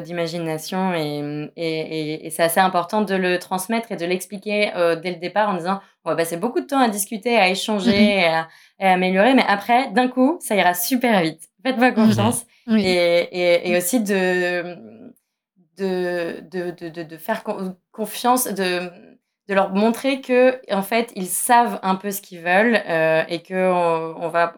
d'imagination 0.00 0.94
et, 0.94 1.52
et, 1.54 2.26
et, 2.26 2.30
c'est 2.30 2.42
assez 2.42 2.60
important 2.60 3.02
de 3.02 3.14
le 3.14 3.38
transmettre 3.38 3.92
et 3.92 3.96
de 3.96 4.06
l'expliquer 4.06 4.72
dès 5.02 5.10
le 5.10 5.18
départ 5.18 5.50
en 5.50 5.54
disant 5.54 5.80
on 6.04 6.10
va 6.10 6.16
passer 6.16 6.38
beaucoup 6.38 6.60
de 6.60 6.66
temps 6.66 6.80
à 6.80 6.88
discuter, 6.88 7.36
à 7.36 7.50
échanger 7.50 8.20
mmh 8.20 8.46
à, 8.78 8.92
améliorer, 8.92 9.34
mais 9.34 9.44
après, 9.46 9.90
d'un 9.92 10.08
coup, 10.08 10.38
ça 10.40 10.54
ira 10.54 10.74
super 10.74 11.22
vite. 11.22 11.42
Faites-moi 11.62 11.92
confiance. 11.92 12.44
Et, 12.68 13.70
et, 13.70 13.76
aussi 13.76 14.00
de, 14.00 14.76
de, 15.76 16.40
de, 16.50 16.70
de, 16.70 17.02
de 17.02 17.16
faire 17.16 17.44
confiance, 17.92 18.46
de, 18.46 18.90
de 19.48 19.54
leur 19.54 19.72
montrer 19.72 20.20
que 20.20 20.60
en 20.74 20.82
fait 20.82 21.12
ils 21.14 21.28
savent 21.28 21.78
un 21.82 21.94
peu 21.96 22.10
ce 22.10 22.20
qu'ils 22.20 22.40
veulent 22.40 22.80
euh, 22.88 23.22
et 23.28 23.42
que 23.42 23.54
on, 23.54 24.28
va 24.28 24.54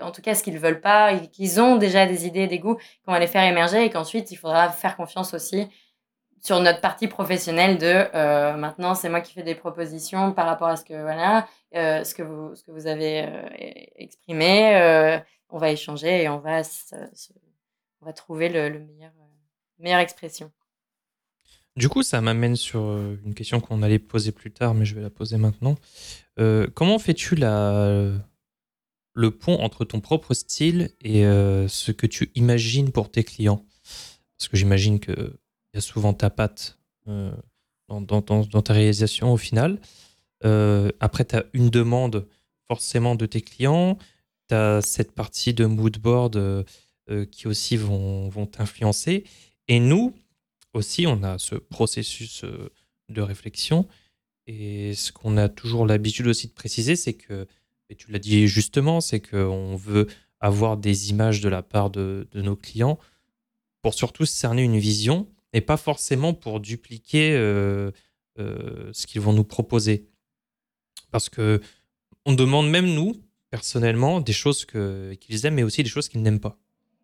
en 0.00 0.10
tout 0.12 0.22
cas 0.22 0.34
ce 0.34 0.42
qu'ils 0.42 0.58
veulent 0.58 0.80
pas 0.80 1.14
qu'ils 1.32 1.60
ont 1.60 1.76
déjà 1.76 2.06
des 2.06 2.26
idées 2.26 2.46
des 2.46 2.58
goûts 2.58 2.76
qu'on 3.04 3.12
va 3.12 3.18
les 3.18 3.26
faire 3.26 3.44
émerger 3.44 3.84
et 3.84 3.90
qu'ensuite 3.90 4.30
il 4.30 4.36
faudra 4.36 4.70
faire 4.70 4.96
confiance 4.96 5.32
aussi 5.34 5.68
sur 6.42 6.60
notre 6.60 6.80
partie 6.80 7.08
professionnelle 7.08 7.78
de 7.78 8.08
euh, 8.14 8.56
maintenant 8.56 8.94
c'est 8.94 9.08
moi 9.08 9.20
qui 9.22 9.32
fais 9.32 9.42
des 9.42 9.54
propositions 9.54 10.32
par 10.32 10.46
rapport 10.46 10.68
à 10.68 10.76
ce 10.76 10.84
que 10.84 11.00
voilà 11.00 11.46
euh, 11.74 12.04
ce 12.04 12.14
que 12.14 12.22
vous 12.22 12.54
ce 12.54 12.62
que 12.62 12.72
vous 12.72 12.86
avez 12.86 13.26
exprimé 13.96 15.22
on 15.48 15.58
va 15.58 15.70
échanger 15.70 16.24
et 16.24 16.28
on 16.28 16.38
va 16.38 16.60
on 18.02 18.06
va 18.06 18.12
trouver 18.12 18.50
le 18.50 18.80
meilleur 18.80 19.12
meilleure 19.78 20.00
expression 20.00 20.52
du 21.76 21.90
coup, 21.90 22.02
ça 22.02 22.22
m'amène 22.22 22.56
sur 22.56 22.80
euh, 22.80 23.18
une 23.24 23.34
question 23.34 23.60
qu'on 23.60 23.82
allait 23.82 23.98
poser 23.98 24.32
plus 24.32 24.50
tard, 24.50 24.74
mais 24.74 24.86
je 24.86 24.94
vais 24.94 25.02
la 25.02 25.10
poser 25.10 25.36
maintenant. 25.36 25.76
Euh, 26.40 26.66
comment 26.74 26.98
fais-tu 26.98 27.34
la... 27.34 28.12
le 29.12 29.30
pont 29.30 29.58
entre 29.60 29.84
ton 29.84 30.00
propre 30.00 30.32
style 30.32 30.90
et 31.02 31.26
euh, 31.26 31.68
ce 31.68 31.92
que 31.92 32.06
tu 32.06 32.30
imagines 32.34 32.92
pour 32.92 33.10
tes 33.10 33.24
clients? 33.24 33.62
Parce 34.38 34.48
que 34.48 34.56
j'imagine 34.56 35.00
qu'il 35.00 35.34
y 35.74 35.78
a 35.78 35.80
souvent 35.82 36.14
ta 36.14 36.30
patte 36.30 36.78
dans, 37.06 38.00
dans, 38.00 38.62
ta 38.62 38.72
réalisation 38.72 39.32
au 39.32 39.36
final. 39.36 39.78
après, 40.42 41.24
tu 41.24 41.36
as 41.36 41.44
une 41.52 41.70
demande 41.70 42.26
forcément 42.68 43.14
de 43.14 43.26
tes 43.26 43.42
clients. 43.42 43.98
Tu 44.48 44.54
as 44.54 44.80
cette 44.82 45.12
partie 45.12 45.54
de 45.54 45.66
moodboard 45.66 46.66
qui 47.30 47.46
aussi 47.46 47.76
vont, 47.76 48.28
vont 48.28 48.46
t'influencer. 48.46 49.24
Et 49.68 49.80
nous, 49.80 50.14
aussi, 50.72 51.06
on 51.06 51.22
a 51.22 51.38
ce 51.38 51.54
processus 51.54 52.44
euh, 52.44 52.70
de 53.08 53.20
réflexion. 53.20 53.88
Et 54.46 54.94
ce 54.94 55.10
qu'on 55.10 55.36
a 55.36 55.48
toujours 55.48 55.86
l'habitude 55.86 56.26
aussi 56.28 56.46
de 56.48 56.52
préciser, 56.52 56.94
c'est 56.94 57.14
que, 57.14 57.46
et 57.88 57.96
tu 57.96 58.10
l'as 58.12 58.18
dit 58.18 58.46
justement, 58.46 59.00
c'est 59.00 59.20
qu'on 59.20 59.74
veut 59.74 60.06
avoir 60.38 60.76
des 60.76 61.10
images 61.10 61.40
de 61.40 61.48
la 61.48 61.62
part 61.62 61.90
de, 61.90 62.28
nos 62.34 62.56
clients 62.56 62.98
pour 63.82 63.94
surtout 63.94 64.26
cerner 64.26 64.62
une 64.62 64.78
vision 64.78 65.28
et 65.52 65.60
pas 65.60 65.76
forcément 65.76 66.34
pour 66.34 66.60
dupliquer 66.60 67.32
euh, 67.32 67.90
euh, 68.38 68.90
ce 68.92 69.06
qu'ils 69.06 69.20
vont 69.20 69.32
nous 69.32 69.44
proposer. 69.44 70.06
Parce 71.10 71.28
que 71.28 71.60
on 72.24 72.32
demande 72.32 72.68
même 72.68 72.92
nous, 72.92 73.14
personnellement, 73.50 74.20
des 74.20 74.32
choses 74.32 74.64
qu'ils 74.64 75.46
aiment, 75.46 75.54
mais 75.54 75.62
aussi 75.62 75.82
des 75.82 75.88
choses 75.88 76.08
qu'ils 76.08 76.22
n'aiment 76.22 76.40
pas. 76.40 76.58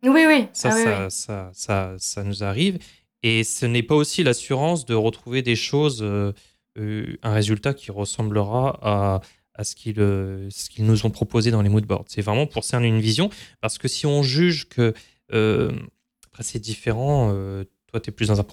Oui, 0.04 0.24
oui. 0.26 0.48
Ça, 0.52 0.70
ah 0.72 1.10
ça, 1.10 1.10
Ça, 1.10 1.50
ça, 1.54 1.94
ça, 1.98 2.22
nous 2.24 2.42
arrive. 2.42 2.78
Et 3.22 3.44
ce 3.44 3.66
n'est 3.66 3.84
pas 3.84 3.94
aussi 3.94 4.24
l'assurance 4.24 4.84
de 4.84 4.94
retrouver 4.94 5.42
des 5.42 5.54
choses, 5.54 6.02
euh, 6.02 6.32
euh, 6.78 7.16
un 7.22 7.32
résultat 7.32 7.72
qui 7.72 7.92
ressemblera 7.92 8.78
à, 8.82 9.20
à 9.54 9.64
ce 9.64 9.76
qu'ils 9.76 10.00
euh, 10.00 10.48
nous 10.78 11.06
ont 11.06 11.10
proposé 11.10 11.52
dans 11.52 11.62
les 11.62 11.68
moodboards. 11.68 12.06
C'est 12.08 12.22
vraiment 12.22 12.46
pour 12.46 12.64
cerner 12.64 12.88
une 12.88 13.00
vision, 13.00 13.30
parce 13.60 13.78
que 13.78 13.86
si 13.86 14.06
on 14.06 14.22
juge 14.22 14.68
que, 14.68 14.92
après 16.26 16.42
c'est 16.42 16.58
différent, 16.58 17.32
toi 17.86 18.00
tu 18.00 18.10
es 18.10 18.12
plus 18.12 18.28
dans 18.28 18.40
un 18.40 18.46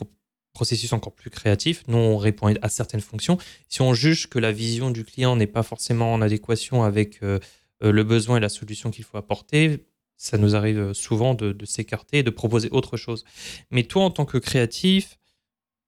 processus 0.53 0.93
encore 0.93 1.13
plus 1.13 1.29
créatif, 1.29 1.83
nous 1.87 1.97
on 1.97 2.17
répond 2.17 2.53
à 2.61 2.69
certaines 2.69 3.01
fonctions. 3.01 3.37
Si 3.69 3.81
on 3.81 3.93
juge 3.93 4.27
que 4.27 4.39
la 4.39 4.51
vision 4.51 4.91
du 4.91 5.03
client 5.03 5.35
n'est 5.35 5.47
pas 5.47 5.63
forcément 5.63 6.13
en 6.13 6.21
adéquation 6.21 6.83
avec 6.83 7.21
le 7.21 8.03
besoin 8.03 8.37
et 8.37 8.39
la 8.39 8.49
solution 8.49 8.91
qu'il 8.91 9.03
faut 9.03 9.17
apporter, 9.17 9.85
ça 10.19 10.37
nous 10.37 10.53
arrive 10.55 10.91
souvent 10.93 11.33
de, 11.33 11.55
s'écarter 11.65 12.19
et 12.19 12.23
de 12.23 12.29
proposer 12.29 12.69
autre 12.71 12.97
chose. 12.97 13.23
Mais 13.71 13.83
toi, 13.83 14.03
en 14.03 14.11
tant 14.11 14.25
que 14.25 14.37
créatif, 14.37 15.17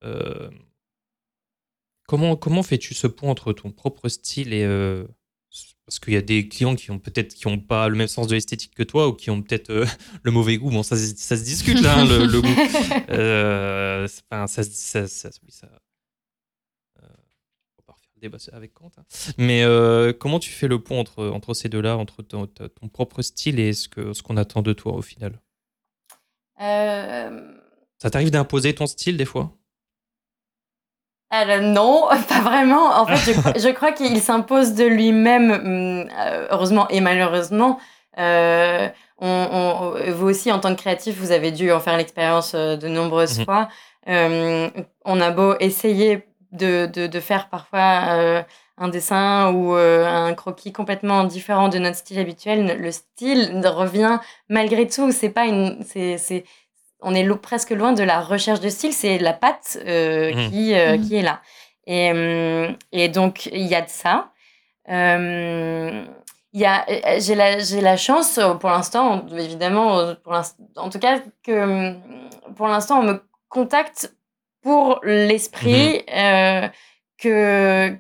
euh, 0.06 0.50
comment, 2.08 2.38
comment 2.38 2.64
fais-tu 2.64 2.94
ce 2.94 3.08
pont 3.08 3.30
entre 3.30 3.54
ton 3.54 3.72
propre 3.72 4.10
style 4.10 4.54
et... 4.54 4.64
Euh, 4.64 5.06
parce 5.86 6.00
qu'il 6.00 6.14
y 6.14 6.18
a 6.18 6.22
des 6.22 6.48
clients 6.48 6.76
qui 6.76 6.90
ont 6.92 7.00
peut-être 7.00 7.34
qui 7.34 7.48
ont 7.48 7.60
pas 7.60 7.90
le 7.90 7.98
même 7.98 8.08
sens 8.08 8.28
de 8.28 8.36
l'esthétique 8.36 8.74
que 8.74 8.84
toi 8.84 9.10
ou 9.10 9.14
qui 9.14 9.30
ont 9.30 9.42
peut-être 9.42 9.72
euh, 9.72 9.86
le 10.24 10.32
mauvais 10.32 10.56
goût. 10.58 10.70
Bon, 10.70 10.84
ça, 10.84 10.96
ça 10.96 11.36
se 11.36 11.44
discute 11.44 11.82
là, 11.82 12.00
hein, 12.00 12.06
le, 12.06 12.42
goût. 12.42 12.48
ça, 14.08 14.64
ça, 14.64 14.64
ça, 14.64 15.08
ça, 15.08 15.70
débat 18.22 18.38
avec 18.54 18.74
Kant. 18.74 18.92
Hein. 18.98 19.04
Mais 19.38 19.64
euh, 19.64 20.14
comment 20.14 20.40
tu 20.40 20.52
fais 20.52 20.68
le 20.68 20.80
pont 20.80 21.00
entre, 21.00 21.28
entre 21.28 21.54
ces 21.54 21.70
deux-là, 21.70 21.98
entre 21.98 22.22
ton, 22.22 22.48
ton, 22.48 22.88
propre 22.88 23.22
style 23.22 23.60
et 23.60 23.74
ce 23.74 23.90
qu'on 23.90 24.14
ce 24.14 24.24
qu'on 24.24 24.38
attend 24.38 24.62
de 24.62 24.74
toi 24.74 24.94
au 24.94 25.02
final? 25.02 25.40
Euh... 26.62 27.54
Ça 27.98 28.10
t'arrive 28.10 28.32
d'imposer 28.32 28.74
ton 28.74 28.88
style 28.88 29.18
des 29.18 29.26
fois? 29.26 29.52
Alors, 31.32 31.62
non, 31.62 32.10
pas 32.30 32.42
vraiment. 32.42 32.90
En 33.00 33.06
fait, 33.06 33.60
je, 33.60 33.70
crois, 33.70 33.94
qu'il 33.94 34.20
s'impose 34.20 34.74
de 34.74 34.86
lui-même, 34.86 35.52
hum, 35.52 36.10
euh, 36.20 36.48
heureusement 36.52 36.88
et 36.90 37.00
malheureusement. 37.00 37.80
Euh, 38.20 38.90
on, 39.18 39.94
vous 40.10 40.28
aussi, 40.28 40.52
en 40.52 40.60
tant 40.60 40.76
que 40.76 40.82
créatif, 40.82 41.16
vous 41.18 41.32
avez 41.32 41.52
dû 41.52 41.72
en 41.72 41.80
faire 41.80 41.96
l'expérience 41.96 42.54
euh, 42.56 42.76
de 42.76 42.88
nombreuses 42.88 43.40
mhm. 43.40 43.46
fois. 43.46 43.70
on 44.08 45.22
a 45.22 45.32
beau 45.32 45.56
essayer 45.60 46.24
de, 46.52 46.86
de, 46.86 47.20
faire 47.20 47.50
parfois 47.50 48.44
un 48.78 48.88
dessin 48.88 49.54
ou 49.54 49.74
un 49.74 50.34
croquis 50.34 50.74
complètement 50.74 51.24
différent 51.24 51.70
de 51.70 51.78
notre 51.78 51.98
style 51.98 52.20
habituel, 52.20 52.78
le 52.80 52.92
style 52.92 53.62
revient 53.66 54.20
malgré 54.50 54.88
tout. 54.88 55.12
C'est 55.12 55.30
pas 55.30 55.46
une, 55.46 55.84
c'est, 55.84 56.44
on 57.02 57.14
est 57.14 57.28
presque 57.38 57.72
loin 57.72 57.94
de 57.94 58.04
la 58.04 58.22
recherche 58.22 58.60
de 58.60 58.70
style, 58.70 58.94
c'est 58.94 59.18
la 59.18 59.34
patte 59.34 59.80
euh, 59.86 60.34
mmh. 60.34 60.50
qui, 60.50 60.74
euh, 60.76 60.98
mmh. 60.98 61.02
qui 61.02 61.16
est 61.16 61.22
là. 61.22 61.42
Et, 61.88 62.12
et 62.92 63.10
donc, 63.10 63.48
il 63.48 63.66
y 63.66 63.76
a 63.76 63.82
de 63.82 63.90
ça. 63.90 64.32
Euh, 64.90 66.06
y 66.54 66.66
a, 66.66 66.86
j'ai, 67.20 67.36
la, 67.36 67.60
j'ai 67.60 67.82
la 67.82 67.98
chance, 67.98 68.40
pour 68.60 68.70
l'instant, 68.70 69.26
évidemment, 69.36 70.16
pour 70.24 70.34
en 70.76 70.90
tout 70.90 71.00
cas, 71.00 71.20
que 71.44 71.96
pour 72.56 72.68
l'instant, 72.68 73.00
on 73.00 73.04
me 73.04 73.24
contacte 73.50 74.14
pour 74.62 75.00
l'esprit 75.04 76.04
mmh. 76.08 76.70
que, 77.18 77.98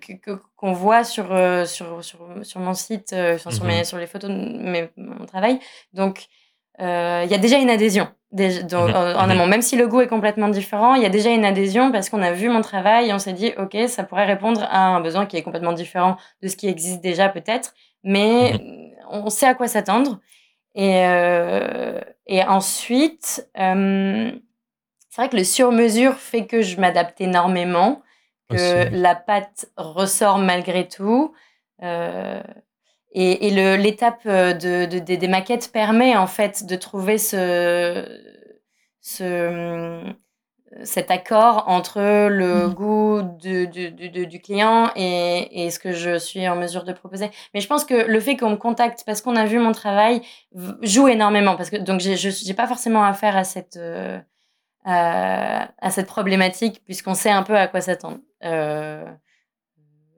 qu'on 0.56 0.74
voit 0.74 1.04
sur, 1.04 1.28
sur, 1.68 2.04
sur, 2.04 2.20
sur, 2.44 2.60
mon 2.60 2.74
site, 2.74 3.16
sur, 3.38 3.52
sur, 3.52 3.98
les 3.98 4.08
photos 4.08 4.30
de 4.30 4.90
mon 4.98 5.26
travail. 5.26 5.60
Donc, 5.94 6.28
il 6.80 6.86
y 6.86 7.34
a 7.34 7.38
déjà 7.38 7.58
une 7.58 7.70
adhésion. 7.70 8.08
Mhm. 8.34 8.74
en, 8.74 8.88
mhm. 8.88 9.32
amont. 9.32 9.48
Même 9.48 9.62
si 9.62 9.76
le 9.76 9.88
goût 9.88 10.02
est 10.02 10.08
complètement 10.08 10.48
différent, 10.48 10.96
il 10.96 11.04
y 11.04 11.06
a 11.06 11.10
déjà 11.10 11.32
une 11.32 11.46
adhésion 11.46 11.92
parce 11.92 12.10
qu'on 12.10 12.22
a 12.22 12.32
vu 12.32 12.50
mon 12.50 12.62
travail 12.62 13.10
et 13.10 13.14
on 13.14 13.20
s'est 13.20 13.34
dit, 13.34 13.52
OK, 13.58 13.78
ça 13.88 14.04
pourrait 14.04 14.26
répondre 14.26 14.64
à 14.64 14.88
un 14.88 15.02
besoin 15.02 15.26
qui 15.26 15.38
est 15.38 15.44
complètement 15.44 15.74
différent 15.74 16.18
de 16.42 16.48
ce 16.48 16.56
qui 16.56 16.68
existe 16.68 17.02
déjà 17.02 17.30
peut-être, 17.30 17.74
mais 18.04 18.54
mhm. 18.54 18.92
on 19.10 19.30
sait 19.30 19.48
à 19.48 19.54
quoi 19.54 19.68
s'attendre. 19.68 20.20
Et, 20.74 21.06
euh, 21.06 22.00
et 22.28 22.44
ensuite, 22.44 23.46
euh, 23.60 24.32
c'est 25.12 25.22
vrai 25.22 25.30
que 25.30 25.36
le 25.36 25.44
sur-mesure 25.44 26.16
fait 26.16 26.48
que 26.48 26.62
je 26.62 26.80
m'adapte 26.80 27.20
énormément, 27.20 28.02
que 28.50 28.90
la 28.94 29.14
pâte 29.14 29.70
ressort 29.76 30.38
malgré 30.38 30.88
tout. 30.88 31.34
Euh, 31.84 32.42
et, 33.12 33.48
et 33.48 33.78
l'étape 33.78 34.22
euh, 34.26 34.54
de, 34.54 34.86
de, 34.86 35.00
des 35.00 35.28
maquettes 35.28 35.70
permet 35.74 36.16
en 36.16 36.28
fait 36.28 36.66
de 36.66 36.78
trouver 36.78 37.18
ce, 37.18 38.08
ce, 39.02 40.02
cet 40.84 41.12
accord 41.12 41.66
entre 41.68 42.00
le 42.30 42.68
mmh. 42.68 42.74
goût 42.74 43.22
du, 43.38 43.68
du, 43.68 43.92
du, 43.92 44.42
client 44.42 44.92
et, 44.96 45.66
et, 45.66 45.72
ce 45.72 45.80
que 45.80 45.92
je 45.92 46.18
suis 46.18 46.48
en 46.48 46.56
mesure 46.56 46.86
de 46.86 46.94
proposer. 46.94 47.32
Mais 47.54 47.60
je 47.60 47.68
pense 47.68 47.84
que 47.84 47.96
le 47.96 48.20
fait 48.22 48.38
qu'on 48.38 48.52
me 48.52 48.56
contacte 48.56 49.04
parce 49.06 49.22
qu'on 49.22 49.36
a 49.36 49.44
vu 49.44 49.60
mon 49.60 49.74
travail 49.74 50.22
joue 50.82 51.10
énormément. 51.10 51.58
Parce 51.58 51.70
que, 51.70 51.76
donc, 51.76 52.00
je 52.00 52.48
n'ai 52.48 52.54
pas 52.54 52.68
forcément 52.68 53.04
affaire 53.04 53.36
à 53.36 53.44
cette, 53.44 53.76
euh, 53.76 54.18
à, 54.84 55.70
à, 55.80 55.92
cette 55.92 56.08
problématique 56.08 56.82
puisqu'on 56.86 57.14
sait 57.14 57.30
un 57.30 57.44
peu 57.44 57.56
à 57.58 57.68
quoi 57.68 57.82
s'attendre. 57.82 58.20
Euh, 58.44 59.06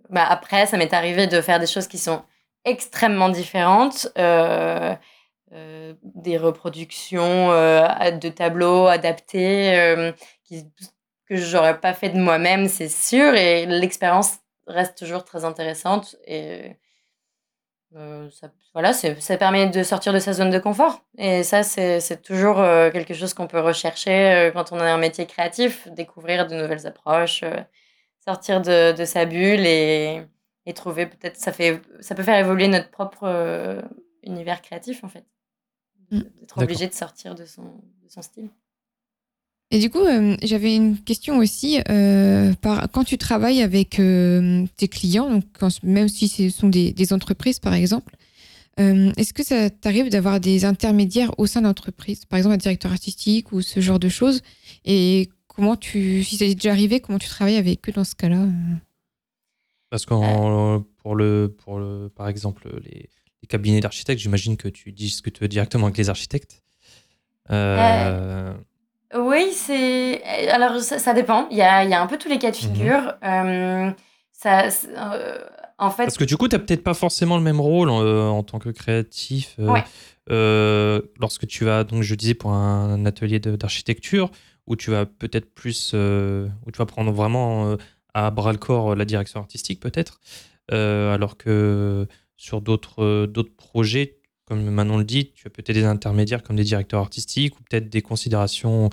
bah 0.10 0.26
après, 0.30 0.66
ça 0.66 0.78
m'est 0.78 0.94
arrivé 0.94 1.28
de 1.28 1.42
faire 1.42 1.60
des 1.60 1.68
choses 1.68 1.88
qui 1.88 1.98
sont 1.98 2.22
extrêmement 2.66 3.30
différentes. 3.30 4.08
Euh, 4.18 4.96
euh, 5.54 5.94
des 6.04 6.38
reproductions 6.38 7.52
euh, 7.52 8.12
de 8.12 8.30
tableaux 8.30 8.88
adaptés 8.88 10.14
qui, 10.44 10.66
que 11.28 11.36
j'aurais 11.36 11.80
pas 11.80 11.94
fait 11.94 12.10
de 12.10 12.20
moi-même, 12.20 12.68
c'est 12.68 12.90
sûr. 12.90 13.36
Et 13.36 13.66
l'expérience 13.66 14.40
reste 14.68 14.98
toujours 14.98 15.26
très 15.26 15.46
intéressante. 15.46 16.16
Et 16.26 16.78
ça, 18.32 18.52
voilà, 18.74 18.94
ça 18.94 19.38
permet 19.38 19.70
de 19.70 19.84
sortir 19.84 20.14
de 20.14 20.20
sa 20.20 20.34
zone 20.34 20.50
de 20.50 20.60
confort. 20.60 21.02
Et 21.18 21.44
ça, 21.44 21.64
c'est 21.64 22.22
toujours 22.22 22.56
quelque 22.92 23.14
chose 23.14 23.34
qu'on 23.34 23.48
peut 23.48 23.60
rechercher 23.60 24.52
quand 24.54 24.72
on 24.72 24.80
a 24.80 24.92
un 24.92 24.98
métier 24.98 25.26
créatif, 25.26 25.88
découvrir 25.90 26.48
de 26.48 26.56
nouvelles 26.56 26.88
approches, 26.88 27.44
sortir 28.26 28.62
de, 28.62 28.94
de, 28.94 29.06
sa 29.06 29.26
bulle 29.26 29.66
et, 29.66 30.24
et 30.66 30.74
trouver 30.74 31.06
peut-être 31.06 31.38
ça 31.38 31.52
fait 31.52 31.82
ça 32.00 32.16
peut 32.16 32.24
faire 32.24 32.40
évoluer 32.40 32.68
notre 32.68 32.90
propre 32.90 33.24
euh, 33.24 33.82
univers 34.24 34.62
créatif 34.62 35.04
en 35.04 35.10
fait 35.10 35.26
mm. 36.12 36.20
d'être 36.40 36.62
obligé 36.62 36.88
de 36.88 36.94
sortir 36.94 37.36
de 37.36 37.46
son, 37.46 37.64
de 38.04 38.10
son 38.10 38.22
style 38.22 38.50
et 39.74 39.80
du 39.80 39.90
coup 39.90 40.00
euh, 40.00 40.38
j'avais 40.44 40.76
une 40.76 40.98
question 40.98 41.40
aussi 41.40 41.80
euh, 41.90 42.54
par, 42.62 42.90
quand 42.92 43.04
tu 43.04 43.18
travailles 43.18 43.62
avec 43.62 44.00
tes 44.78 44.88
clients 44.88 45.30
donc 45.30 45.44
même 45.84 46.08
si 46.08 46.28
ce 46.28 46.50
sont 46.50 46.70
des, 46.70 46.94
des 46.94 47.12
entreprises 47.12 47.60
par 47.60 47.74
exemple 47.74 48.16
est-ce 48.78 49.34
que 49.34 49.44
ça 49.44 49.70
t'arrive 49.70 50.10
d'avoir 50.10 50.40
des 50.40 50.66
intermédiaires 50.66 51.32
au 51.38 51.46
sein 51.46 51.62
d'entreprise 51.62 52.26
par 52.26 52.38
exemple 52.38 52.56
un 52.56 52.58
directeur 52.58 52.92
artistique 52.92 53.52
ou 53.52 53.62
ce 53.62 53.80
genre 53.82 54.00
de 54.00 54.10
choses? 54.10 54.42
Et 54.84 55.30
comment 55.48 55.76
tu 55.76 56.24
si 56.24 56.38
c'est 56.38 56.56
déjà 56.56 56.72
arrivé 56.72 57.00
comment 57.00 57.20
tu 57.20 57.30
travailles 57.30 57.58
avec 57.58 57.88
eux 57.88 57.92
dans 57.92 58.04
ce 58.04 58.16
cas-là? 58.16 58.48
Parce 59.94 60.08
que 60.08 60.16
pour 61.04 61.16
le, 61.16 61.56
pour 61.56 61.78
le, 61.78 62.10
par 62.16 62.28
exemple, 62.28 62.68
les, 62.84 63.10
cabinets 63.48 63.82
d'architectes, 63.82 64.20
j'imagine 64.20 64.58
que 64.58 64.68
tu 64.70 64.92
dis 64.92 65.10
ce 65.10 65.22
que 65.22 65.30
tu 65.30 65.42
veux 65.42 65.48
directement 65.48 65.86
avec 65.86 65.98
les 65.98 66.10
architectes. 66.10 66.64
Euh, 67.52 68.54
oui, 69.18 69.52
c'est. 69.54 70.24
Alors, 70.50 70.80
ça, 70.80 71.14
dépend. 71.14 71.48
Il 71.52 71.58
y 71.58 71.62
a, 71.62 71.84
il 71.84 71.90
y 71.90 71.94
a, 71.94 72.02
un 72.02 72.08
peu 72.08 72.18
tous 72.18 72.30
les 72.30 72.40
cas 72.40 72.52
de 72.52 72.56
mhm. 72.56 72.62
figure. 72.62 73.14
Euh, 73.24 73.92
ça, 74.32 74.68
euh, 74.98 75.38
en 75.78 75.90
fait... 75.90 76.04
Parce 76.04 76.18
que 76.18 76.24
du 76.24 76.38
coup, 76.38 76.48
tu 76.48 76.56
n'as 76.56 76.60
peut-être 76.60 76.84
pas 76.84 76.94
forcément 76.94 77.38
le 77.38 77.44
même 77.44 77.62
rôle 77.62 77.90
en, 77.90 78.44
tant 78.44 78.60
que 78.60 78.70
créatif. 78.70 79.58
lorsque 80.28 81.48
tu 81.48 81.66
vas, 81.66 81.84
donc 81.84 82.04
je 82.04 82.16
disais, 82.16 82.34
pour 82.34 82.52
un 82.52 83.06
atelier 83.06 83.40
d'architecture, 83.40 84.32
où 84.68 84.76
tu 84.76 84.92
vas 84.92 85.06
peut-être 85.06 85.54
plus. 85.54 85.94
où 85.94 86.72
tu 86.72 86.78
vas 86.78 86.86
prendre 86.86 87.12
vraiment 87.12 87.78
à 88.14 88.32
bras 88.32 88.52
le 88.52 88.58
corps 88.58 88.92
euh, 88.92 88.96
la 88.96 89.06
direction 89.06 89.40
artistique 89.40 89.80
peut-être, 89.80 90.20
euh, 90.72 91.14
alors 91.14 91.38
que 91.38 92.08
sur 92.38 92.60
euh, 92.60 93.28
d'autres 93.28 93.56
projets, 93.56 94.20
comme 94.46 94.64
Manon 94.70 94.98
le 94.98 95.04
dit, 95.04 95.32
tu 95.34 95.48
as 95.48 95.50
peut-être 95.50 95.74
des 95.74 95.86
intermédiaires 95.86 96.44
comme 96.44 96.56
des 96.56 96.64
directeurs 96.64 97.00
artistiques 97.00 97.60
ou 97.60 97.64
peut-être 97.64 97.90
des 97.90 98.02
considérations 98.02 98.90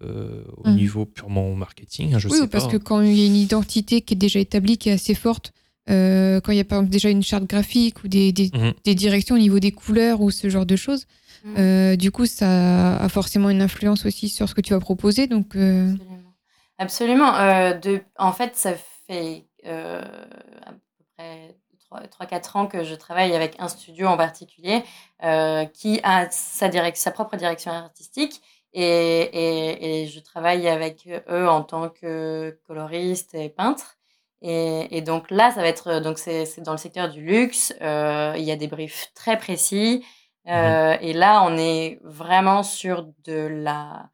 au 0.00 0.68
mmh. 0.68 0.74
niveau 0.74 1.06
purement 1.06 1.54
marketing. 1.54 2.14
Hein, 2.14 2.18
je 2.18 2.26
oui, 2.26 2.48
parce 2.50 2.66
que 2.66 2.76
quand 2.76 3.02
il 3.02 3.16
y 3.16 3.22
a 3.22 3.26
une 3.26 3.36
identité 3.36 4.00
qui 4.00 4.14
est 4.14 4.16
déjà 4.16 4.40
établie, 4.40 4.76
qui 4.76 4.88
est 4.88 4.92
assez 4.92 5.14
forte, 5.14 5.52
quand 5.86 5.92
il 6.48 6.56
y 6.56 6.60
a 6.60 6.64
par 6.64 6.78
exemple 6.78 6.90
déjà 6.90 7.08
une 7.08 7.22
charte 7.22 7.44
graphique 7.44 8.02
ou 8.02 8.08
des, 8.08 8.32
des, 8.32 8.46
mmh. 8.52 8.72
des, 8.82 8.96
directions 8.96 9.36
au 9.36 9.38
niveau 9.38 9.60
des 9.60 9.70
couleurs 9.70 10.20
ou 10.20 10.32
ce 10.32 10.50
genre 10.50 10.66
de 10.66 10.74
choses, 10.74 11.06
mmh. 11.44 11.96
du 11.96 12.10
coup, 12.10 12.26
ça 12.26 12.96
a 12.96 13.08
forcément 13.08 13.48
une 13.48 13.62
influence 13.62 14.04
aussi 14.06 14.28
sur 14.28 14.48
ce 14.48 14.54
que 14.56 14.60
tu 14.60 14.72
vas 14.72 14.80
proposer. 14.80 15.28
Donc, 15.28 15.54
Absolument. 16.82 17.36
Euh, 17.36 17.74
de, 17.74 18.00
en 18.18 18.32
fait, 18.32 18.56
ça 18.56 18.74
fait 19.06 19.46
euh, 19.66 20.02
à 20.66 20.72
peu 20.72 21.04
près 21.16 21.56
3-4 22.00 22.56
ans 22.58 22.66
que 22.66 22.84
je 22.84 22.94
travaille 22.94 23.34
avec 23.34 23.56
un 23.58 23.68
studio 23.68 24.06
en 24.06 24.16
particulier 24.16 24.82
euh, 25.22 25.64
qui 25.66 26.00
a 26.02 26.30
sa, 26.30 26.70
sa 26.94 27.10
propre 27.10 27.36
direction 27.36 27.70
artistique. 27.70 28.40
Et, 28.74 28.82
et, 28.84 30.02
et, 30.02 30.06
je 30.06 30.18
travaille 30.20 30.66
avec 30.66 31.06
eux 31.28 31.46
en 31.46 31.62
tant 31.62 31.90
que 31.90 32.58
coloriste 32.66 33.34
et 33.34 33.50
peintre. 33.50 33.98
Et, 34.40 34.96
et 34.96 35.02
donc 35.02 35.30
là, 35.30 35.50
ça 35.50 35.60
va 35.60 35.68
être 35.68 36.00
donc 36.00 36.18
c'est 36.18 36.60
dans 36.60 36.72
le 36.72 36.78
secteur 36.78 37.10
du 37.10 37.22
luxe. 37.22 37.74
Euh, 37.82 38.34
il 38.36 38.44
y 38.44 38.50
a 38.50 38.56
des 38.56 38.68
briefs 38.68 39.12
très 39.14 39.36
précis. 39.38 40.04
Mmh 40.44 40.50
euh, 40.50 40.96
et 41.00 41.12
là, 41.12 41.44
on 41.44 41.56
est 41.56 42.00
vraiment 42.02 42.62
sur 42.64 43.06
de 43.24 43.46
la 43.46 44.10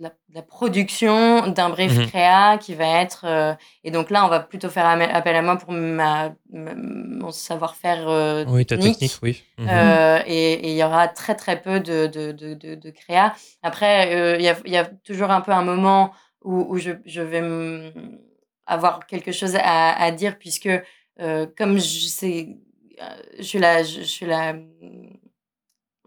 la, 0.00 0.42
production 0.42 1.48
d'un 1.48 1.70
brief 1.70 1.96
mmh 1.96 2.06
créa 2.06 2.58
qui 2.58 2.74
va 2.74 3.00
être. 3.00 3.24
Euh, 3.24 3.54
et 3.84 3.90
donc 3.90 4.10
là, 4.10 4.24
on 4.24 4.28
va 4.28 4.40
plutôt 4.40 4.68
faire 4.68 4.86
appel 4.86 5.36
à 5.36 5.42
moi 5.42 5.56
pour 5.56 5.72
ma, 5.72 6.34
mon 6.50 7.30
savoir-faire 7.30 8.08
euh, 8.08 8.44
oui, 8.48 8.66
technique. 8.66 9.18
oui. 9.22 9.42
Mmh 9.58 9.66
euh, 9.68 10.20
et 10.26 10.70
il 10.70 10.76
y 10.76 10.82
aura 10.82 11.08
très, 11.08 11.34
très 11.34 11.60
peu 11.60 11.80
de, 11.80 12.06
de, 12.06 12.32
de, 12.32 12.54
de, 12.54 12.90
créa. 12.90 13.34
Après, 13.62 14.36
il 14.38 14.42
y, 14.42 14.48
a, 14.48 14.56
y, 14.64 14.76
a, 14.76 14.84
toujours 14.84 15.30
un 15.30 15.40
peu 15.40 15.52
un 15.52 15.62
moment 15.64 16.12
où, 16.42 16.66
où 16.68 16.78
je, 16.78 16.92
je, 17.04 17.20
vais 17.20 17.92
avoir 18.66 19.06
quelque 19.06 19.32
chose 19.32 19.56
à, 19.56 20.00
à 20.00 20.10
dire, 20.10 20.38
puisque 20.38 20.70
comme 21.56 21.78
je, 21.78 22.06
sais, 22.06 22.56
je 23.38 23.42
suis 23.42 23.58
la. 23.58 23.82
Je, 23.82 24.00
je 24.00 24.06
suis 24.06 24.26
la 24.26 24.54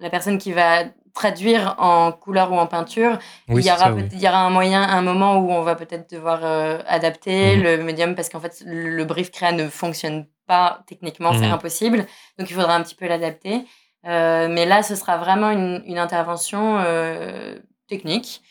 la 0.02 0.10
personne 0.10 0.38
qui 0.38 0.52
va 0.52 0.86
traduire 1.14 1.76
en 1.78 2.12
couleur 2.12 2.52
ou 2.52 2.56
en 2.56 2.68
peinture, 2.68 3.20
il, 3.48 3.60
y 3.60 3.72
aura, 3.72 3.92
il 3.92 4.20
y 4.20 4.28
aura 4.28 4.40
un 4.40 4.50
moyen, 4.50 4.82
un 4.82 5.02
moment 5.02 5.38
où 5.38 5.52
on 5.52 5.62
va 5.62 5.76
peut-être 5.76 6.10
devoir 6.12 6.42
euh, 6.44 6.80
adapter 6.88 7.56
mhm. 7.56 7.64
le 7.64 7.84
médium 7.84 8.16
parce 8.16 8.30
qu'en 8.30 8.40
fait, 8.40 8.64
le, 8.66 9.04
brief 9.06 9.32
créa 9.32 9.52
ne 9.52 9.68
fonctionne 9.68 10.28
pas 10.48 10.84
techniquement, 10.88 11.34
c'est 11.34 11.48
mhm. 11.48 11.54
impossible. 11.54 11.98
Donc, 12.38 12.50
il 12.50 12.54
faudra 12.54 12.76
un 12.76 12.84
petit 12.84 12.96
peu 12.96 13.08
l'adapter. 13.08 13.66
Euh, 14.08 14.48
mais 14.50 14.66
là, 14.66 14.84
ce 14.84 14.96
sera 14.96 15.18
vraiment 15.18 15.52
une, 15.52 15.84
une 15.86 16.00
intervention 16.00 16.80
euh, 16.80 17.58
technique 17.88 18.42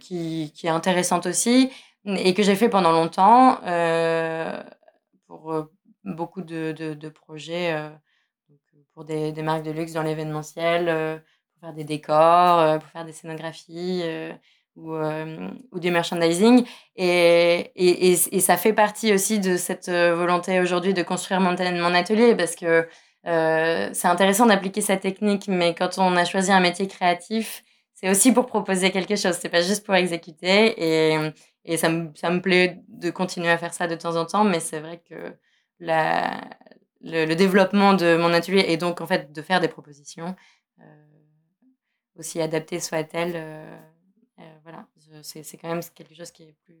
qui, 0.00 0.52
qui, 0.56 0.66
est 0.66 0.70
intéressante 0.70 1.26
aussi 1.26 1.70
et 2.04 2.34
que 2.34 2.42
j'ai 2.42 2.56
fait 2.56 2.68
pendant 2.68 2.90
longtemps 2.90 3.60
pour 5.28 5.68
beaucoup 6.02 6.42
de, 6.42 6.72
de, 6.72 7.08
projets, 7.08 7.72
pour 8.92 9.04
des, 9.04 9.30
des, 9.30 9.42
marques 9.42 9.62
de 9.62 9.70
luxe 9.70 9.92
dans 9.92 10.02
l'événementiel, 10.02 11.22
faire 11.62 11.72
des 11.72 11.84
décors, 11.84 12.78
pour 12.78 12.88
faire 12.90 13.04
des 13.04 13.12
scénographies 13.12 14.02
ou, 14.76 14.94
ou 14.94 15.80
du 15.80 15.90
merchandising. 15.90 16.66
Et, 16.96 17.72
et, 17.76 18.12
et, 18.12 18.40
ça 18.40 18.56
fait 18.56 18.72
partie 18.72 19.12
aussi 19.14 19.38
de 19.38 19.56
cette 19.56 19.88
volonté 19.88 20.60
aujourd'hui 20.60 20.94
de 20.94 21.02
construire 21.02 21.40
mon, 21.40 21.54
atelier 21.94 22.34
parce 22.34 22.54
que 22.56 22.88
c'est 23.24 24.08
intéressant 24.08 24.46
d'appliquer 24.46 24.80
cette 24.80 25.00
technique, 25.00 25.48
mais 25.48 25.74
quand 25.74 25.98
on 25.98 26.16
a 26.16 26.24
choisi 26.24 26.52
un 26.52 26.60
métier 26.60 26.86
créatif, 26.88 27.64
c'est 27.94 28.10
aussi 28.10 28.32
pour 28.32 28.46
proposer 28.46 28.90
quelque 28.90 29.16
chose, 29.16 29.38
c'est 29.40 29.48
pas 29.48 29.62
juste 29.62 29.86
pour 29.86 29.94
exécuter. 29.94 30.74
Et, 31.12 31.32
et 31.64 31.76
ça, 31.76 31.88
me, 31.88 32.10
ça 32.16 32.30
me 32.30 32.40
plaît 32.40 32.80
de 32.88 33.10
continuer 33.10 33.50
à 33.50 33.58
faire 33.58 33.72
ça 33.72 33.86
de 33.86 33.94
temps 33.94 34.16
en 34.16 34.26
temps, 34.26 34.44
mais 34.44 34.60
c'est 34.60 34.80
vrai 34.80 35.02
que 35.08 35.36
la, 35.78 36.40
le, 37.02 37.34
développement 37.34 37.94
de 37.94 38.16
mon 38.16 38.32
atelier 38.32 38.64
et 38.68 38.76
donc 38.76 39.00
en 39.00 39.06
fait 39.06 39.32
de 39.32 39.42
faire 39.42 39.60
des 39.60 39.68
propositions, 39.68 40.34
aussi 42.16 42.40
adaptées 42.40 42.80
soient-elles, 42.80 43.76
euh, 44.42 44.58
voilà, 44.64 44.86
c'est 45.22 45.56
quand 45.56 45.68
même 45.68 45.82
quelque 45.94 46.14
chose 46.14 46.30
qui 46.30 46.44
est 46.44 46.56
plus, 46.64 46.80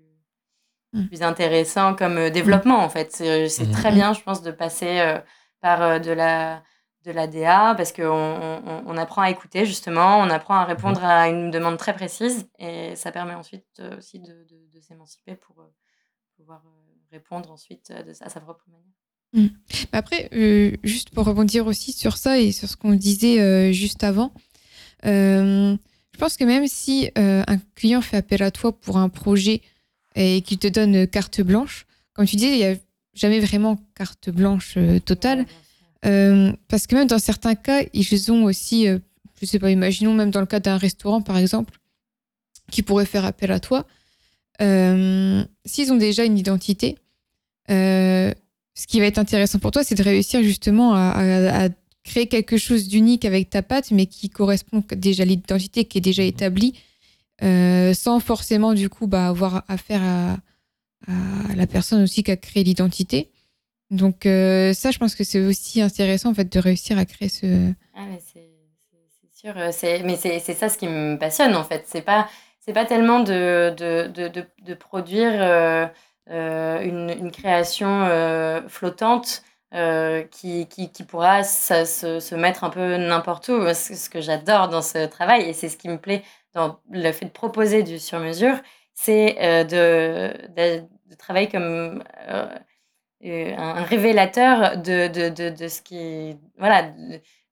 mmh. 0.92 1.06
plus 1.06 1.22
intéressant 1.22 1.94
comme 1.94 2.16
euh, 2.18 2.30
développement 2.30 2.78
en 2.78 2.88
fait. 2.88 3.12
C'est 3.12 3.66
mmh. 3.66 3.72
très 3.72 3.92
bien, 3.92 4.12
je 4.12 4.22
pense, 4.22 4.42
de 4.42 4.50
passer 4.50 5.00
euh, 5.00 5.18
par 5.60 6.00
de 6.00 6.12
la 6.12 6.62
de 7.04 7.10
la 7.10 7.26
DA 7.26 7.74
parce 7.74 7.90
qu'on 7.92 8.04
on, 8.04 8.84
on, 8.86 8.96
apprend 8.96 9.22
à 9.22 9.30
écouter 9.30 9.66
justement, 9.66 10.18
on 10.18 10.30
apprend 10.30 10.54
à 10.54 10.64
répondre 10.64 11.00
mmh. 11.00 11.04
à 11.04 11.28
une 11.28 11.50
demande 11.50 11.76
très 11.76 11.94
précise 11.94 12.48
et 12.60 12.94
ça 12.94 13.10
permet 13.10 13.34
ensuite 13.34 13.82
aussi 13.98 14.20
de, 14.20 14.46
de, 14.72 14.80
s'émanciper 14.80 15.34
pour 15.34 15.64
pouvoir 16.36 16.62
répondre 17.10 17.50
ensuite 17.50 17.92
à 18.20 18.28
sa 18.28 18.40
propre 18.40 18.64
manière. 18.68 19.50
Après, 19.90 20.28
juste 20.84 21.10
pour 21.10 21.24
rebondir 21.24 21.66
aussi 21.66 21.90
sur 21.90 22.16
ça 22.16 22.38
et 22.38 22.52
sur 22.52 22.68
ce 22.68 22.76
qu'on 22.76 22.94
disait 22.94 23.72
juste 23.72 24.04
avant, 24.04 24.32
je 26.12 26.18
pense 26.18 26.36
que 26.36 26.44
même 26.44 26.66
si 26.68 27.10
euh, 27.18 27.42
un 27.46 27.58
client 27.74 28.00
fait 28.00 28.16
appel 28.16 28.42
à 28.42 28.50
toi 28.50 28.72
pour 28.72 28.98
un 28.98 29.08
projet 29.08 29.60
et 30.14 30.42
qu'il 30.42 30.58
te 30.58 30.68
donne 30.68 31.06
carte 31.06 31.40
blanche, 31.40 31.86
comme 32.12 32.26
tu 32.26 32.36
disais, 32.36 32.52
il 32.52 32.58
n'y 32.58 32.64
a 32.64 32.76
jamais 33.14 33.40
vraiment 33.40 33.78
carte 33.94 34.30
blanche 34.30 34.74
euh, 34.76 34.98
totale. 35.00 35.46
Euh, 36.04 36.52
parce 36.68 36.86
que 36.86 36.94
même 36.94 37.06
dans 37.06 37.18
certains 37.18 37.54
cas, 37.54 37.82
ils 37.92 38.30
ont 38.32 38.44
aussi, 38.44 38.86
je 38.86 39.00
ne 39.40 39.46
sais 39.46 39.58
pas, 39.58 39.70
imaginons 39.70 40.14
même 40.14 40.30
dans 40.30 40.40
le 40.40 40.46
cas 40.46 40.60
d'un 40.60 40.76
restaurant 40.76 41.22
par 41.22 41.38
exemple, 41.38 41.78
qui 42.70 42.82
pourrait 42.82 43.06
faire 43.06 43.24
appel 43.24 43.50
à 43.52 43.60
toi. 43.60 43.86
S'ils 44.60 45.92
ont 45.92 45.96
déjà 45.96 46.24
une 46.24 46.38
identité, 46.38 46.98
ce 47.68 48.86
qui 48.86 49.00
va 49.00 49.06
être 49.06 49.18
intéressant 49.18 49.58
pour 49.60 49.70
toi, 49.70 49.84
c'est 49.84 49.94
de 49.94 50.02
réussir 50.02 50.42
justement 50.42 50.94
à, 50.94 51.64
à 51.64 51.68
créer 52.04 52.26
quelque 52.26 52.56
chose 52.56 52.88
d'unique 52.88 53.24
avec 53.24 53.50
ta 53.50 53.62
patte, 53.62 53.90
mais 53.90 54.06
qui 54.06 54.28
correspond 54.28 54.82
déjà 54.90 55.22
à 55.22 55.26
l'identité 55.26 55.84
qui 55.84 55.98
est 55.98 56.02
déjà 56.02 56.22
établie, 56.22 56.74
euh, 57.42 57.94
sans 57.94 58.20
forcément 58.20 58.74
du 58.74 58.88
coup 58.88 59.06
bah, 59.06 59.28
avoir 59.28 59.64
affaire 59.68 60.02
à, 60.02 60.36
à, 61.08 61.54
la 61.56 61.66
personne 61.66 62.02
aussi 62.02 62.22
qui 62.22 62.30
a 62.30 62.36
créé 62.36 62.64
l'identité. 62.64 63.30
Donc 63.90 64.26
euh, 64.26 64.72
ça, 64.72 64.90
je 64.90 64.98
pense 64.98 65.14
que 65.14 65.24
c'est 65.24 65.44
aussi 65.44 65.80
intéressant 65.80 66.30
en 66.30 66.34
fait 66.34 66.52
de 66.52 66.58
réussir 66.58 66.98
à 66.98 67.04
créer 67.04 67.28
ce. 67.28 67.72
Ah 67.94 68.06
mais 68.08 68.20
c'est 68.20 68.48
sûr, 69.32 69.54
euh, 69.56 69.70
mais 70.04 70.16
c'est 70.16 70.54
ça 70.54 70.68
ce 70.68 70.78
qui 70.78 70.86
me 70.86 71.16
passionne 71.16 71.54
en 71.54 71.64
fait. 71.64 71.84
C'est 71.86 72.02
pas 72.02 72.28
c'est 72.60 72.72
pas 72.72 72.84
tellement 72.84 73.20
de, 73.20 73.74
de, 73.76 74.06
de, 74.06 74.46
de 74.64 74.74
produire 74.74 75.32
une, 76.28 77.10
une, 77.10 77.30
création 77.32 78.62
flottante 78.68 79.42
euh, 79.74 80.22
qui, 80.24 80.66
qui, 80.68 81.02
pourra 81.04 81.44
se, 81.44 81.84
se, 81.84 82.34
mettre 82.34 82.64
un 82.64 82.70
peu 82.70 82.96
n'importe 82.98 83.48
où. 83.48 83.72
Ce, 83.72 84.10
que 84.10 84.20
j'adore 84.20 84.68
dans 84.68 84.82
ce 84.82 85.06
travail, 85.06 85.48
et 85.48 85.54
c'est 85.54 85.70
ce 85.70 85.78
qui 85.78 85.88
me 85.88 85.98
plaît 85.98 86.22
dans 86.52 86.78
le 86.90 87.10
fait 87.12 87.24
de 87.24 87.30
proposer 87.30 87.82
du 87.82 87.98
sur-mesure, 87.98 88.56
c'est 88.92 89.36
euh, 89.40 89.64
de, 89.64 90.84
de, 91.08 91.14
travailler 91.16 91.48
comme 91.48 92.04
euh, 92.28 92.54
un 93.22 93.82
révélateur 93.84 94.76
de, 94.76 95.08
de, 95.08 95.50
de, 95.50 95.68
ce 95.68 95.80
qui 95.80 96.36
Voilà, 96.58 96.90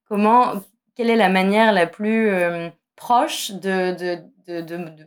comment, 0.06 0.60
quelle 0.96 1.08
est 1.08 1.16
la 1.16 1.30
manière 1.30 1.72
la 1.72 1.86
plus 1.86 2.30
proche 2.96 3.52
de, 3.52 4.18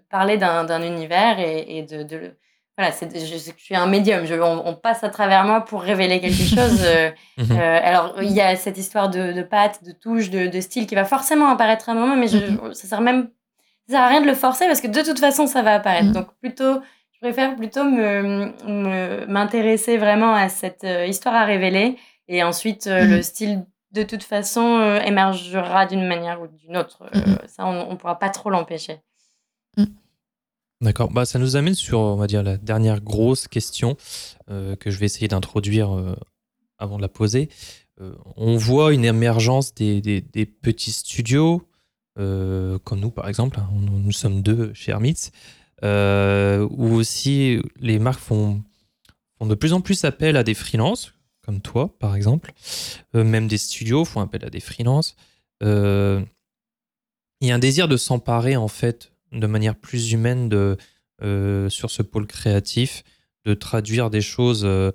parler 0.10 0.38
d'un 0.38 0.82
univers 0.82 1.40
et, 1.40 1.78
et 1.78 1.84
de, 1.84 2.36
voilà, 2.78 2.92
je, 2.92 3.18
je, 3.18 3.52
suis 3.58 3.76
un 3.76 3.86
médium. 3.86 4.26
Je, 4.26 4.34
on, 4.34 4.74
passe 4.74 5.04
à 5.04 5.10
travers 5.10 5.44
moi 5.46 5.62
pour 5.62 5.82
révéler 5.84 6.20
quelque 6.20 6.44
chose. 6.44 6.82
Euh, 6.84 7.12
mhm. 7.38 7.52
euh, 7.52 7.80
alors, 7.84 8.16
il 8.22 8.32
y 8.32 8.42
a 8.42 8.56
cette 8.56 8.78
histoire 8.78 9.10
de, 9.10 9.32
de 9.32 9.44
pattes, 9.44 9.84
de 9.84 9.92
touches, 9.92 10.32
de, 10.32 10.48
de, 10.48 10.62
style 10.62 10.88
qui 10.88 10.96
va 10.96 11.06
forcément 11.06 11.50
apparaître 11.50 11.90
à 11.90 11.92
un 11.92 11.96
moment, 11.96 12.16
mais 12.16 12.28
je, 12.28 12.38
mhm. 12.38 12.74
ça 12.74 12.88
sert 12.88 13.02
même, 13.02 13.30
ça 13.88 13.94
sert 13.94 14.02
à 14.02 14.08
rien 14.08 14.22
de 14.22 14.26
le 14.26 14.34
forcer 14.34 14.66
parce 14.66 14.82
que 14.82 14.88
de 14.88 15.02
toute 15.02 15.20
façon, 15.20 15.46
ça 15.46 15.62
va 15.62 15.76
apparaître. 15.76 16.08
Mhm. 16.08 16.14
Donc, 16.14 16.28
plutôt, 16.42 16.82
je 17.12 17.20
préfère 17.20 17.56
plutôt 17.56 17.84
me, 17.84 19.26
m'intéresser 19.28 19.98
vraiment 19.98 20.34
à 20.34 20.50
cette 20.50 20.84
euh, 20.84 21.06
histoire 21.06 21.36
à 21.36 21.46
révéler 21.46 21.98
et 22.28 22.44
ensuite 22.44 22.88
le 22.88 23.22
style 23.22 23.66
de 23.92 24.02
toute 24.02 24.24
façon 24.24 24.98
émergera 25.06 25.86
d'une 25.86 26.08
manière 26.08 26.42
ou 26.42 26.48
d'une 26.48 26.78
autre. 26.78 27.04
ça, 27.48 27.66
on, 27.66 27.92
ne 27.92 27.96
pourra 27.96 28.18
pas 28.18 28.30
trop 28.30 28.50
l'empêcher. 28.50 29.02
D'accord. 30.84 31.12
Bah, 31.12 31.24
ça 31.24 31.40
nous 31.40 31.56
amène 31.56 31.76
sur, 31.76 32.00
on 32.00 32.18
va 32.18 32.28
dire, 32.28 32.44
la 32.44 32.58
dernière 32.58 33.00
grosse 33.00 33.48
question 33.48 33.96
euh, 34.50 34.76
que 34.76 34.92
je 34.92 35.00
vais 35.00 35.06
essayer 35.06 35.30
d'introduire 35.30 35.96
euh, 35.98 36.14
avant 36.78 36.98
de 36.98 37.02
la 37.02 37.08
poser. 37.08 37.48
Euh, 38.02 38.14
on 38.36 38.58
voit 38.58 38.94
une 38.94 39.06
émergence 39.06 39.74
des, 39.74 40.02
des, 40.02 40.46
petits 40.46 40.92
studios, 40.92 41.66
comme 42.18 43.00
nous 43.00 43.12
par 43.12 43.30
exemple. 43.30 43.60
Hein. 43.62 43.70
nous, 43.82 44.12
sommes 44.12 44.42
deux 44.42 44.74
chez 44.74 44.92
Hermits, 44.92 45.32
où 45.82 46.94
aussi 46.94 47.62
les 47.80 47.98
marques 47.98 48.20
font, 48.20 48.62
font 49.40 49.46
de 49.46 49.56
plus 49.56 49.72
en 49.72 49.80
plus 49.80 50.04
appel 50.04 50.36
à 50.36 50.44
des 50.44 50.54
freelances, 50.54 51.14
comme 51.46 51.62
toi 51.62 51.96
par 51.98 52.14
exemple. 52.16 52.52
même 53.14 53.48
des 53.48 53.58
studios 53.58 54.04
font 54.04 54.20
appel 54.20 54.44
à 54.44 54.50
des 54.50 54.60
freelances. 54.60 55.16
Il 55.62 56.28
y 57.42 57.52
a 57.52 57.56
un 57.56 57.60
désir 57.60 57.88
de 57.88 57.96
s'emparer 57.96 58.58
en 58.58 58.68
fait 58.68 59.13
de 59.34 59.48
manière 59.48 59.76
plus 59.76 60.12
humaine 60.12 60.50
de, 60.50 60.78
euh, 61.22 61.70
sur 61.70 61.90
ce 61.92 62.02
pôle 62.02 62.28
créatif, 62.28 63.04
de 63.46 63.54
traduire 63.54 64.10
des 64.10 64.22
choses 64.22 64.66
euh, 64.66 64.92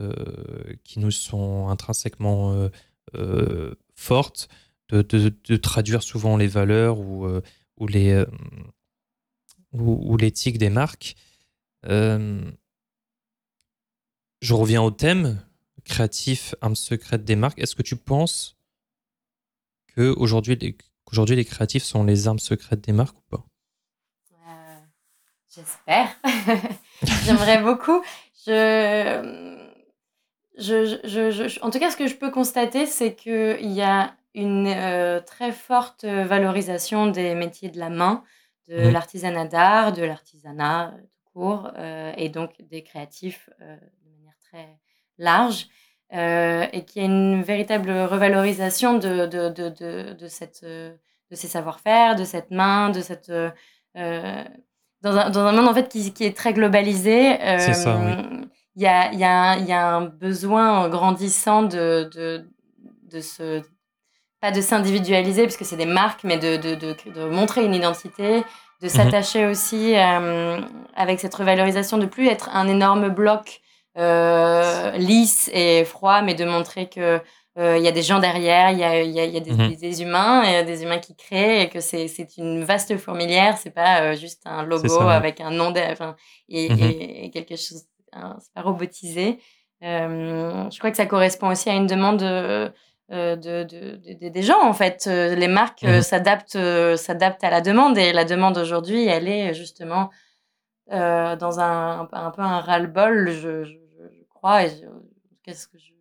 euh, 0.00 0.74
qui 0.84 0.98
nous 0.98 1.10
sont 1.10 1.68
intrinsèquement 1.68 2.68
fortes, 3.94 4.48
de, 4.90 5.02
de, 5.02 5.56
traduire 5.56 6.02
souvent 6.02 6.36
les 6.36 6.48
valeurs 6.48 6.98
ou, 6.98 7.26
ou 7.76 7.86
les 7.86 8.24
ou, 9.72 10.16
l'éthique 10.16 10.58
des 10.58 10.70
marques. 10.70 11.16
je 11.84 12.54
reviens 14.50 14.82
au 14.82 14.90
thème 14.90 15.40
créatif, 15.84 16.54
âme 16.60 16.76
secrète 16.76 17.24
des 17.24 17.36
marques. 17.36 17.58
Est-ce 17.58 17.74
que 17.74 17.82
tu 17.82 17.96
penses 17.96 18.56
que 19.88 20.14
aujourd'hui 20.16 20.56
les 20.56 21.44
créatifs 21.44 21.84
sont 21.84 22.04
les 22.04 22.28
armes 22.28 22.38
secrètes 22.38 22.82
des 22.82 22.92
marques 22.92 23.18
ou 23.18 23.24
pas? 23.28 23.49
J'espère. 25.52 26.08
J'aimerais 27.24 27.60
beaucoup. 27.60 28.02
Je, 28.46 29.58
je, 30.56 31.00
je, 31.04 31.60
en 31.62 31.70
tout 31.70 31.80
cas, 31.80 31.90
ce 31.90 31.96
que 31.96 32.06
je 32.06 32.14
peux 32.14 32.30
constater, 32.30 32.86
c'est 32.86 33.16
qu'il 33.16 33.72
y 33.72 33.82
a 33.82 34.14
une 34.34 34.68
euh, 34.68 35.20
très 35.20 35.50
forte 35.50 36.04
valorisation 36.04 37.08
des 37.08 37.34
métiers 37.34 37.68
de 37.68 37.80
la 37.80 37.90
main, 37.90 38.22
de 38.68 38.76
mmh. 38.76 38.92
l'artisanat 38.92 39.44
d'art, 39.46 39.92
de 39.92 40.04
l'artisanat 40.04 40.94
tout 41.02 41.32
court, 41.32 41.72
euh, 41.76 42.12
et 42.16 42.28
donc 42.28 42.52
des 42.60 42.84
créatifs 42.84 43.50
euh, 43.60 43.76
de 44.04 44.10
manière 44.10 44.36
très 44.38 44.78
large, 45.18 45.66
et 46.12 46.84
qu'il 46.84 47.02
y 47.02 47.04
a 47.04 47.08
une 47.08 47.42
véritable 47.42 47.90
revalorisation 47.90 48.98
de, 48.98 49.26
de, 49.26 49.48
de, 49.48 49.68
de, 49.68 50.12
de 50.12 50.28
cette, 50.28 50.64
de 50.64 50.96
ces 51.32 51.48
savoir-faire, 51.48 52.14
de 52.16 52.24
cette 52.24 52.50
main, 52.50 52.90
de 52.90 53.00
cette 53.00 53.32
dans 55.02 55.16
un, 55.16 55.30
dans 55.30 55.40
un 55.40 55.52
monde 55.52 55.68
en 55.68 55.74
fait 55.74 55.88
qui, 55.88 56.12
qui 56.12 56.24
est 56.24 56.36
très 56.36 56.52
globalisé. 56.52 57.38
c'est 57.58 57.74
ça, 57.74 57.98
oui. 58.04 58.12
Il 58.76 58.82
y 58.82 58.86
a, 58.86 59.12
y, 59.12 59.24
a, 59.24 59.58
y 59.58 59.72
a 59.72 59.96
un 59.96 60.06
besoin 60.06 60.88
grandissant 60.88 61.62
de, 61.62 62.08
de, 62.14 62.48
de 63.10 63.20
se 63.20 63.62
pas 64.40 64.50
de 64.50 64.60
s'individualiser 64.60 65.42
puisque 65.42 65.64
c'est 65.64 65.76
des 65.76 65.86
marques, 65.86 66.24
mais 66.24 66.38
de, 66.38 66.56
de, 66.56 66.74
de, 66.74 66.96
de, 67.14 67.28
montrer 67.28 67.64
une 67.64 67.74
identité, 67.74 68.40
de 68.80 68.86
mhm. 68.86 68.88
s'attacher 68.88 69.46
aussi 69.46 69.94
euh, 69.94 70.60
avec 70.96 71.20
cette 71.20 71.34
revalorisation, 71.34 71.98
de 71.98 72.06
plus 72.06 72.26
être 72.26 72.48
un 72.52 72.66
énorme 72.66 73.10
bloc 73.10 73.60
euh, 73.98 74.92
lisse 74.92 75.50
et 75.52 75.84
froid, 75.84 76.22
mais 76.22 76.34
de 76.34 76.44
montrer 76.44 76.88
que 76.88 77.20
il 77.78 77.82
y 77.84 77.88
a 77.88 77.92
des 77.92 78.02
gens 78.02 78.20
derrière, 78.20 78.70
il 78.70 78.78
y 78.78 78.84
a, 78.84 79.02
y 79.02 79.20
a, 79.20 79.24
y 79.24 79.36
a 79.36 79.40
des, 79.40 79.52
Mhm. 79.52 79.74
des 79.76 80.02
humains, 80.02 80.42
et 80.44 80.64
des 80.64 80.82
humains 80.82 80.98
qui 80.98 81.14
créent, 81.16 81.62
et 81.62 81.68
que 81.68 81.80
c'est 81.80 82.06
une 82.38 82.64
vaste 82.64 82.96
fourmilière, 82.96 83.58
c'est 83.58 83.70
pas 83.82 84.02
euh, 84.02 84.14
juste 84.16 84.42
un 84.46 84.62
logo 84.64 84.88
ça, 84.88 85.06
ouais. 85.06 85.12
avec 85.14 85.40
un 85.40 85.50
nom, 85.50 85.70
de- 85.70 85.80
enfin, 85.92 86.16
et, 86.48 86.68
Mhm. 86.70 86.78
et, 86.80 87.24
et 87.26 87.30
quelque 87.30 87.56
chose, 87.56 87.82
hein, 88.12 88.36
c'est 88.40 88.52
pas 88.54 88.62
robotisé. 88.62 89.38
Euh, 89.82 90.68
je 90.70 90.78
crois 90.78 90.90
que 90.90 90.96
ça 90.96 91.06
correspond 91.06 91.48
aussi 91.50 91.68
à 91.70 91.74
une 91.74 91.86
demande 91.86 92.22
euh, 92.22 92.68
euh, 93.12 93.34
de, 93.36 93.64
de, 93.64 93.96
de- 93.96 94.14
de- 94.20 94.28
des 94.28 94.42
gens, 94.42 94.62
en 94.62 94.72
fait. 94.72 95.06
Euh, 95.08 95.34
Les 95.34 95.48
marques 95.48 95.82
euh, 95.84 95.96
Mhm. 95.96 96.02
s'adaptent 96.02 96.56
euh, 96.56 96.96
à 97.42 97.50
la 97.50 97.60
demande, 97.60 97.98
et 97.98 98.12
la 98.12 98.24
demande 98.24 98.56
aujourd'hui, 98.58 99.06
elle 99.06 99.26
est 99.28 99.52
justement 99.54 100.10
euh, 100.92 101.36
dans 101.36 101.60
un, 101.60 102.08
un 102.12 102.30
peu 102.30 102.42
un 102.42 102.60
ras-le-bol, 102.60 103.30
je, 103.30 103.64
je, 103.64 103.72
je 103.72 104.24
crois, 104.34 104.64
et 104.64 104.70
je- 104.70 104.86
qu'est-ce 105.44 105.66
que 105.68 105.78
je- 105.78 105.92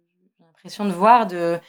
l'impression 0.59 0.85
de 0.85 0.91
voir 0.91 1.25
de, 1.27 1.59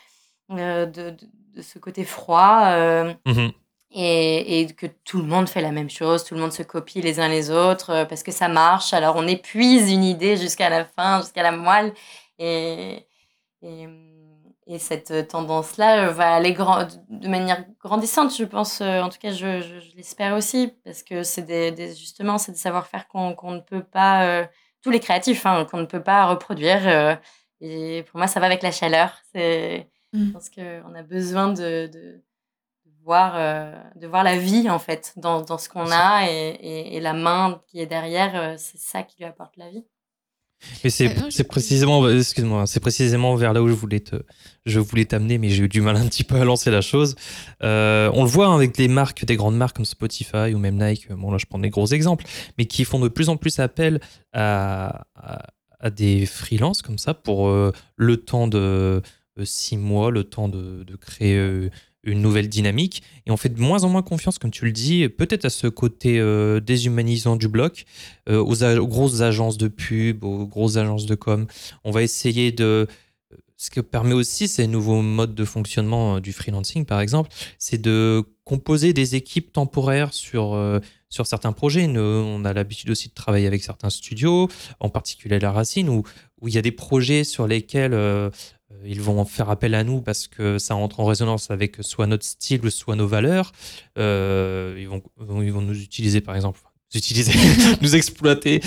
euh, 0.51 0.86
de, 0.86 1.11
de, 1.11 1.26
de 1.57 1.62
ce 1.62 1.78
côté 1.78 2.05
froid 2.05 2.62
euh, 2.66 3.14
Mhm. 3.26 3.53
et, 3.93 4.61
et 4.61 4.66
que 4.72 4.86
tout 5.05 5.18
le 5.18 5.24
monde 5.24 5.49
fait 5.49 5.61
la 5.62 5.70
même 5.72 5.91
chose, 5.91 6.24
tout 6.24 6.34
le 6.34 6.41
monde 6.41 6.53
se 6.53 6.62
copie 6.62 7.01
les 7.01 7.18
uns 7.20 7.28
les 7.28 7.51
autres 7.51 7.91
euh, 7.91 8.05
parce 8.05 8.22
que 8.22 8.32
ça 8.32 8.49
marche. 8.49 8.93
Alors 8.93 9.16
on 9.16 9.26
épuise 9.26 9.91
une 9.93 10.05
idée 10.05 10.36
jusqu'à 10.36 10.68
la 10.70 10.84
fin, 10.84 11.20
jusqu'à 11.20 11.43
la 11.43 11.53
moelle, 11.53 11.93
et, 12.38 13.07
et, 13.62 13.88
et 14.66 14.78
cette 14.78 15.28
tendance-là 15.28 16.11
va 16.11 16.34
aller 16.34 16.53
grand, 16.53 16.86
de 17.09 17.28
manière 17.28 17.64
grandissante, 17.80 18.34
je 18.36 18.45
pense. 18.45 18.80
En 18.80 19.09
tout 19.09 19.18
cas, 19.18 19.32
je, 19.32 19.61
je, 19.61 19.80
je 19.80 19.97
l'espère 19.97 20.34
aussi 20.36 20.72
parce 20.84 21.03
que 21.03 21.22
c'est 21.22 21.43
des, 21.43 21.70
des- 21.72 21.95
justement 21.95 22.38
c'est 22.38 22.53
des 22.53 22.59
savoir-faire 22.59 23.07
qu'on 23.09 23.34
ne 23.53 23.61
peut 23.61 23.82
pas, 23.84 24.24
euh, 24.24 24.47
tous 24.82 24.91
les 24.91 25.01
créatifs, 25.01 25.45
hein, 25.47 25.64
qu'on 25.70 25.78
ne 25.78 25.84
peut 25.86 26.03
pas 26.03 26.26
reproduire. 26.26 26.80
euh, 26.88 27.14
et 27.61 28.03
pour 28.05 28.19
moi, 28.19 28.27
ça 28.27 28.41
va 28.41 28.47
avec 28.47 28.63
la 28.63 28.73
chaleur. 28.73 29.13
C'est, 29.35 29.89
Mm. 30.13 30.27
je 30.27 30.31
pense 30.33 30.51
qu'on 30.51 30.95
a 30.97 31.03
besoin 31.05 31.53
de, 31.53 31.87
de, 31.87 31.89
de 31.89 32.91
voir, 33.05 33.35
euh, 33.37 33.73
de 33.95 34.09
voir 34.09 34.25
la 34.25 34.37
vie 34.39 34.69
en 34.69 34.81
fait 34.81 35.13
dans, 35.17 35.41
dans 35.41 35.57
ce 35.57 35.69
qu'on 35.69 35.89
a 35.93 36.29
et, 36.29 36.49
et, 36.61 36.97
et 36.97 37.01
la 37.01 37.13
main 37.13 37.63
qui 37.69 37.79
est 37.79 37.87
derrière, 37.87 38.33
euh, 38.35 38.55
c'est 38.59 38.81
ça 38.81 39.05
qui 39.05 39.19
lui 39.19 39.25
apporte 39.25 39.57
la 39.57 39.71
vie. 39.71 39.85
Mais 40.83 40.91
c'est 40.91 41.07
Euh, 41.17 41.31
je- 41.31 41.43
précisément, 41.45 42.07
excuse-moi, 42.09 42.67
c'est 42.67 42.81
précisément 42.81 43.35
vers 43.37 43.53
là 43.53 43.63
où 43.63 43.69
je 43.69 43.73
voulais 43.73 44.01
te, 44.01 44.17
je 44.67 44.81
voulais 44.81 45.05
t'amener, 45.05 45.39
mais 45.39 45.49
j'ai 45.49 45.63
eu 45.63 45.69
du 45.69 45.81
mal 45.81 45.97
un 45.97 46.07
petit 46.09 46.25
peu 46.25 46.35
à 46.41 46.45
lancer 46.45 46.73
la 46.73 46.81
chose. 46.81 47.15
Euh, 47.63 48.11
on 48.13 48.25
le 48.25 48.29
voit 48.29 48.49
hein, 48.49 48.55
avec 48.57 48.75
des 48.75 48.89
marques, 48.89 49.25
des 49.25 49.37
grandes 49.37 49.57
marques 49.57 49.77
comme 49.77 49.85
Spotify 49.85 50.53
ou 50.55 50.59
même 50.59 50.77
Nike. 50.77 51.11
Bon 51.13 51.31
là, 51.31 51.39
je 51.39 51.47
prends 51.47 51.61
des 51.61 51.71
gros 51.71 51.87
exemples, 51.87 52.25
mais 52.59 52.67
qui 52.67 52.85
font 52.85 52.99
de 52.99 53.09
plus 53.09 53.29
en 53.29 53.37
plus 53.37 53.61
appel 53.61 54.01
à, 54.33 55.07
à, 55.15 55.47
à 55.81 55.91
des 55.91 56.26
freelances 56.26 56.83
comme 56.83 56.99
ça 56.99 57.14
pour 57.14 57.49
euh, 57.49 57.72
le 57.97 58.18
temps 58.18 58.47
de 58.47 58.59
euh, 58.59 59.01
six 59.45 59.76
mois, 59.76 60.11
le 60.11 60.24
temps 60.24 60.49
de, 60.49 60.85
créer 61.01 61.37
euh, 61.37 61.70
une 62.05 62.20
nouvelle 62.20 62.49
dynamique. 62.49 63.03
Et 63.26 63.31
on 63.31 63.37
fait 63.37 63.49
de 63.49 63.61
moins 63.61 63.85
en 63.85 63.89
moins 63.89 64.03
confiance, 64.03 64.39
comme 64.39 64.51
tu 64.51 64.64
le 64.64 64.72
dis, 64.72 65.09
peut-être 65.09 65.45
à 65.45 65.51
ce 65.51 65.66
côté 65.66 66.22
déshumanisant 66.62 67.37
du 67.37 67.47
bloc, 67.47 67.85
aux, 68.28 68.64
aux 68.64 68.87
grosses 68.87 69.20
agences 69.20 69.59
de 69.59 69.68
pub, 69.68 70.24
aux 70.24 70.47
grosses 70.47 70.76
agences 70.76 71.05
de 71.05 71.14
com. 71.14 71.47
On 71.85 71.91
va 71.91 72.03
essayer 72.03 72.53
de... 72.53 72.87
Ce 73.59 73.68
que 73.68 73.83
permet 73.83 74.14
aussi 74.14 74.49
ces 74.49 74.66
nouveaux 74.66 75.03
modes 75.03 75.35
de 75.35 75.45
fonctionnement 75.45 76.20
du 76.20 76.33
freelancing, 76.33 76.87
par 76.87 77.03
exemple, 77.03 77.28
c'est 77.59 77.76
de 77.76 78.24
composer 78.51 78.93
des 78.93 79.15
équipes 79.15 79.53
temporaires 79.53 80.13
sur, 80.13 80.55
euh, 80.55 80.81
sur 81.09 81.25
certains 81.25 81.53
projets. 81.53 81.87
On 81.87 82.45
a 82.45 82.53
l'habitude 82.53 82.91
aussi 82.91 83.09
de 83.09 83.15
travailler 83.15 83.47
avec 83.47 83.63
certains 83.63 83.91
studios, 83.91 84.49
en 84.81 84.89
particulier 84.89 85.39
La 85.39 85.53
Racine, 85.53 85.89
où, 85.89 86.03
où 86.41 86.49
il 86.49 86.55
y 86.55 86.59
a 86.59 86.63
des 86.63 86.73
projets 86.73 87.23
sur 87.23 87.47
lesquels 87.47 87.95
euh, 87.95 88.29
ils 88.85 89.01
vont 89.01 89.25
faire 89.25 89.51
appel 89.51 89.77
à 89.77 89.85
nous 89.85 90.01
parce 90.01 90.27
que 90.27 90.59
ça 90.59 90.75
entre 90.75 90.99
en 90.99 91.05
résonance 91.05 91.53
avec 91.53 91.77
soit 91.83 92.09
notre 92.09 92.25
style, 92.25 92.69
soit 92.73 92.97
nos 92.97 93.07
valeurs. 93.07 93.53
Euh, 93.99 94.75
ils, 94.77 94.89
vont, 94.89 95.01
ils 95.43 95.53
vont 95.53 95.63
nous 95.63 95.81
utiliser, 95.81 96.21
par 96.21 96.35
exemple, 96.35 96.59
utiliser, 96.93 97.33
nous 97.83 97.95
exploiter. 97.95 98.61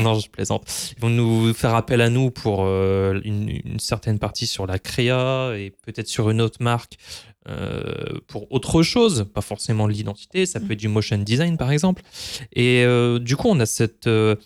Non, 0.00 0.18
je 0.18 0.28
plaisante. 0.28 0.64
Ils 0.96 1.00
vont 1.00 1.10
nous 1.10 1.54
faire 1.54 1.76
appel 1.76 2.00
à 2.00 2.10
nous 2.10 2.32
pour 2.32 2.66
une, 2.66 3.60
une 3.64 3.78
certaine 3.78 4.18
partie 4.18 4.48
sur 4.48 4.66
la 4.66 4.80
créa 4.80 5.52
et 5.56 5.70
peut-être 5.70 6.08
sur 6.08 6.28
une 6.28 6.40
autre 6.40 6.60
marque 6.60 6.96
euh, 7.48 8.18
pour 8.26 8.50
autre 8.52 8.82
chose, 8.82 9.26
pas 9.32 9.40
forcément 9.40 9.86
l'identité. 9.86 10.44
Ça 10.46 10.60
peut 10.60 10.72
être 10.72 10.78
du 10.78 10.88
motion 10.88 11.18
design, 11.18 11.56
par 11.56 11.70
exemple. 11.72 12.02
Et 12.52 12.84
euh, 12.84 13.18
du 13.18 13.36
coup, 13.36 13.48
on 13.48 13.58
a 13.60 13.66
cette 13.66 14.06
euh, 14.06 14.36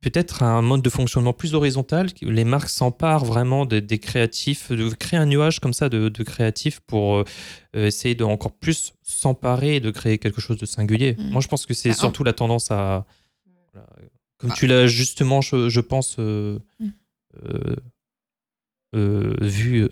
peut-être 0.00 0.42
un 0.42 0.60
mode 0.60 0.82
de 0.82 0.90
fonctionnement 0.90 1.32
plus 1.32 1.54
horizontal. 1.54 2.08
où 2.22 2.30
Les 2.30 2.44
marques 2.44 2.68
s'emparent 2.68 3.24
vraiment 3.24 3.64
des, 3.64 3.80
des 3.80 3.98
créatifs, 3.98 4.70
de 4.72 4.88
créer 4.90 5.18
un 5.18 5.26
nuage 5.26 5.60
comme 5.60 5.72
ça 5.72 5.88
de, 5.88 6.08
de 6.08 6.22
créatifs 6.22 6.80
pour 6.80 7.24
essayer 7.74 8.14
de 8.14 8.24
encore 8.24 8.52
plus 8.52 8.92
s'emparer 9.02 9.76
et 9.76 9.80
de 9.80 9.90
créer 9.90 10.18
quelque 10.18 10.40
chose 10.40 10.58
de 10.58 10.66
singulier. 10.66 11.16
Mm. 11.18 11.30
Moi, 11.30 11.40
je 11.40 11.48
pense 11.48 11.64
que 11.64 11.74
c'est 11.74 11.90
Ah, 11.90 11.94
surtout 11.94 12.22
la 12.24 12.32
tendance 12.32 12.70
à, 12.70 13.06
voilà, 13.72 13.86
comme 14.38 14.50
Ah. 14.52 14.56
tu 14.58 14.66
l'as 14.66 14.86
justement, 14.86 15.40
je, 15.40 15.68
je 15.68 15.80
pense, 15.80 16.18
Mm. 16.18 16.58
euh, 18.94 19.34
vu. 19.40 19.88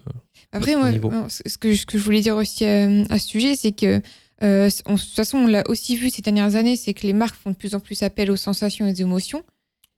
Après, 0.52 0.76
moi, 0.76 0.90
ce 1.28 1.56
que, 1.58 1.74
ce 1.74 1.86
que 1.86 1.96
je 1.98 2.02
voulais 2.04 2.20
dire 2.20 2.36
aussi 2.36 2.64
euh, 2.64 3.04
à 3.10 3.18
ce 3.18 3.26
sujet, 3.26 3.56
c'est 3.56 3.72
que, 3.72 4.00
euh, 4.42 4.70
on- 4.86 4.94
de 4.94 4.98
toute 5.00 5.08
façon, 5.14 5.38
on 5.38 5.46
l'a 5.46 5.62
aussi 5.68 5.96
vu 5.96 6.10
ces 6.10 6.20
dernières 6.22 6.56
années, 6.56 6.76
c'est 6.76 6.92
que 6.94 7.06
les 7.06 7.12
marques 7.14 7.36
font 7.36 7.50
de 7.50 7.56
plus 7.56 7.74
en 7.74 7.80
plus 7.80 8.02
appel 8.02 8.30
aux 8.30 8.36
sensations 8.36 8.86
et 8.86 8.92
aux 8.92 8.94
émotions. 8.94 9.42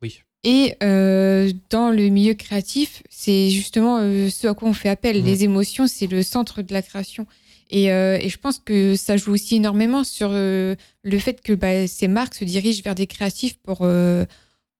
Oui. 0.02 0.20
Et 0.44 0.74
euh, 0.82 1.50
dans 1.70 1.90
le 1.90 2.08
milieu 2.08 2.34
créatif, 2.34 3.02
c'est 3.10 3.50
justement 3.50 3.98
euh, 4.00 4.28
ce 4.30 4.46
à 4.46 4.54
quoi 4.54 4.68
on 4.68 4.74
fait 4.74 4.90
appel. 4.90 5.18
Mhm. 5.20 5.24
Les 5.26 5.44
émotions, 5.44 5.86
c'est 5.88 6.06
le 6.06 6.22
centre 6.22 6.62
de 6.62 6.72
la 6.72 6.82
création. 6.82 7.26
Et, 7.70 7.84
et 7.86 8.28
je 8.28 8.36
pense 8.38 8.58
que 8.58 8.94
ça 8.94 9.16
joue 9.16 9.32
aussi 9.32 9.56
énormément 9.56 10.04
sur 10.04 10.28
le 10.30 10.76
fait 11.18 11.40
que 11.40 11.54
bah, 11.54 11.88
ces 11.88 12.06
marques 12.08 12.34
se 12.34 12.44
dirigent 12.44 12.82
vers 12.84 12.94
des 12.94 13.06
créatifs 13.08 13.56
pour, 13.64 13.78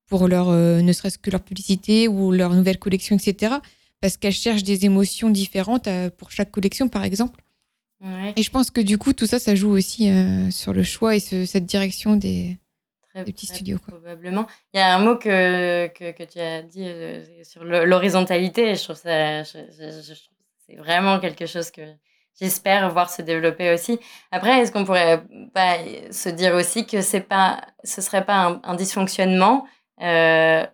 pour 0.06 0.28
leur, 0.28 0.50
ne 0.52 0.92
serait-ce 0.92 1.18
que 1.18 1.30
leur 1.30 1.40
publicité 1.40 2.06
ou 2.08 2.30
leur 2.30 2.54
nouvelle 2.54 2.78
collection, 2.78 3.16
etc. 3.16 3.54
Parce 4.04 4.18
qu'elles 4.18 4.32
cherchent 4.34 4.64
des 4.64 4.84
émotions 4.84 5.30
différentes 5.30 5.88
euh, 5.88 6.10
pour 6.10 6.30
chaque 6.30 6.50
collection, 6.50 6.90
par 6.90 7.04
exemple. 7.04 7.40
Ouais, 8.02 8.34
Et 8.36 8.42
je 8.42 8.50
pense 8.50 8.70
que 8.70 8.82
du 8.82 8.98
coup, 8.98 9.14
tout 9.14 9.24
ça, 9.26 9.38
ça 9.38 9.54
joue 9.54 9.70
aussi 9.70 10.10
euh, 10.10 10.50
sur 10.50 10.74
le 10.74 10.82
choix 10.82 11.16
et 11.16 11.20
ce- 11.20 11.46
cette 11.46 11.64
direction 11.64 12.14
des, 12.14 12.58
petits 13.14 13.46
très 13.46 13.54
studios. 13.56 13.78
Quoi. 13.78 13.94
Probablement. 13.94 14.46
Il 14.74 14.76
y 14.76 14.80
a 14.80 14.94
un 14.94 14.98
mot 14.98 15.16
que, 15.16 15.86
que, 15.86 16.10
que 16.10 16.22
tu 16.22 16.38
as 16.38 16.60
dit 16.60 16.84
euh, 16.86 17.24
sur 17.44 17.64
l'horizontalité. 17.64 18.74
Je 18.74 18.82
trouve 18.84 18.96
ça, 18.96 19.42
je, 19.42 19.52
je- 19.70 20.02
je 20.02 20.12
trouve 20.20 20.36
que 20.36 20.44
c'est 20.66 20.76
vraiment 20.76 21.18
quelque 21.18 21.46
chose 21.46 21.70
que 21.70 21.80
j'espère 22.38 22.90
voir 22.92 23.08
se 23.08 23.22
développer 23.22 23.72
aussi. 23.72 23.98
Après, 24.32 24.60
est-ce 24.60 24.70
qu'on 24.70 24.84
pourrait 24.84 25.22
pas 25.54 25.78
se 26.10 26.28
dire 26.28 26.54
aussi 26.54 26.84
que 26.86 27.00
c'est 27.00 27.22
pas, 27.22 27.62
ce 27.84 28.02
serait 28.02 28.26
pas 28.26 28.36
un, 28.48 28.60
un 28.64 28.74
dysfonctionnement 28.74 29.66
euh, 30.02 30.66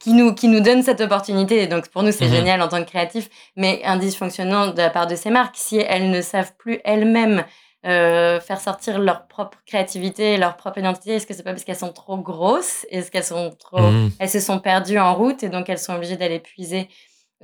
qui 0.00 0.12
nous 0.12 0.34
qui 0.34 0.48
nous 0.48 0.60
donne 0.60 0.82
cette 0.82 1.00
opportunité. 1.00 1.66
Donc 1.66 1.88
pour 1.88 2.02
nous, 2.02 2.12
c'est 2.12 2.26
Mhm. 2.26 2.32
génial 2.34 2.62
en 2.62 2.68
tant 2.68 2.82
que 2.84 2.88
créatif, 2.88 3.28
mais 3.56 3.80
un 3.84 3.96
dysfonctionnement 3.96 4.68
de 4.68 4.76
la 4.78 4.90
part 4.90 5.06
de 5.06 5.16
ces 5.16 5.30
marques 5.30 5.56
si 5.56 5.76
elles 5.78 6.10
ne 6.10 6.20
savent 6.20 6.52
plus 6.58 6.80
elles-mêmes 6.84 7.44
euh, 7.86 8.40
faire 8.40 8.60
sortir 8.60 8.98
leur 8.98 9.28
propre 9.28 9.58
créativité, 9.64 10.36
leur 10.36 10.56
propre 10.56 10.78
identité 10.78 11.14
Est-ce 11.14 11.26
que 11.28 11.32
c'est 11.32 11.44
pas 11.44 11.52
parce 11.52 11.62
qu'elles 11.64 11.76
sont 11.76 11.92
trop 11.92 12.18
grosses? 12.18 12.84
Est-ce 12.90 13.10
qu'elles 13.10 13.22
sont 13.24 13.50
trop... 13.58 13.78
Mhm. 13.80 14.10
Elles 14.18 14.28
se 14.28 14.40
sont 14.40 14.58
perdues 14.58 14.98
en 14.98 15.14
route 15.14 15.42
et 15.44 15.48
donc 15.48 15.68
elles 15.68 15.78
sont 15.78 15.94
obligées 15.94 16.16
d'aller 16.16 16.40
puiser 16.40 16.88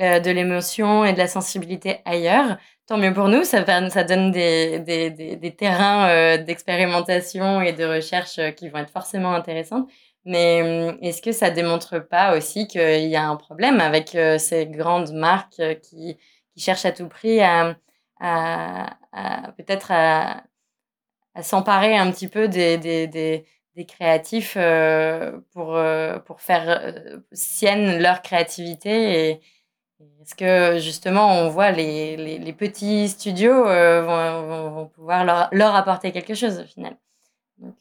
euh, 0.00 0.18
de 0.18 0.30
l'émotion 0.32 1.04
et 1.04 1.12
de 1.12 1.18
la 1.18 1.28
sensibilité 1.28 1.98
ailleurs? 2.04 2.56
Tant 2.88 2.98
mieux 2.98 3.14
pour 3.14 3.28
nous, 3.28 3.44
ça, 3.44 3.64
ça 3.90 4.04
donne 4.04 4.32
des, 4.32 4.80
des, 4.80 5.08
des, 5.10 5.36
des 5.36 5.54
terrains 5.54 6.08
euh, 6.08 6.36
d'expérimentation 6.36 7.62
et 7.62 7.72
de 7.72 7.84
recherche 7.84 8.38
qui 8.56 8.68
vont 8.68 8.78
être 8.80 8.90
forcément 8.90 9.32
intéressants. 9.32 9.86
Mais 10.24 10.62
hum, 10.62 10.98
est-ce 11.02 11.22
que 11.22 11.32
ça 11.32 11.50
démontre 11.50 11.98
pas 11.98 12.36
aussi 12.36 12.66
qu'il 12.66 13.08
y 13.08 13.16
a 13.16 13.28
un 13.28 13.36
problème 13.36 13.80
avec 13.80 14.16
ces 14.38 14.66
grandes 14.66 15.12
marques 15.12 15.62
qui, 15.82 16.16
qui 16.54 16.60
cherchent 16.60 16.86
à 16.86 16.92
tout 16.92 17.08
prix 17.08 17.40
à, 17.40 17.76
à, 18.20 18.96
peut-être 19.56 19.90
à, 19.92 20.44
s'emparer 21.42 21.96
un 21.96 22.10
petit 22.12 22.28
peu 22.28 22.48
des, 22.48 22.78
des, 22.78 23.06
des, 23.08 23.86
créatifs 23.86 24.56
pour, 25.52 25.78
pour 26.26 26.40
faire 26.40 26.94
sienne 27.32 28.00
leur 28.00 28.22
créativité 28.22 29.30
et 29.30 29.40
est-ce 30.22 30.34
que 30.36 30.78
justement 30.78 31.32
on 31.40 31.48
voit 31.48 31.70
les, 31.72 32.16
les, 32.16 32.52
petits 32.52 33.08
studios 33.08 33.64
vont, 33.64 34.70
vont, 34.70 34.86
pouvoir 34.86 35.24
leur, 35.24 35.48
leur 35.52 35.74
apporter 35.74 36.12
quelque 36.12 36.34
chose 36.34 36.60
au 36.60 36.64
final? 36.64 36.96
Donc 37.58 37.74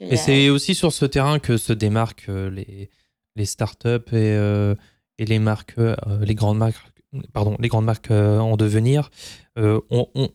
Et 0.00 0.14
a... 0.14 0.16
c'est 0.16 0.48
aussi 0.48 0.74
sur 0.74 0.92
ce 0.92 1.04
terrain 1.04 1.38
que 1.38 1.56
se 1.56 1.72
démarquent 1.72 2.28
euh, 2.28 2.50
les, 2.50 2.90
les 3.36 3.44
startups 3.46 3.86
et, 4.12 4.34
euh, 4.36 4.74
et 5.18 5.24
les 5.24 5.38
marques, 5.38 5.74
euh, 5.78 5.96
les 6.22 6.34
grandes 6.34 6.58
marques, 6.58 6.76
pardon, 7.32 7.56
les 7.60 7.68
grandes 7.68 7.84
marques 7.84 8.10
euh, 8.10 8.38
en 8.38 8.56
devenir. 8.56 9.10
On- 9.56 9.82
on- 10.14 10.30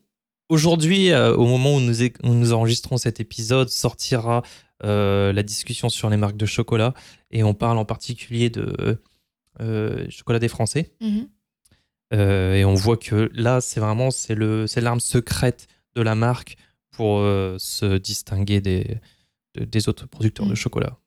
Aujourd'hui, 0.50 1.14
au 1.14 1.46
moment 1.46 1.76
où 1.76 1.82
nous, 1.82 2.04
é- 2.04 2.14
où 2.24 2.30
nous 2.34 2.54
enregistrons 2.54 2.96
cet 2.98 3.20
épisode, 3.20 3.68
sortira 3.70 4.44
la 4.82 5.44
discussion 5.44 5.90
sur 5.90 6.10
les 6.10 6.16
marques 6.16 6.38
de 6.38 6.46
chocolat 6.46 6.94
et 7.32 7.44
on 7.44 7.54
parle 7.54 7.78
en 7.78 7.84
particulier 7.84 8.50
de 8.50 8.98
chocolat 10.10 10.40
des 10.40 10.48
Français. 10.48 10.92
Mhm. 11.02 11.28
et 12.14 12.64
on 12.64 12.76
voit 12.76 12.96
que 12.96 13.30
là, 13.34 13.60
c'est 13.60 13.82
vraiment 13.82 14.10
c'est 14.12 14.36
l'arme 14.82 15.02
secrète 15.02 15.68
de 15.96 16.02
la 16.02 16.16
marque 16.16 16.56
pour 16.92 17.20
se 17.60 17.98
distinguer 17.98 18.62
des, 18.62 19.00
des 19.66 19.90
autres 19.90 20.08
producteurs 20.08 20.46
de 20.46 20.54
mm. 20.54 20.56
chocolat. 20.56 20.98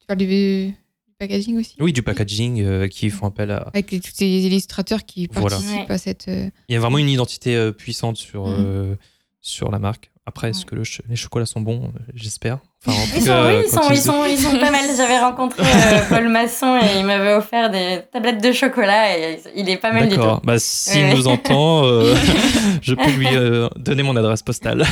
Tu 0.00 0.06
parles 0.06 0.18
du 0.18 0.74
packaging 1.18 1.58
aussi 1.58 1.76
Oui, 1.80 1.92
du 1.92 2.02
packaging 2.02 2.88
qui 2.88 3.10
font 3.10 3.26
appel 3.26 3.50
à. 3.50 3.70
Avec 3.72 3.88
tous 3.88 4.12
ces 4.12 4.26
illustrateurs 4.26 5.04
qui 5.04 5.28
participent 5.28 5.90
à 5.90 5.98
cette. 5.98 6.26
Il 6.26 6.72
y 6.72 6.76
a 6.76 6.80
vraiment 6.80 6.98
une 6.98 7.08
identité 7.08 7.72
puissante 7.72 8.16
sur, 8.16 8.46
mm. 8.46 8.96
sur 9.40 9.70
la 9.70 9.78
marque. 9.78 10.10
Après, 10.26 10.50
est-ce 10.50 10.64
que 10.64 10.74
les 10.74 11.16
chocolats 11.16 11.44
sont 11.44 11.60
bons? 11.60 11.92
J'espère. 12.14 12.60
Enfin, 12.86 12.98
ils, 13.14 13.22
sont, 13.22 13.32
oui, 13.32 13.62
ils, 13.62 13.70
sont, 13.70 13.80
ils, 13.90 13.96
sont, 13.98 14.24
ils, 14.24 14.38
sont, 14.38 14.58
pas 14.58 14.70
mal. 14.70 14.84
J'avais 14.96 15.18
rencontré 15.18 15.62
euh, 15.62 16.00
Paul 16.08 16.28
Masson 16.28 16.78
et 16.82 16.98
il 16.98 17.04
m'avait 17.04 17.34
offert 17.34 17.70
des 17.70 18.00
tablettes 18.10 18.42
de 18.42 18.52
chocolat 18.52 19.18
et 19.18 19.40
il 19.54 19.68
est 19.68 19.76
pas 19.76 19.92
mal 19.92 20.04
du 20.04 20.14
tout. 20.14 20.20
D'accord. 20.20 20.40
Bah, 20.42 20.58
s'il 20.58 21.08
nous 21.08 21.28
entend, 21.28 21.84
euh, 21.84 22.14
je 22.82 22.94
peux 22.94 23.10
lui 23.10 23.28
euh, 23.32 23.68
donner 23.76 24.02
mon 24.02 24.16
adresse 24.16 24.42
postale. 24.42 24.86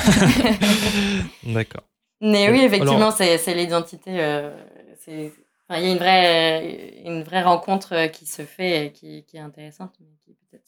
D'accord. 1.46 1.84
Mais 2.22 2.50
oui, 2.50 2.60
effectivement, 2.60 3.10
c'est 3.10 3.54
l'identité. 3.54 4.12
il 4.12 5.32
y 5.70 5.74
a 5.74 5.92
une 5.92 5.98
vraie, 5.98 7.02
une 7.04 7.22
vraie 7.22 7.42
rencontre 7.42 8.06
qui 8.12 8.26
se 8.26 8.42
fait 8.42 8.86
et 8.86 8.92
qui, 8.92 9.24
qui 9.24 9.36
est 9.36 9.40
intéressante, 9.40 9.94
mais 10.00 10.16
qui 10.24 10.34
peut-être 10.50 10.64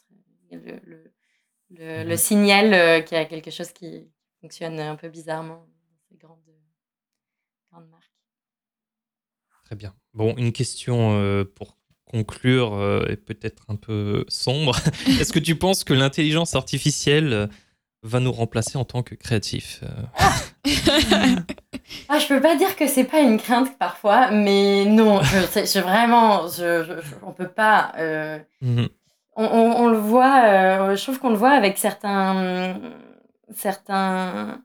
le, 0.51 0.79
le, 0.85 1.13
le, 1.71 2.03
le, 2.03 2.09
mhm. 2.09 2.17
signal 2.17 3.05
qu'il 3.05 3.17
y 3.17 3.21
a 3.21 3.25
quelque 3.25 3.51
chose 3.51 3.71
qui, 3.71 4.07
fonctionne 4.45 4.79
un 4.79 4.95
peu 4.95 5.09
bizarrement 5.09 5.65
dans 5.65 5.97
ces 6.07 6.17
grandes, 6.17 6.37
grandes 7.71 7.89
marques. 7.89 8.11
Très 9.63 9.75
bien. 9.75 9.95
Bon, 10.13 10.35
une 10.37 10.51
question 10.51 11.17
euh, 11.19 11.43
pour 11.43 11.79
conclure 12.05 12.75
euh, 12.75 13.07
et 13.09 13.17
peut-être 13.17 13.63
un 13.69 13.75
peu 13.75 14.23
sombre. 14.27 14.75
Est-ce 15.19 15.33
que 15.33 15.39
tu 15.39 15.55
penses 15.55 15.83
que 15.83 15.95
l'intelligence 15.95 16.53
artificielle 16.53 17.33
euh, 17.33 17.47
va 18.05 18.19
nous 18.19 18.31
remplacer 18.31 18.77
en 18.77 18.85
tant 18.85 19.03
que 19.03 19.15
créatifs 19.15 19.83
ah, 20.17 20.33
ah 22.09 22.19
je 22.19 22.27
peux 22.27 22.41
pas 22.41 22.55
dire 22.55 22.75
que 22.75 22.87
c'est 22.87 23.03
pas 23.03 23.19
une 23.19 23.37
crainte 23.37 23.77
parfois, 23.77 24.31
mais 24.31 24.85
non, 24.85 25.21
je, 25.21 25.37
je 25.65 25.79
vraiment, 25.79 26.47
je, 26.47 26.99
on 27.23 27.31
peut 27.31 27.47
pas. 27.49 27.93
Mmh 28.61 28.85
on, 29.37 29.43
on, 29.43 29.87
le 29.89 29.97
voit, 29.97 30.95
je 30.95 31.03
trouve 31.03 31.19
qu'on 31.19 31.31
le 31.31 31.35
voit 31.35 31.51
avec 31.51 31.77
certains 31.77 32.79
certains, 33.53 34.61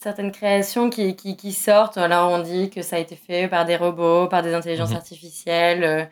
certaines 0.00 0.32
créations 0.32 0.90
qui, 0.90 1.16
qui, 1.16 1.36
qui, 1.36 1.52
sortent. 1.52 1.98
Alors, 1.98 2.30
on 2.30 2.42
dit 2.42 2.70
que 2.70 2.82
ça 2.82 2.96
a 2.96 2.98
été 2.98 3.16
fait 3.16 3.48
par 3.48 3.64
des 3.64 3.76
robots, 3.76 4.28
par 4.28 4.42
des 4.42 4.54
intelligences 4.54 4.90
mhm. 4.90 4.96
artificielles. 4.96 5.84
Euh, 5.84 6.04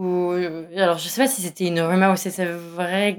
ou, 0.00 0.32
alors, 0.78 0.96
je 0.96 1.08
sais 1.08 1.20
pas 1.20 1.28
si 1.28 1.42
c'était 1.42 1.66
une 1.66 1.78
rumeur 1.78 2.14
ou 2.14 2.16
si 2.16 2.30
c'est 2.30 2.46
vrai. 2.46 3.18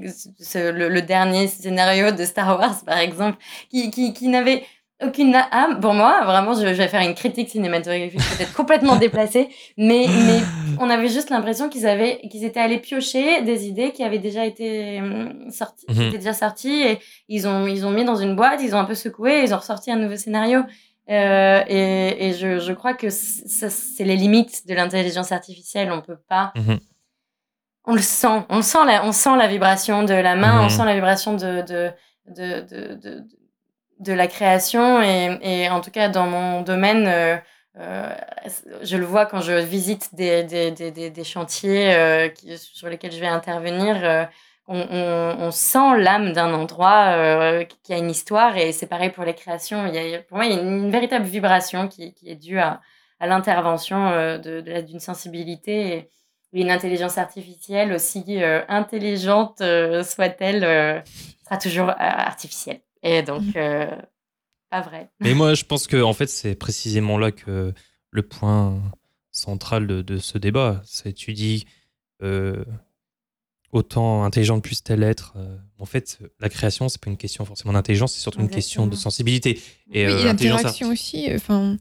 Le, 0.56 0.88
le, 0.88 1.02
dernier 1.02 1.46
scénario 1.46 2.10
de 2.10 2.24
Star 2.24 2.58
Wars, 2.58 2.82
par 2.84 2.98
exemple, 2.98 3.38
qui, 3.70 3.92
qui, 3.92 4.12
qui 4.12 4.26
n'avait 4.26 4.64
aucune 5.00 5.32
âme. 5.52 5.78
Pour 5.80 5.94
moi, 5.94 6.24
vraiment, 6.24 6.54
je, 6.54 6.66
vais 6.66 6.88
faire 6.88 7.02
une 7.02 7.14
critique 7.14 7.50
cinématographique 7.50 8.18
peut-être 8.36 8.52
complètement 8.52 8.96
déplacée, 8.96 9.48
mais, 9.76 10.06
mais 10.08 10.40
on 10.80 10.90
avait 10.90 11.06
juste 11.06 11.30
l'impression 11.30 11.68
qu'ils 11.68 11.86
avaient, 11.86 12.20
qu'ils 12.28 12.44
étaient 12.44 12.58
allés 12.58 12.78
piocher 12.78 13.42
des 13.42 13.68
idées 13.68 13.92
qui 13.92 14.02
avaient 14.02 14.18
déjà 14.18 14.44
été 14.44 15.00
hum, 15.00 15.50
sorties, 15.52 15.86
mhm. 15.88 16.10
déjà 16.10 16.32
sorties 16.32 16.82
et 16.82 16.98
ils 17.28 17.46
ont, 17.46 17.68
ils 17.68 17.86
ont 17.86 17.90
mis 17.90 18.04
dans 18.04 18.16
une 18.16 18.34
boîte, 18.34 18.60
ils 18.60 18.74
ont 18.74 18.78
un 18.78 18.86
peu 18.86 18.96
secoué, 18.96 19.38
et 19.38 19.42
ils 19.44 19.54
ont 19.54 19.58
ressorti 19.58 19.92
un 19.92 19.96
nouveau 19.96 20.16
scénario. 20.16 20.62
Euh, 21.10 21.64
et, 21.66 22.28
et 22.28 22.32
je, 22.34 22.60
je 22.60 22.72
crois 22.72 22.94
que 22.94 23.10
c'est 23.10 24.04
les 24.04 24.16
limites 24.16 24.66
de 24.66 24.74
l'intelligence 24.74 25.32
artificielle. 25.32 25.90
On 25.90 26.00
peut 26.00 26.18
pas. 26.28 26.52
Mhm. 26.56 26.78
On 27.84 27.94
le 27.94 28.00
sent, 28.00 28.44
on 28.48 28.62
sent 28.62 28.84
la, 28.86 29.04
on 29.04 29.10
sent 29.10 29.36
la 29.36 29.48
vibration 29.48 30.04
de 30.04 30.14
la 30.14 30.36
main, 30.36 30.60
on 30.60 30.64
mhm. 30.64 30.70
sent 30.70 30.84
la 30.84 30.94
vibration 30.94 31.34
de, 31.34 31.62
de, 31.62 31.90
de, 32.28 32.60
de, 32.60 32.94
de 32.94 33.24
de 33.98 34.12
la 34.12 34.26
création 34.26 35.00
et, 35.00 35.38
et, 35.42 35.68
en 35.68 35.80
tout 35.80 35.92
cas 35.92 36.08
dans 36.08 36.26
mon 36.26 36.62
domaine, 36.62 37.06
euh, 37.06 37.36
euh, 37.78 38.12
je 38.82 38.96
le 38.96 39.04
vois 39.04 39.26
quand 39.26 39.40
je 39.40 39.52
visite 39.52 40.12
des, 40.14 40.42
des, 40.42 40.72
des, 40.72 41.10
des 41.10 41.24
chantiers 41.24 42.32
qui, 42.34 42.58
sur 42.58 42.88
lesquels 42.88 43.12
je 43.12 43.20
vais 43.20 43.28
intervenir. 43.28 44.28
On, 44.68 44.78
on, 44.78 45.36
on, 45.40 45.50
sent 45.50 45.98
l'âme 45.98 46.32
d'un 46.32 46.54
endroit 46.54 47.64
qui 47.82 47.92
a 47.92 47.98
une 47.98 48.10
histoire 48.10 48.56
et 48.56 48.72
c'est 48.72 48.86
pareil 48.86 49.10
pour 49.10 49.24
les 49.24 49.34
créations. 49.34 49.86
Il 49.86 49.94
y 49.94 50.14
a, 50.14 50.20
pour 50.20 50.36
moi, 50.36 50.46
il 50.46 50.52
y 50.52 50.58
a 50.58 50.62
une, 50.62 50.90
véritable 50.90 51.24
vibration 51.24 51.88
qui, 51.88 52.14
qui 52.14 52.30
est 52.30 52.36
due 52.36 52.58
à, 52.58 52.80
à 53.18 53.26
l'intervention 53.26 54.10
de, 54.38 54.80
d'une 54.80 55.00
sensibilité 55.00 55.96
et, 55.96 56.08
une 56.54 56.70
intelligence 56.70 57.16
artificielle 57.16 57.94
aussi 57.94 58.22
intelligente 58.68 59.62
soit-elle 60.04 61.02
sera 61.42 61.56
toujours 61.56 61.90
artificielle. 61.98 62.82
Et 63.02 63.22
donc, 63.22 63.56
euh, 63.56 63.90
pas 64.70 64.80
vrai. 64.80 65.10
Mais 65.20 65.34
moi, 65.34 65.54
je 65.54 65.64
pense 65.64 65.86
que 65.86 66.00
en 66.00 66.12
fait, 66.12 66.28
c'est 66.28 66.54
précisément 66.54 67.18
là 67.18 67.32
que 67.32 67.72
le 68.10 68.22
point 68.22 68.80
central 69.30 69.86
de, 69.86 70.18
ce 70.18 70.38
débat. 70.38 70.82
C'est 70.84 71.12
tu 71.12 71.32
dis 71.32 71.66
euh, 72.22 72.64
autant 73.72 74.24
intelligente 74.24 74.62
puisse-t-elle 74.62 75.02
être. 75.02 75.34
Euh, 75.36 75.56
en 75.78 75.86
fait, 75.86 76.18
la 76.40 76.48
création, 76.48 76.88
c'est 76.88 77.00
pas 77.00 77.10
une 77.10 77.16
question 77.16 77.44
forcément 77.44 77.72
d'intelligence, 77.72 78.12
c'est 78.12 78.20
surtout 78.20 78.40
une 78.40 78.50
question 78.50 78.86
de 78.86 78.94
sensibilité. 78.94 79.60
Et, 79.92 80.06
oui, 80.06 80.24
l'interaction 80.24 80.90
aussi. 80.90 81.28
Enfin, 81.34 81.76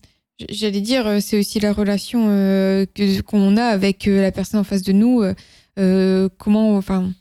j'allais 0.49 0.81
dire, 0.81 1.21
c'est 1.21 1.37
aussi 1.37 1.59
la 1.59 1.73
relation 1.73 2.25
que 2.25 3.21
qu'on 3.21 3.57
a 3.57 3.65
avec 3.65 4.05
la 4.05 4.31
personne 4.31 4.59
en 4.59 4.63
face 4.63 4.81
de 4.81 4.93
nous. 4.93 5.23
comment, 6.37 6.77
enfin 6.77 7.11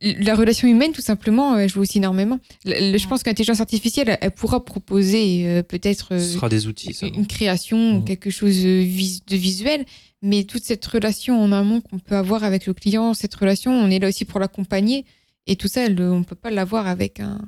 la 0.00 0.34
relation 0.34 0.66
humaine, 0.66 0.92
tout 0.92 1.02
simplement, 1.02 1.54
euh, 1.54 1.68
joue 1.68 1.80
aussi 1.80 1.98
énormément. 1.98 2.40
je 2.64 3.06
pense 3.06 3.22
qu'intelligence 3.22 3.60
artificielle, 3.60 4.18
elle, 4.20 4.30
pourra 4.32 4.64
proposer 4.64 5.46
euh, 5.46 5.62
peut-être 5.62 6.18
sera 6.18 6.48
des 6.48 6.66
outils, 6.66 6.90
une 7.02 7.26
création, 7.26 8.00
mmh. 8.00 8.04
quelque 8.04 8.30
chose 8.30 8.62
de 8.62 9.36
visuel, 9.36 9.84
mais 10.22 10.44
toute 10.44 10.64
cette 10.64 10.84
relation 10.86 11.40
en 11.40 11.52
amont 11.52 11.80
qu'on 11.80 11.98
peut 11.98 12.16
avoir 12.16 12.44
avec 12.44 12.66
le 12.66 12.74
client, 12.74 13.14
cette 13.14 13.34
relation, 13.34 13.72
on 13.72 13.90
est 13.90 13.98
là 13.98 14.08
aussi 14.08 14.24
pour 14.24 14.40
l'accompagner. 14.40 15.04
Et 15.46 15.56
tout 15.56 15.68
ça, 15.68 15.80
on 15.80 16.18
ne 16.18 16.24
peut 16.24 16.36
pas 16.36 16.50
l'avoir 16.50 16.86
avec 16.86 17.20
un, 17.20 17.38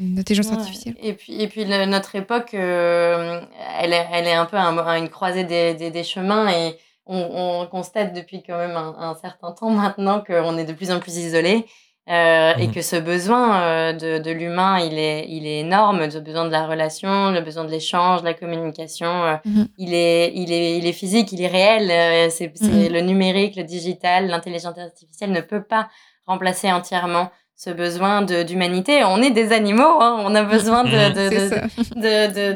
une 0.00 0.18
intelligence 0.18 0.50
artificielle. 0.50 0.96
Et 1.02 1.12
puis, 1.12 1.42
et 1.42 1.46
puis 1.46 1.66
notre 1.66 2.14
époque, 2.16 2.54
euh, 2.54 3.42
elle, 3.78 3.92
est, 3.92 4.06
elle 4.12 4.26
est 4.26 4.32
un 4.32 4.46
peu 4.46 4.56
à 4.56 4.98
une 4.98 5.10
croisée 5.10 5.44
des, 5.44 5.74
des, 5.74 5.90
des 5.90 6.04
chemins 6.04 6.48
et 6.48 6.76
on, 7.06 7.66
constate 7.70 8.14
depuis 8.14 8.42
quand 8.42 8.56
même 8.56 8.76
un, 8.76 9.14
certain 9.20 9.52
temps 9.52 9.70
maintenant 9.70 10.22
qu'on 10.22 10.56
est 10.56 10.64
de 10.64 10.72
plus 10.72 10.90
en 10.90 11.00
plus 11.00 11.16
isolé 11.18 11.66
euh, 12.10 12.52
et 12.58 12.66
mmh. 12.66 12.72
que 12.72 12.82
ce 12.82 12.96
besoin 12.96 13.62
euh, 13.62 13.92
de, 13.92 14.18
de 14.18 14.30
l'humain, 14.30 14.78
il 14.78 14.98
est, 14.98 15.26
il 15.28 15.46
est 15.46 15.60
énorme, 15.60 16.00
le 16.00 16.20
besoin 16.20 16.44
de 16.44 16.50
la 16.50 16.66
relation, 16.66 17.30
le 17.30 17.40
besoin 17.40 17.64
de 17.64 17.70
l'échange, 17.70 18.20
de 18.20 18.26
la 18.26 18.34
communication, 18.34 19.24
euh, 19.24 19.36
mmh. 19.44 19.62
il, 19.78 19.94
est, 19.94 20.32
il, 20.34 20.52
est, 20.52 20.76
il 20.76 20.86
est 20.86 20.92
physique, 20.92 21.32
il 21.32 21.40
est 21.40 21.48
réel, 21.48 22.30
c'est 22.30 22.52
mmh. 22.60 22.92
le 22.92 23.00
numérique, 23.00 23.56
le 23.56 23.64
digital, 23.64 24.26
l'intelligence 24.26 24.76
artificielle 24.76 25.32
ne 25.32 25.40
peut 25.40 25.62
pas 25.62 25.88
remplacer 26.26 26.70
entièrement 26.70 27.30
ce 27.56 27.70
besoin 27.70 28.22
d'humanité. 28.22 29.04
On 29.04 29.22
est 29.22 29.30
des 29.30 29.52
animaux, 29.52 30.00
hein, 30.00 30.16
on 30.20 30.34
a 30.34 30.42
besoin 30.42 30.84
de, 30.84 30.88
de, 30.90 32.52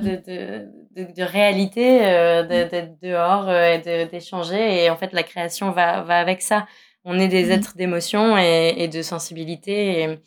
de, 0.97 1.13
de, 1.13 1.23
réalité, 1.23 2.01
euh, 2.03 2.43
mm. 2.43 2.69
d'être 2.69 3.01
dehors 3.01 3.49
euh, 3.49 3.75
et 3.75 4.07
d'échanger. 4.07 4.85
Et 4.85 4.91
en 4.91 4.97
fait, 4.97 5.13
la 5.13 5.23
création 5.23 5.71
va, 5.71 6.03
va 6.03 6.19
avec 6.19 6.43
ça. 6.43 6.67
On 7.09 7.19
est 7.19 7.29
des 7.29 7.47
mm. 7.47 7.51
êtres 7.51 7.77
d'émotion 7.77 8.37
et, 8.37 8.89
de 8.89 9.03
sensibilité. 9.03 10.03
Et 10.03 10.19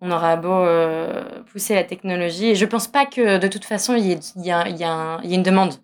on 0.00 0.10
aura 0.10 0.36
beau 0.36 0.48
euh, 0.50 1.42
pousser 1.44 1.74
la 1.74 1.84
technologie. 1.84 2.46
Et 2.46 2.54
je 2.54 2.66
pense 2.66 2.88
pas 2.88 3.06
que 3.06 3.38
de 3.38 3.48
toute 3.48 3.64
façon, 3.64 3.94
il 3.94 4.06
y, 4.06 4.18
y, 4.36 4.50
a, 4.50 4.68
y, 4.68 4.84
a 4.84 5.20
y 5.22 5.32
a 5.32 5.34
une 5.34 5.42
demande. 5.42 5.74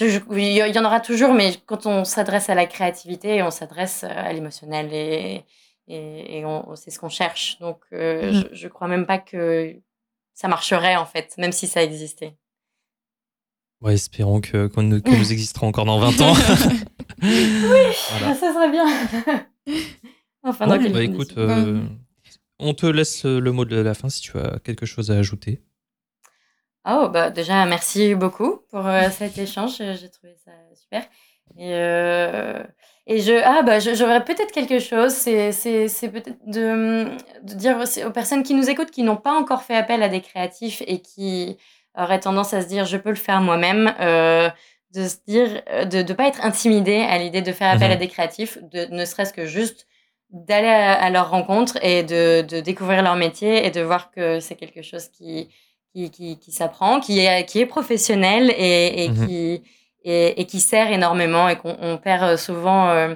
il 0.00 0.50
y 0.50 0.78
en 0.78 0.84
aura 0.84 1.00
toujours, 1.00 1.32
mais 1.32 1.54
quand 1.66 1.86
on 1.86 2.04
s'adresse 2.04 2.50
à 2.50 2.54
la 2.54 2.66
créativité, 2.66 3.42
on 3.42 3.50
s'adresse 3.50 4.04
à 4.04 4.32
l'émotionnel 4.32 4.92
et, 4.92 5.44
et, 5.88 6.44
c'est 6.74 6.90
ce 6.90 6.98
qu'on 6.98 7.08
cherche. 7.08 7.58
Donc, 7.60 7.78
mm. 7.92 7.96
je, 8.32 8.46
je 8.52 8.68
crois 8.68 8.88
même 8.88 9.06
pas 9.06 9.18
que 9.18 9.76
ça 10.34 10.48
marcherait 10.48 10.96
en 10.96 11.06
fait, 11.06 11.34
même 11.38 11.52
si 11.52 11.66
ça 11.66 11.82
existait. 11.82 12.36
Ouais, 13.80 13.94
espérons 13.94 14.40
que, 14.40 14.70
nous, 14.80 14.96
existera 15.30 15.66
encore 15.66 15.84
dans 15.84 15.98
20 15.98 16.20
ans. 16.22 16.34
oui, 17.22 17.92
ça 17.94 18.52
serait 18.52 18.70
bien. 18.70 18.86
enfin, 20.42 20.66
dans 20.66 20.78
bah, 20.78 21.02
écoute, 21.02 21.34
euh, 21.36 21.82
on 22.58 22.74
te 22.74 22.86
laisse 22.86 23.24
le 23.24 23.52
mot 23.52 23.64
de 23.64 23.76
la 23.76 23.94
fin 23.94 24.08
si 24.08 24.20
tu 24.22 24.38
as 24.38 24.58
quelque 24.60 24.86
chose 24.86 25.10
à 25.10 25.18
ajouter. 25.18 25.62
Oh, 26.88 27.08
bah 27.08 27.30
déjà, 27.30 27.64
merci 27.66 28.14
beaucoup 28.14 28.60
pour 28.70 28.86
euh, 28.86 29.08
cet 29.10 29.38
échange. 29.38 29.78
J'ai 29.78 30.08
trouvé 30.10 30.34
ça 30.44 30.52
super. 30.74 31.02
Et, 31.58 31.72
euh, 31.74 32.62
et 33.06 33.20
je, 33.20 33.32
ah, 33.44 33.62
bah, 33.62 33.80
j'aurais 33.80 34.24
peut-être 34.24 34.52
quelque 34.52 34.78
chose. 34.78 35.12
C'est, 35.12 35.50
peut-être 36.12 36.38
de, 36.46 37.06
de 37.42 37.54
dire 37.54 37.78
aux 38.06 38.10
personnes 38.10 38.44
qui 38.44 38.54
nous 38.54 38.70
écoutent, 38.70 38.90
qui 38.92 39.02
n'ont 39.02 39.16
pas 39.16 39.32
encore 39.32 39.62
fait 39.62 39.74
appel 39.74 40.02
à 40.02 40.08
des 40.08 40.20
créatifs 40.20 40.82
et 40.86 41.02
qui 41.02 41.56
aurait 41.96 42.20
tendance 42.20 42.54
à 42.54 42.62
se 42.62 42.68
dire 42.68 42.84
je 42.84 42.96
peux 42.96 43.08
le 43.08 43.16
faire 43.16 43.40
moi-même, 43.40 43.92
euh, 44.00 44.50
de 44.96 45.08
se 45.08 45.16
dire 45.26 45.62
euh, 45.70 45.84
de 45.84 45.98
ne 45.98 46.12
pas 46.14 46.26
être 46.26 46.44
intimidé 46.44 46.96
à 46.96 47.18
l'idée 47.18 47.42
de 47.42 47.52
faire 47.52 47.72
appel 47.72 47.90
à 47.90 47.94
mhm. 47.94 48.00
des 48.00 48.08
créatifs, 48.08 48.58
de 48.62 48.86
ne 48.90 49.04
serait-ce 49.04 49.32
que 49.32 49.46
juste 49.46 49.86
d'aller 50.30 50.68
à, 50.68 51.08
leur 51.10 51.30
rencontre 51.30 51.78
et 51.82 52.02
de, 52.02 52.42
de, 52.42 52.60
découvrir 52.60 53.02
leur 53.02 53.14
métier 53.14 53.64
et 53.64 53.70
de 53.70 53.80
voir 53.80 54.10
que 54.10 54.40
c'est 54.40 54.56
quelque 54.56 54.82
chose 54.82 55.06
qui, 55.08 55.48
qui, 55.94 56.10
qui, 56.10 56.38
qui 56.38 56.50
s'apprend, 56.50 56.98
qui 56.98 57.20
est, 57.20 57.46
qui 57.46 57.60
est 57.60 57.66
professionnel 57.66 58.52
et, 58.56 59.04
et 59.04 59.08
mmh 59.08 59.26
qui, 59.26 59.62
et, 60.02 60.40
et, 60.40 60.44
qui 60.44 60.58
sert 60.60 60.90
énormément 60.90 61.48
et 61.48 61.56
qu'on 61.56 61.96
perd 62.02 62.36
souvent 62.38 63.14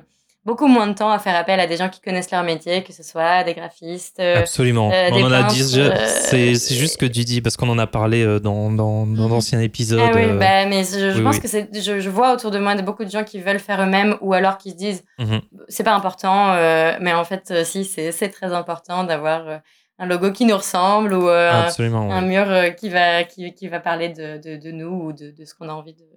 beaucoup 0.51 0.67
moins 0.67 0.89
de 0.89 0.95
temps 0.95 1.13
à 1.13 1.21
faire 1.21 1.37
appel 1.37 1.61
à 1.61 1.69
des 1.69 1.77
gens 1.77 1.89
qui 1.89 2.01
connaissent 2.01 2.33
leur 2.33 2.43
métier, 2.43 2.83
que 2.83 2.93
ce 2.93 3.05
soit 3.05 3.45
des 3.45 3.55
graphistes. 3.55 4.19
Euh, 4.19 4.41
Absolument. 4.41 4.91
Euh, 4.91 5.11
on 5.13 5.23
en 5.23 5.31
a 5.31 5.45
dit, 5.45 5.63
euh, 5.79 5.95
c'est, 6.07 6.55
juste 6.75 6.97
que 6.97 7.07
tu 7.07 7.23
dis, 7.23 7.41
parce 7.41 7.57
qu'on 7.57 7.69
en 7.69 7.79
a 7.79 7.87
parlé 7.87 8.25
dans, 8.41 8.69
dans, 8.73 9.07
dans 9.07 9.29
d'anciens 9.29 9.59
mhm. 9.59 9.65
épisodes. 9.65 10.01
Ah 10.03 10.11
oui, 10.13 10.27
bah, 10.41 10.67
mais 10.67 10.83
je, 10.83 11.23
pense 11.23 11.39
que 11.39 11.47
c'est, 11.47 11.69
je, 11.73 12.01
je, 12.01 12.11
vois 12.11 12.33
autour 12.33 12.51
de 12.51 12.59
moi 12.59 12.75
beaucoup 12.83 13.05
de 13.05 13.11
gens 13.11 13.23
qui 13.23 13.39
veulent 13.39 13.61
faire 13.61 13.81
eux-mêmes 13.81 14.17
ou 14.23 14.33
alors 14.33 14.59
qui 14.59 14.73
se 14.73 14.77
disent, 14.77 15.05
mhm. 15.21 15.41
c'est 15.69 15.85
pas 15.85 15.95
important, 15.95 16.57
mais 17.01 17.13
en 17.13 17.25
fait, 17.25 17.65
si, 17.65 17.85
c'est, 17.85 18.29
très 18.31 18.53
important 18.53 19.05
d'avoir 19.05 19.61
un 20.01 20.07
logo 20.07 20.33
qui 20.33 20.47
nous 20.47 20.57
ressemble 20.57 21.15
ou 21.15 21.29
un, 21.29 22.23
mur 22.23 22.75
qui, 22.75 22.89
va, 22.89 23.23
qui, 23.23 23.55
qui 23.55 23.69
va 23.69 23.79
parler 23.79 24.09
de, 24.09 24.39
de, 24.39 24.57
de 24.57 24.73
nous 24.73 24.91
ou 24.91 25.13
de, 25.13 25.31
de 25.31 25.45
ce 25.45 25.55
qu'on 25.55 25.69
a 25.69 25.73
envie 25.73 25.95
de 25.95 26.10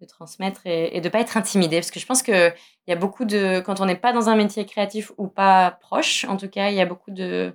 de 0.00 0.06
transmettre 0.06 0.62
et, 0.66 0.96
et 0.96 1.00
de 1.00 1.08
pas 1.08 1.20
être 1.20 1.36
intimidé 1.36 1.76
parce 1.76 1.90
que 1.90 2.00
je 2.00 2.06
pense 2.06 2.22
que 2.22 2.48
il 2.48 2.90
y 2.90 2.92
a 2.92 2.96
beaucoup 2.96 3.24
de 3.24 3.60
quand 3.60 3.80
on 3.80 3.86
n'est 3.86 3.96
pas 3.96 4.12
dans 4.12 4.28
un 4.28 4.36
métier 4.36 4.64
créatif 4.64 5.12
ou 5.18 5.26
pas 5.28 5.78
proche 5.80 6.24
en 6.24 6.36
tout 6.36 6.48
cas 6.48 6.70
il 6.70 6.76
y 6.76 6.80
a 6.80 6.86
beaucoup 6.86 7.10
de, 7.10 7.54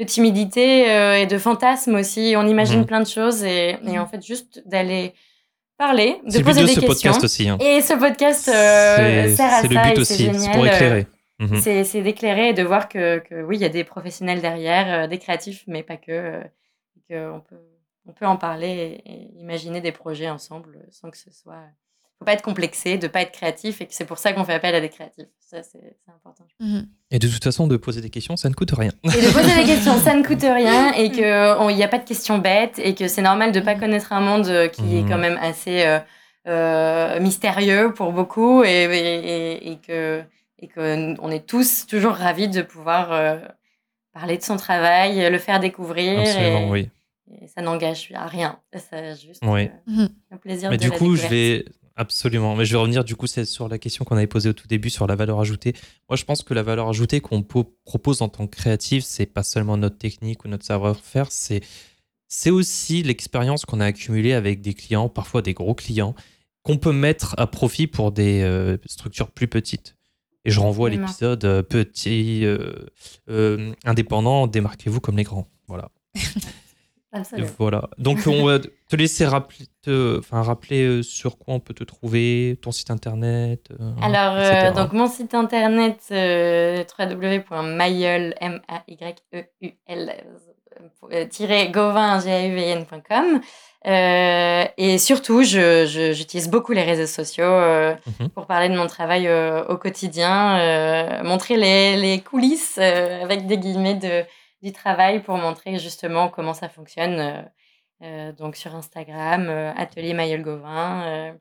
de 0.00 0.04
timidité 0.04 0.90
euh, 0.90 1.18
et 1.18 1.26
de 1.26 1.38
fantasmes 1.38 1.96
aussi 1.96 2.34
on 2.36 2.46
imagine 2.46 2.80
mmh. 2.80 2.86
plein 2.86 3.00
de 3.00 3.06
choses 3.06 3.44
et, 3.44 3.76
et, 3.86 3.98
en 3.98 4.06
fait 4.06 4.24
juste 4.24 4.62
d'aller 4.66 5.12
parler 5.76 6.20
de 6.24 6.42
poser 6.42 6.62
de 6.62 6.66
des 6.66 6.74
ce 6.74 6.80
questions 6.80 7.10
podcast 7.10 7.24
aussi 7.24 7.48
hein. 7.48 7.58
et 7.60 7.82
ce 7.82 7.94
podcast 7.94 8.48
euh, 8.48 9.34
sert 9.34 9.52
à 9.52 9.62
ça 9.62 9.68
le 9.68 9.94
but 9.94 9.98
aussi 9.98 10.30
c'est 10.32 10.50
pour 10.52 10.66
éclairer 10.66 11.06
mmh. 11.40 11.56
c'est 11.58 12.02
d'éclairer 12.02 12.48
et 12.50 12.54
de 12.54 12.62
voir 12.62 12.88
que, 12.88 13.18
que 13.18 13.42
oui 13.42 13.56
il 13.56 13.62
y 13.62 13.66
a 13.66 13.70
des 13.70 13.84
professionnels 13.84 14.40
derrière 14.40 15.04
euh, 15.04 15.06
des 15.06 15.18
créatifs 15.18 15.64
mais 15.66 15.82
pas 15.82 15.98
que 15.98 16.40
que 17.08 17.30
on 17.30 17.40
peut 17.40 17.56
on 18.06 18.12
peut 18.12 18.26
en 18.26 18.36
parler 18.36 19.00
et, 19.04 19.38
imaginer 19.38 19.80
des 19.80 19.92
projets 19.92 20.30
ensemble 20.30 20.84
sans 20.90 21.10
que 21.10 21.18
ce 21.18 21.30
soit. 21.30 21.64
Faut 22.22 22.24
pas 22.24 22.34
être 22.34 22.42
complexé, 22.42 22.98
de 22.98 23.08
pas 23.08 23.22
être 23.22 23.32
créatif 23.32 23.80
et 23.80 23.86
que 23.86 23.94
c'est 23.94 24.04
pour 24.04 24.18
ça 24.18 24.32
qu'on 24.32 24.44
fait 24.44 24.54
appel 24.54 24.76
à 24.76 24.80
des 24.80 24.88
créatifs. 24.88 25.26
Ça, 25.40 25.62
c'est 25.64 25.96
important. 26.06 26.44
Mhm. 26.60 26.86
Et 27.10 27.18
de 27.18 27.26
toute 27.26 27.42
façon, 27.42 27.66
de 27.66 27.76
poser 27.76 28.00
des 28.00 28.10
questions, 28.10 28.36
ça 28.36 28.48
ne 28.48 28.54
coûte 28.54 28.70
rien. 28.70 28.92
Et 29.02 29.08
de 29.08 29.32
poser 29.32 29.56
des 29.56 29.64
questions, 29.64 29.98
ça 29.98 30.14
ne 30.14 30.22
coûte 30.22 30.42
rien 30.42 30.92
et 30.96 31.10
qu'il 31.10 31.76
n'y 31.76 31.82
a 31.82 31.88
pas 31.88 31.98
de 31.98 32.06
questions 32.06 32.38
bêtes 32.38 32.78
et 32.78 32.94
que 32.94 33.08
c'est 33.08 33.22
normal 33.22 33.50
de 33.50 33.58
pas 33.58 33.74
connaître 33.74 34.12
un 34.12 34.20
monde 34.20 34.46
euh, 34.46 34.68
qui 34.68 34.96
est 34.96 35.02
quand 35.02 35.16
mhm. 35.16 35.20
même 35.20 35.38
assez 35.42 35.84
euh, 35.84 35.98
euh, 36.46 37.20
mystérieux 37.20 37.92
pour 37.92 38.12
beaucoup 38.12 38.62
et, 38.62 38.84
et, 38.84 39.72
et 39.72 39.78
que 39.78 40.22
et 40.60 40.68
qu'on 40.68 41.30
est 41.32 41.44
tous 41.44 41.88
toujours 41.88 42.12
ravis 42.12 42.46
de 42.46 42.62
pouvoir 42.62 43.40
parler 44.14 44.38
de 44.38 44.44
son 44.44 44.56
travail, 44.56 45.28
le 45.28 45.38
faire 45.38 45.58
découvrir. 45.58 46.20
Absolument, 46.20 46.70
oui 46.70 46.88
ça 47.46 47.62
n'engage 47.62 48.10
à 48.14 48.26
rien. 48.26 48.58
C'est 48.74 49.16
juste 49.16 49.42
oui. 49.44 49.70
Euh, 49.88 50.08
un 50.30 50.36
plaisir 50.36 50.70
Mais 50.70 50.76
de 50.76 50.82
du 50.82 50.90
coup, 50.90 51.16
je 51.16 51.26
vais 51.26 51.64
absolument. 51.96 52.56
Mais 52.56 52.64
je 52.64 52.72
vais 52.72 52.78
revenir 52.78 53.04
du 53.04 53.16
coup 53.16 53.26
sur 53.26 53.68
la 53.68 53.78
question 53.78 54.04
qu'on 54.04 54.16
avait 54.16 54.26
posée 54.26 54.48
au 54.48 54.52
tout 54.52 54.68
début 54.68 54.90
sur 54.90 55.06
la 55.06 55.14
valeur 55.16 55.40
ajoutée. 55.40 55.74
Moi, 56.08 56.16
je 56.16 56.24
pense 56.24 56.42
que 56.42 56.54
la 56.54 56.62
valeur 56.62 56.88
ajoutée 56.88 57.20
qu'on 57.20 57.42
propose 57.42 58.22
en 58.22 58.28
tant 58.28 58.46
que 58.46 58.56
créatif, 58.56 59.04
c'est 59.04 59.26
pas 59.26 59.42
seulement 59.42 59.76
notre 59.76 59.98
technique 59.98 60.44
ou 60.44 60.48
notre 60.48 60.64
savoir-faire, 60.64 61.30
c'est 61.30 61.60
c'est 62.28 62.50
aussi 62.50 63.02
l'expérience 63.02 63.66
qu'on 63.66 63.80
a 63.80 63.84
accumulée 63.84 64.32
avec 64.32 64.62
des 64.62 64.72
clients, 64.72 65.10
parfois 65.10 65.42
des 65.42 65.52
gros 65.52 65.74
clients, 65.74 66.14
qu'on 66.62 66.78
peut 66.78 66.92
mettre 66.92 67.34
à 67.36 67.46
profit 67.46 67.86
pour 67.86 68.10
des 68.10 68.40
euh, 68.40 68.78
structures 68.86 69.30
plus 69.30 69.48
petites. 69.48 69.96
Et 70.46 70.50
je 70.50 70.58
renvoie 70.58 70.88
à 70.88 70.90
l'épisode 70.90 71.44
euh, 71.44 71.62
petit, 71.62 72.46
indépendant, 73.84 74.46
démarquez-vous 74.46 75.00
comme 75.00 75.18
les 75.18 75.24
grands. 75.24 75.46
Voilà. 75.68 75.90
Voilà. 77.58 77.88
Donc, 77.98 78.20
on 78.26 78.46
va 78.46 78.58
te 78.58 78.96
laisser 78.96 79.26
rappeler, 79.26 79.66
te, 79.82 80.18
enfin, 80.18 80.42
rappeler 80.42 80.82
euh, 80.82 81.02
sur 81.02 81.38
quoi 81.38 81.54
on 81.54 81.60
peut 81.60 81.74
te 81.74 81.84
trouver, 81.84 82.58
ton 82.62 82.72
site 82.72 82.90
internet. 82.90 83.68
Euh, 83.70 83.92
Alors, 84.00 84.34
euh, 84.36 84.72
donc, 84.72 84.92
mon 84.92 85.08
site 85.08 85.34
internet, 85.34 85.98
euh, 86.10 86.84
www.mayul, 86.98 88.34
gauvin.com. 91.70 93.40
et 93.84 94.98
surtout, 94.98 95.42
j'utilise 95.42 96.48
beaucoup 96.48 96.72
les 96.72 96.82
réseaux 96.82 97.06
sociaux 97.06 97.44
mhm. 97.44 98.30
pour 98.30 98.46
parler 98.46 98.70
de 98.70 98.76
mon 98.76 98.86
travail 98.86 99.28
au 99.68 99.76
quotidien, 99.76 101.22
montrer 101.24 101.58
les, 101.58 101.96
les 101.96 102.20
coulisses 102.20 102.78
avec 102.78 103.46
des 103.46 103.58
guillemets 103.58 103.96
de, 103.96 104.24
du 104.62 104.72
travail 104.72 105.22
pour 105.22 105.36
montrer 105.36 105.78
justement 105.78 106.28
comment 106.28 106.54
ça 106.54 106.68
fonctionne. 106.68 107.18
Euh, 107.18 107.42
euh, 108.02 108.32
donc 108.32 108.56
sur 108.56 108.74
Instagram, 108.74 109.48
euh, 109.48 109.72
Atelier 109.76 110.14
Mayol 110.14 110.42
Gauvin, 110.42 111.36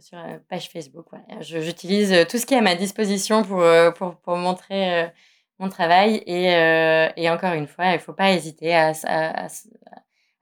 sur 0.00 0.18
la 0.18 0.38
page 0.38 0.68
Facebook. 0.68 1.06
J'utilise 1.40 2.26
tout 2.28 2.38
ce 2.38 2.46
qui 2.46 2.54
est 2.54 2.58
à 2.58 2.60
ma 2.60 2.74
disposition 2.74 3.42
pour, 3.42 3.64
pour, 3.96 4.16
pour 4.16 4.36
montrer 4.36 5.10
mon 5.58 5.68
travail. 5.70 6.16
Et, 6.26 6.44
et, 7.16 7.30
encore 7.30 7.54
une 7.54 7.66
fois, 7.66 7.92
il 7.92 7.98
faut 8.00 8.12
pas 8.12 8.32
hésiter 8.32 8.74
à, 8.74 8.92
à, 9.06 9.46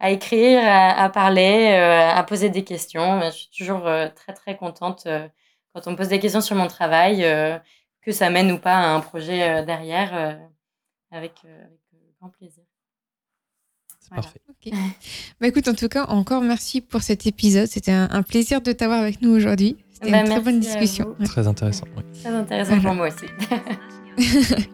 à 0.00 0.10
écrire, 0.10 0.60
à, 0.64 1.08
parler, 1.10 1.68
à 1.76 2.22
poser 2.24 2.50
des 2.50 2.64
questions. 2.64 3.20
Je 3.22 3.30
suis 3.30 3.50
toujours 3.56 3.88
très 4.16 4.32
très 4.32 4.56
contente 4.56 5.06
quand 5.72 5.86
on 5.86 5.92
me 5.92 5.96
pose 5.96 6.08
des 6.08 6.18
questions 6.18 6.40
sur 6.40 6.56
mon 6.56 6.66
travail, 6.66 7.18
que 8.02 8.10
ça 8.10 8.30
mène 8.30 8.50
ou 8.50 8.58
pas 8.58 8.74
à 8.74 8.88
un 8.88 9.00
projet 9.00 9.64
derrière 9.64 10.40
avec, 11.10 11.32
euh, 11.44 11.64
avec 11.64 11.80
euh, 11.94 11.98
grand 12.20 12.30
plaisir. 12.30 12.64
C'est 14.00 14.14
parfait. 14.14 14.40
bah 15.40 15.48
écoute, 15.48 15.68
en 15.68 15.74
tout 15.74 15.88
cas, 15.88 16.04
encore 16.06 16.42
merci 16.42 16.80
pour 16.80 17.02
cet 17.02 17.26
épisode. 17.26 17.66
C'était 17.66 17.92
un, 17.92 18.22
plaisir 18.22 18.60
de 18.60 18.72
t'avoir 18.72 19.00
avec 19.00 19.20
nous 19.22 19.30
aujourd'hui. 19.30 19.76
C'était 19.90 20.12
bah, 20.12 20.20
une 20.20 20.28
très 20.28 20.40
bonne 20.40 20.60
discussion. 20.60 21.16
Très 21.24 21.46
intéressant. 21.46 21.86
Très 22.22 22.30
intéressant 22.30 22.80
pour 22.80 22.94
moi 22.94 23.08
aussi. 23.08 23.26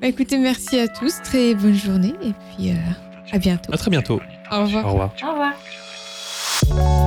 bah 0.00 0.06
écoutez, 0.06 0.38
merci 0.38 0.78
à 0.78 0.88
tous. 0.88 1.20
Très 1.22 1.54
bonne 1.54 1.74
journée 1.74 2.14
et 2.22 2.32
puis 2.32 2.70
euh, 2.70 2.74
à 3.32 3.38
bientôt. 3.38 3.72
À 3.72 3.76
très 3.76 3.90
bientôt. 3.90 4.20
Au 4.50 4.62
revoir. 4.62 4.86
Au 4.86 4.92
revoir. 4.92 5.14
Au 5.22 6.76
revoir. 6.76 7.01